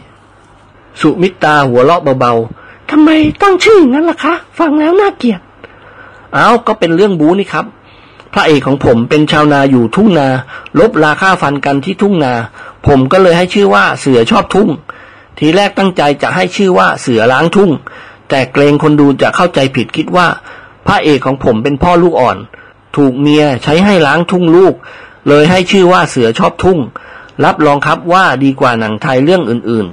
[1.00, 3.10] สุมิตาหัวเราะเบาๆทำไม
[3.42, 5.40] ตั้งชื่องนั้นล่ะคะ ฟังแล้วน่าเกลียด
[6.34, 7.66] เอาก็เป็นเรื่องบู๊นี่ครับ
[8.32, 10.28] พระเอกของผมเป็นชาวนาอยู่ทุ่งนา
[10.78, 12.32] ลบราค่าฟันกันที่ทุ่งนา
[12.86, 14.68] ผมก็เลยให้ชื่อว่าเสือชอบทุ่ง
[15.38, 17.70] ทีแรกตั้งใจจะให้ชื่อว่าเสือล้างทุ่ง
[18.30, 20.26] แต่เกรงคนดูจะเข้าใจผิดคิดว่า
[20.86, 22.38] พระเอกของผมเป็นพ่อลูกอ่อน
[22.96, 24.74] ถูกเมียใช้ให้ล้างทุ่งลูก
[25.28, 26.78] เลยให้ชื่อว่าเสือชอบทุ่ง
[27.44, 29.86] รับรองครับว่าดีกว่าหนังไทยเรื่องอื่น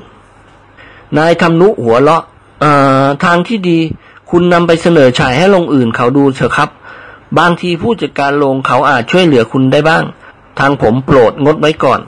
[0.55, 2.23] ๆ นายทำนุหัวเลาะ
[3.23, 3.79] ทางที่ดี
[4.29, 6.69] คุณนำไปเสนอฉายให้ลงอื่นเขาดูเถอะครับ
[7.39, 10.03] บางทีผู้จัดการโรงเขาอาจช่วยเหลือคุณได้บ้าง
[10.59, 12.01] ทางผมโปรดงดไว้ก่อน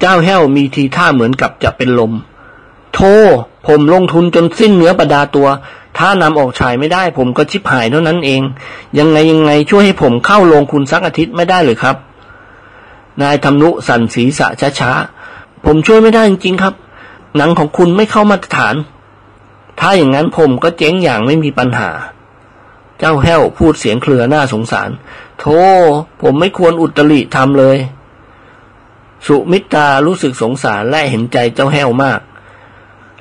[0.00, 2.12] เจ้าแห้วมีทีท่าเหมือนกับจะเป็นลม
[2.94, 3.00] โท
[3.66, 5.48] ผมลงทุนจนสิ้นเนื้อประดาตัว
[5.98, 8.42] ถ้านำออกฉายไม่ได้ ผมก็ชิบหายเท่านั้นเอง
[8.98, 11.96] ยังไงยังไงช่วยให้ผมเข้าโรงคุณสักอาทิตย์ไม่ได้เลยครับ
[13.22, 14.46] นายทำนุสั่นศีรษะ
[14.80, 16.74] ช้าๆ ผมช่วยไม่ได้จริงๆครับ
[17.36, 18.74] หนังของคุณไม่เข้ามาตรฐาน
[19.80, 21.90] ถ้าอย่างนั้นผมก็เจ๊งอย่างไม่มีปัญหา
[22.98, 24.90] เจ้าแห้วพูดเสียงเคลือหน้าสงสาร
[25.38, 25.58] โธ่
[26.22, 27.78] ผมไม่ควรอุตริทำเลย
[29.26, 32.20] สุมิตรารู้สึกสงสารและเห็นใจเจ้าแห้วมาก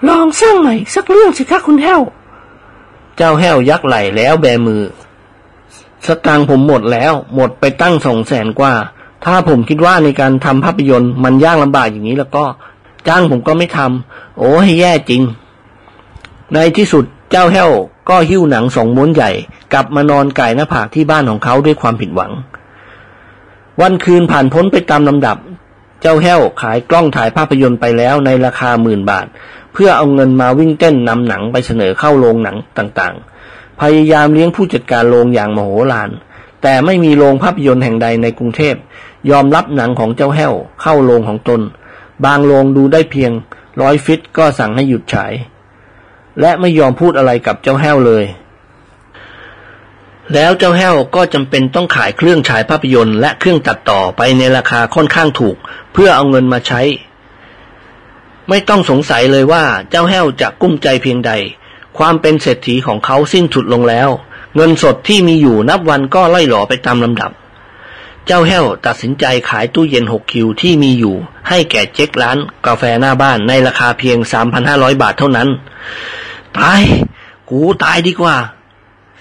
[0.08, 2.02] ลองสร้างใหม่สักเรื่องสิคะคุณแห้ว
[3.18, 4.84] เจ้าแห้วยักไหลแล้วแบมือ
[6.06, 8.74] สตางค์ผมหมดแล้ว หมดไปตั้งสองแสนกว่า
[9.26, 12.44] ถ้าผมคิดว่าในการทำภาพยนตร์มันยากลำบากอย่างนี้แล้วก็
[13.08, 15.22] จ้างผมก็ไม่ทำโอ้ให้แย่จริง
[16.54, 17.70] ในที่สุดเจ้าแห้ว
[18.10, 19.32] ก็หิ้วหนังสองม้วนใหญ่
[19.74, 22.32] กลับมานอนไก่หน้าผากที่บ้านของเขาด้วยความผิดหวัง
[23.82, 25.38] วันคืนผ่านพ้นไปตามลำดับ
[26.02, 29.28] เจ้าแห้วขายกล้องถ่ายภาพยนตร์ไปแล้วในราคาหมื่นบาท
[29.74, 36.10] เพื่อเอาเงินมาวิ่งเต้นนำหนังไปเสนอเข้าโรงหนังต่างๆ พยายามเลี้ยงผู้จัดการโรงอย่างมโหฬาร
[36.62, 38.76] แต่ไม่มีโรงภาพยนตร์แห่งใดในกรุงเทพ
[39.30, 41.62] ยอมรับหนังของเจ้าแห้วเข้าโรงของตน
[42.26, 43.32] บางโรงดูได้เพียง
[43.82, 45.34] ร้อยฟิตก็สั่งให้หยุดฉาย
[46.40, 48.24] และไม่ยอมพูดอะไรกับเจ้าแห้วเลย
[50.34, 55.56] แล้วเจ้าแห้วก็จำเป็นต้องขายเครื่องฉายภาพยนตร์และเครื่องตัดต่อไปในราคาค่อนข้างถูก
[55.94, 56.82] เพื่อเอาเงินมาใช้
[58.50, 61.32] ไม่ต้องสงสัยเลยว่าเจ้าแห้วจะกุ้มใจเพียงใด
[61.98, 64.10] ความเป็นเศรษฐีของเขาสิ้นสุดลงแล้ว
[64.56, 67.32] เงินสดที่มีอยู่นับวันก็ไล่หล่อไปตามลำดับ
[68.26, 71.16] เจ้าแห้วตัดสินใจขายตู้เย็นหกคิวที่มีอยู่
[71.50, 74.18] ให้แก่เจ๊กร้าน กาแฟหน้าบ้านในราคาเพียง
[74.60, 75.50] 3,500 บาทเท่านั้น
[76.58, 76.82] ตาย
[77.50, 78.36] กูตายดีกว่า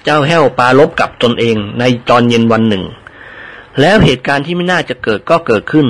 [0.04, 2.84] เจ้าแห้วปาลบกับตนเองในตอนเย็นวันหนึ่ง
[3.80, 5.86] แล้วเหตุการณ์ที่ไม่น่าจะเกิดก็เกิดขึ้น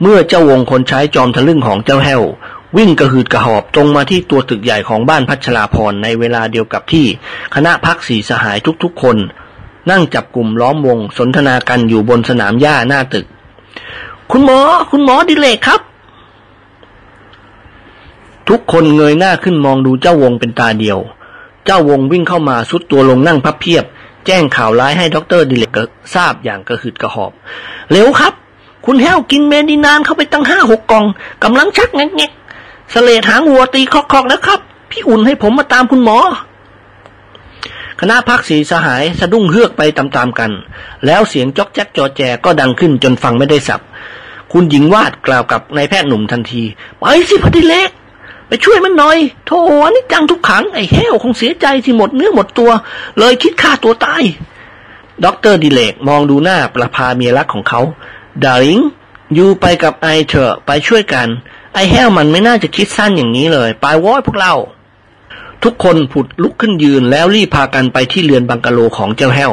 [0.00, 2.22] เมื่อเจ้าวงคนใช้จอมทะลึ่งของเจ้าแห้ว
[2.76, 7.06] วิ่งกระหืดกระหอบตรงมาที่ตัวตึกใหญ่ของบ้านพัชราพรในเวลาเดียวกับที่
[7.54, 9.16] คณะพรรคสี่สหายทุกๆคน
[9.90, 13.26] นั่งจับกลุ่มล้อมวงสนทนากันอยู่บนสนามหญ้าหน้าตึก
[14.30, 14.58] คุณหมอ
[14.90, 15.80] คุณหมอดิเลกครับ
[18.48, 20.98] ทุกคนเงยหน้าขึ้นมองดูเจ้าวงเป็นตาเดียว
[21.64, 23.84] เจ้าวงวิ่งเข้ามาทรุดตัวลงนั่งพับเพียบ
[24.26, 25.78] แจ้งข่าวร้ายให้ด็อกเตอร์ดิเลก
[26.14, 27.32] ทราบอย่างกระหืดกระหอบ
[27.90, 28.32] เร็วครับ
[28.86, 31.04] คุณแห้วกินเมดินานเข้าไปตั้งห้าหกกล่อง
[31.44, 34.60] กำลังชักแงกๆสเลดหางวัวตีคอกๆแล้วครับ
[34.90, 36.18] พี่อุ่นให้ผมมาตามคุณหมอ
[38.00, 40.50] คณะพักสีสหายสะดุ้งเฮือกไปตามๆกัน
[41.06, 43.80] แล้วเสียงจอกแจ๊กจอแจก็ดังขึ้นจนฟังไม่ได้สับ
[44.52, 46.62] คุณหญิงวาดกล่าวกับนายแพทย์หนุ่มทันที
[46.98, 47.90] ไปสิพอดีเล็ก
[48.48, 49.58] ไปช่วยมันหน่อยโธ่
[49.94, 52.70] นี่จังทุกขังไอ้แห้วคงเสียใจที่หมดเนื้อหมดตัว
[53.18, 54.22] เลยคิดฆ่าตัวตาย
[55.24, 57.80] ด็อกเตอร์ดิเลกมองดูหน้าประภาเมียรักของเขา
[58.44, 58.80] darling
[59.34, 61.28] you ไปกับ I เถอะไปช่วยกัน
[61.74, 64.54] ไอ้แห้วมันไม่น่าจะคิดสั้นอย่างนี้เลยไปโว้ยพวกเรา
[65.64, 69.52] ทุกคนผุดลุกขึ้นยืนแล้วรีบพากันไปที่เรือนบังกะโลของเจ้าแห้ว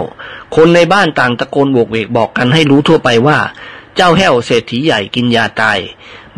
[0.55, 3.37] คนในบ้านต่างตะโกนโวกเวกบอกกันให้รู้ทั่วไปว่า
[3.95, 5.79] เจ้าแห้วเศรษฐีใหญ่กินยาตาย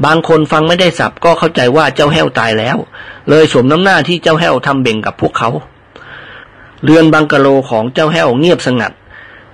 [0.05, 2.77] บางคนฟังไม่ได้ศัพท์ก็เข้าใจว่าเจ้าแห้วตายแล้ว
[3.29, 5.49] เลยสมน้ำหน้าที่เจ้าแห้วทำเบ่งกับพวกเขา
[6.83, 8.91] เรือนบังกะโลของเจ้าแห้วเงียบสงัด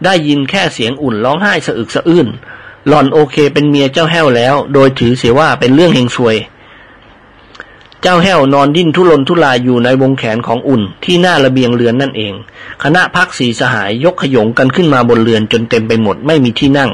[0.03, 2.27] ได้ยินแค่เสียงอุ่นร้องไห้สะอึกสะอื้น
[2.87, 6.37] หล่อนโอเคเป็นเมียเจ้าแห้วแล้ว โดยถือเสียว่าเป็นเรื่องเฮงซวย
[8.01, 12.33] เจ้าแห้วนอนดิ้นทุรนทุรายอยู่ในวงแขนของอุ่นที่หน้าระเบียงเรือนนั่นเอง
[12.83, 16.89] คณะพรรคสี่สหายยกโขยงกันขึ้นมาบนเรือนจนเต็มไปหมดไม่มีที่นั่ง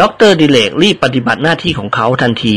[0.00, 2.56] ด็อกเตอร์ดิเรกรีบปฏิบัติหน้าที่ของเขาทันที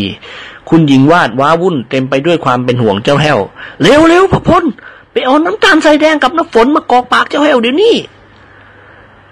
[0.69, 3.39] คุณหญิงวาดว้าวุ่นเต็มไปด้วยความเป็นห่วงเจ้าแห้ว
[3.81, 4.63] เร็วเร็วพล
[5.11, 7.95] ไปเอาน้ำตาลทรายแดงกับน้ำฝนมากรอกปากเจ้าแห้วเดี๋ยวนี้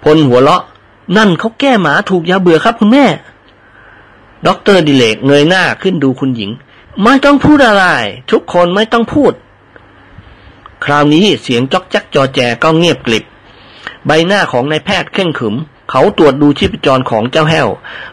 [0.04, 0.62] พลหัวเราะ
[1.16, 3.06] นั่นเขาแก้หมาถูกยาเบื่อครับคุณแม่
[4.46, 6.50] ด็อกเตอร์ดิเรกเงยหน้าขึ้นดูคุณหญิง
[7.02, 7.84] ไม่ต้องพูดอะไร
[8.30, 9.32] ทุกคนไม่ต้องพูด
[10.84, 13.24] คราวนี้เสียงจ๊อกแจ๊กจอแจก็เงียบกริบ
[14.06, 15.54] ใบหน้าของนายแพทย์เคร่งขรึม
[15.96, 17.68] เขาตรวจดูชีพจรของเจ้าแห้ว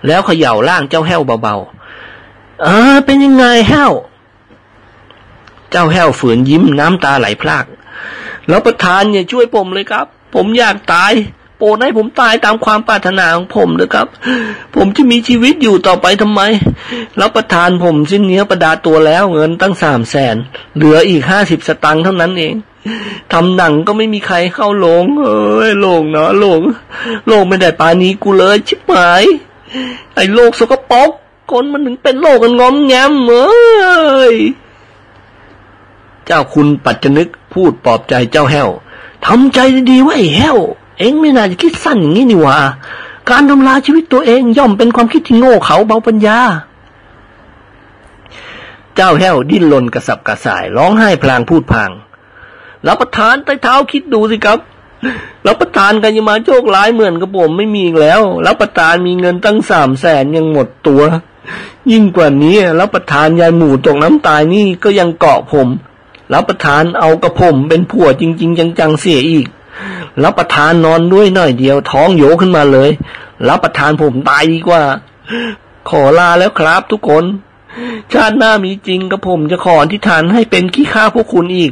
[0.07, 3.91] แล้วเขย่าล่างเจ้าแห้วเบาๆเออเป็นยังไงแห้ว
[5.71, 7.65] เจ้าแห้วฝืนยิ้มน้ำตาไหลพราก
[8.47, 10.05] แล้วประธานอย่าช่วยผมเลยครับ
[10.35, 11.11] ผมอยากตาย
[11.57, 14.07] โปรดให้ผมตายตามความปรารถนาของผมนะครับ
[14.75, 16.41] ผมจะมีชีวิตอยู่ต่อไปทำไม
[17.17, 20.35] แล้วประธานผมสิ้นเนื้อประดาตัวแล้วเงินตั้งสามแสน
[20.75, 22.55] เหลืออีกห้าสิบสตังค์เท่านั้นเอง
[23.31, 26.61] ทำหนังก็ไม่มีใครเข้าโรงเอ้ยโรงเนาะโรง
[27.27, 29.23] โรงไม่ได้ปานี้กูเลย ชิบหาย
[30.15, 31.09] ไอ้โลกสกปรก
[31.51, 34.35] คนมันถึงเป็นโลกกันงอมแงมเอ้ย
[36.25, 38.69] เจ้าคุณปัจจนึกพูดปลอบใจเจ้าแห้ว
[39.25, 39.59] ทำใจ
[39.91, 40.57] ดีๆไว้แห้ว
[40.99, 42.57] เองไม่น่าจะคิดสั้นอย่างนี้นี่หว่า
[43.29, 46.39] การทำลายชีวิตตัวเองย่อมเป็นความคิดที่โง่เขาเบาปัญญา
[48.95, 51.91] เจ้าแห้วดิ้นรนกระสับกระส่ายร้องไห้พลางพูดพาง
[52.87, 54.59] รับประทานใต้เท้าคิดดูสิครับ
[55.47, 61.01] รับประทานกันยมาโชคร้ายเหมือนกับผมไม่มีอีกแล้วรับประทานมีเงินตั้งสามแสนยังหมดตัว
[61.91, 65.67] ยิ่งกว่านี้รับประทานยายหมูตกน้ำตายนี่ก็ยังเกาะผม
[66.33, 69.45] รับประทานเอากระผมเป็นผัวจริง ๆ จังๆเสียอีก
[70.23, 72.89] รับประทานนอนด้วยหน่อยเดียวท้องโยขึ้นมาเลย
[73.47, 74.83] รับประทานผมตายดีกว่า
[75.89, 77.23] ขอลาแล้วครับทุกคน
[78.13, 81.71] ชาติหน้ามีจริงกับผมจะขออธิฐานให้เป็นขี้ข้าพวกคุณอีก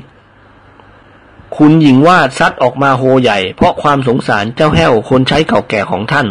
[1.57, 6.27] คุณหญิงวาดซัดออกมาโฮใหญ่ เพราะความสงสารเจ้าแห้วคนใช้เก่าแก่ของท่าน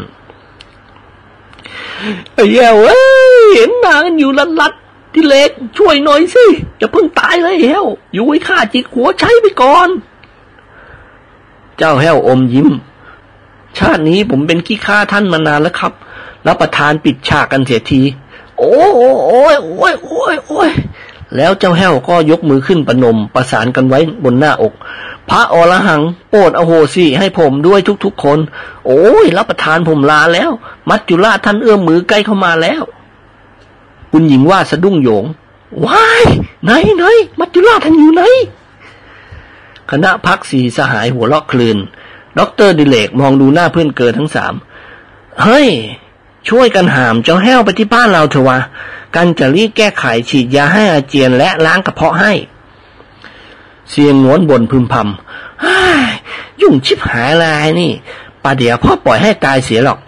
[2.34, 2.98] ไอ้แย้วเอ้
[3.42, 4.72] ยเห็นนากันอยู่ลัดลัด
[5.14, 6.44] ที่เล็กช่วยหน่อยสิ
[6.78, 9.88] อย่าเพิ่งตายเลยแห้วอยู่ให้ข้าจิกหัวใช้ไปก่อน
[11.78, 12.68] เจ้าแห้วอมยิ้ม
[13.78, 15.92] ชาตินี้ผมเป็นขี้ข้าท่านมานานแล้วครับ
[16.46, 18.02] รับประทานปิดฉากกันเสียที
[18.58, 20.70] โอ้โอ้โอ้ยโอ้ยโอ้ยโอ้ย
[21.36, 24.72] แล้วเจ้าแห้วก็ยกมือขึ้นประนมประสานกันไว้บนหน้าอก
[25.30, 28.38] พระอรหังโปรดอโหสิให้ผมด้วยทุกๆคน
[28.86, 30.50] โอ้ยรับประทานผมลาแล้ว
[30.88, 32.82] มัจจุราชท่านเอื้อมมือใกล้เข้ามาแล้ว
[34.12, 35.24] คุณหญิงว่าสะดุ้งโยง
[35.86, 36.24] ว้าย
[36.64, 37.04] ไหนไหน
[37.38, 38.22] มัจจุราชท่านอยู่ไหน
[39.90, 41.78] คณะพักสีสหายหัวเราะคลืน
[42.38, 44.54] ด็อกเตอร์ดิเลกมองดูหน้าเพื่อนเกินทั้งสาม
[45.42, 45.68] เฮ้ย
[46.48, 48.58] ช่วยกันหามเจ้าแห้วไปที่บ้านเราเถอะวะ
[49.14, 52.32] กันจะรีบแก้ไขฉีดยาให้อาเจียนและล้างกระเพาะให้
[53.90, 57.90] เสียงงวนบนพึมพำยุ่งชิบหายลายนี่
[58.42, 59.98] ป่าเดี๋ยวพ่อปล่อยให้ตายเสียหรอก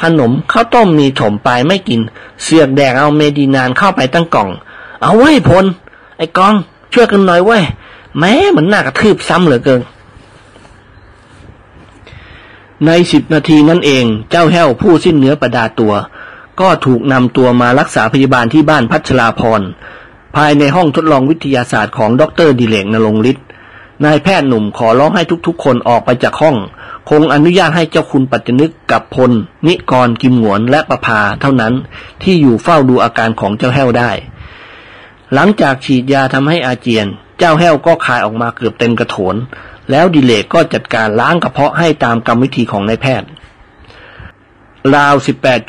[0.00, 2.00] ขนมข้าวต้มมีถมไปไม่กิน
[2.42, 4.48] เสือกแดกเอาเมดีนานเข้าไปตั้งกล่อง
[5.02, 5.64] เอาไว้พล
[6.16, 6.54] ไอ้กอง
[6.92, 7.58] ช่วยกันหน่อยเว้
[8.18, 9.80] แม้เหมือนหน้ากระทืบซ้ำเหลือเกิน
[12.86, 15.94] ในสิบนาทีนั่นเองเจ้าแห้วผู้สิ้นเนื้อประดาตัว
[16.60, 19.62] ก็ถูกนำตัวมารักษาพยาบาลที่บ้านพัชราพร
[20.36, 23.46] ภายในห้องทดลองวิทยาศาสตร์ของดรดิเลกนรงฤทธิ์
[24.04, 26.56] นายแพทย์หนุ่มขอร้องให้ทุกๆ คนออกไปจากห้อง
[27.10, 29.30] คงอนุญาตให้เจ้าคุณปัจจนึกกับพล
[29.66, 31.74] นิกรกิมหวนและประภาเท่านั้น
[32.22, 34.10] ที่อยู่เฝ้าดูอาการของเจ้าแห้วได้
[35.34, 37.06] หลังจากฉีดยาทำให้อาเจียน
[37.38, 39.36] เจ้าแห้วก็คายออกมาเกือบเต็มกระโถน
[39.92, 43.28] แล้วดิเลกก็จัดการล้างกระเพาะให้ตามกรรมวิธีของนายแพทย์
[44.94, 45.14] ราว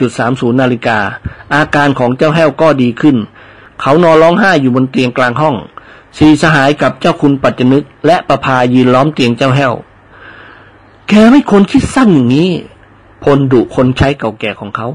[0.03, 0.99] 18.30 นาฬิกา
[1.55, 3.17] อาการของเจ้าแห้วก็ดีขึ้น
[3.81, 5.55] เขานอนร้องไห้อยู่บนเตียงกลางห้อง
[6.17, 9.73] สีสหายกับเจ้าคุณปัจจนึก และประภายืนล้อมเตียงเจ้าแห้ว
[11.09, 12.49] แกไม่ควรคิดสั้นอย่างนี้
[13.23, 14.87] พลดุคนใช้เก่าแก่ของเขา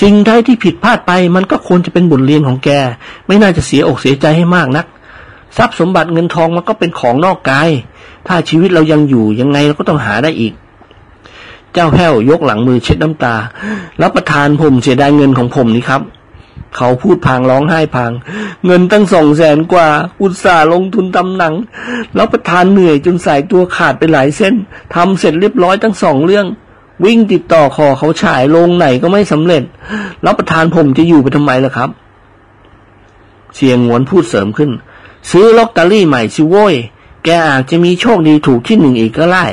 [0.00, 2.70] สิ่งใดที่ผิดพลาดไปมันก็ควรจะเป็นบทเรียนของแก
[3.26, 4.86] ไม่น่าจะเสียอกเสียใจให้มากนัก
[5.56, 7.68] ทรัพย์สมบัติเงินทองมันก็เป็นของนอกกาย
[8.26, 10.52] ถ้าชีวิตเรายังอยู่ยังไงเราก็ต้องหาได้อีก
[11.72, 13.34] เจ้าแห้วยกหลังมือเช็ดน้ำตา
[14.02, 16.02] รับประทานผมเสียดายเงินของผมนี่ครับ
[16.76, 18.12] เขาพูดพางร้องไห้พาง
[18.66, 19.88] เงินตั้งสองแสนกว่า
[20.20, 21.54] อุตส่าห์ลงทุนทำหนัง
[22.18, 24.54] รับประทานเหนื่อยจนสายตัวขาดไปหลายเส้น
[24.94, 26.46] ทำเสร็จเรียบร้อยทั้งสองเรื่อง
[27.04, 29.62] วิ่งติดต่อขอเขาฉายลงไหนก็ไม่สำเร็จ
[30.26, 31.90] รับประทานผมจะอยู่ไปทำไมล่ะครับ
[33.56, 34.70] เสียงหวนพูดเสริมขึ้น
[35.30, 36.74] ซื้อลอตเตอรี่ใหม่สิโว้ย
[37.24, 39.44] แกอาจจะมีโชคดีถูกที่หนึ่งอีกก็ได้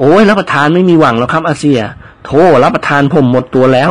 [0.00, 1.80] โอ้ยรับประทานไม่มีหวังแล้วครับอาเซีย
[2.24, 3.90] โธ่รับประทานผมหมดตัวแล้ว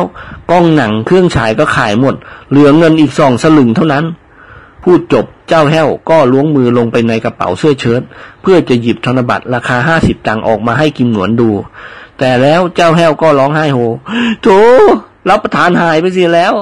[0.50, 2.14] กล้องหนังเครื่องฉายก็ขายหมด
[2.50, 4.04] เหลือเงินอีกสองสลึงเท่านั้น
[4.82, 8.02] พูดจบเจ้าแห้วก็ล้วงมือลงไปในกระเป๋าเสื้อเชิ้ต
[8.42, 11.50] เพื่อจะหยิบธนบัตรราคาห้าสิบสตางค์ออกมาให้กิมหงวนดู
[12.18, 13.78] แต่แล้วเจ้าแห้วก็ร้องไห้โฮ
[14.42, 14.58] โธ่
[15.28, 16.54] รับประทานหายไปเสียแล้ว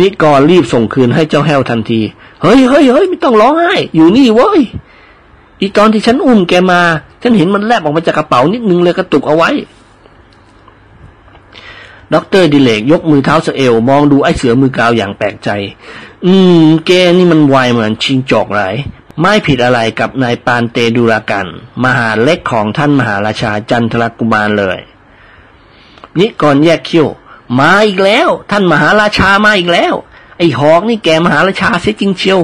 [0.04, 2.00] ิกรรีบส่งคืนให้เจ้าแห้วทันที
[2.42, 4.60] เฮ้ยเฮ้ยเฮ้ยไม่ต้องร้องไห้ อยู่นี่เว้ย
[5.60, 6.80] อีตอนที่ฉันอุ้มแกมา
[7.22, 9.50] ฉันเห็นมันแลบออกมาจากกระเป๋านิดนึงเลยกระตุกเอาไว้
[12.14, 15.50] ด็อกเตอร์ดิเรกยกมือเท้าสะเอวมองดูไอ้เสือมือกาวอย่างแปลกใจ
[16.26, 18.74] อืม แกนี่มันไวเหมือนชิงจอกหลาย
[19.20, 21.46] ไม่ผิดอะไรกับนายปานเตดูรากัน
[21.84, 24.78] มหาเล็กของท่านมหาราชาจันทรกุมารเลย
[26.18, 27.08] นิกรแยกเขี้ยว
[27.58, 29.94] มาอีกแล้ว ท่านมหาราชามาอีกแล้ว
[30.38, 32.40] ไอ้หอกนี่แกมหาราชาเสียจริงเชียว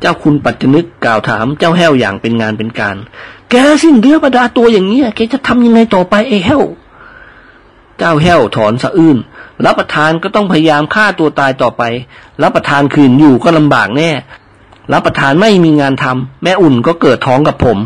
[0.00, 2.96] เจ้าคุณปัจจนึกกล่าวถามเจ้าแห้วอย่างเป็นงานเป็นการ
[3.50, 6.62] แกสิ้นเดือประดาตัวอย่างนี้ยแกจะทำยังไงต่อไปไอ้แห้ว
[7.98, 9.18] เจ้าแห้วถอนสะอื้น
[9.64, 11.82] รับประทานก็ต้องพยายามฆ่าตัวตายต่อไป
[12.42, 14.10] รับประทานคืนอยู่ก็ลำบากแน่
[14.92, 17.78] รับประทานไม่มีงานทำแม่อุ่นก็เกิดท้องกับผม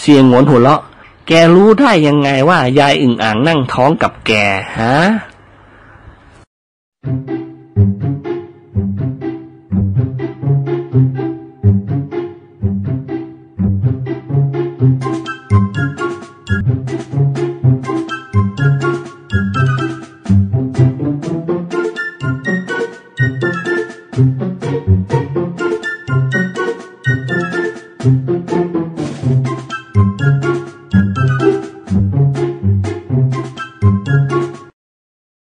[0.00, 0.82] เสียงหวนหัวเราะ
[1.26, 4.32] แกรู้ได้ยังไงว่ายายอึ่งอ่างนั่งท้องกับแก
[4.78, 4.96] ฮะ
[7.04, 7.45] Thank you.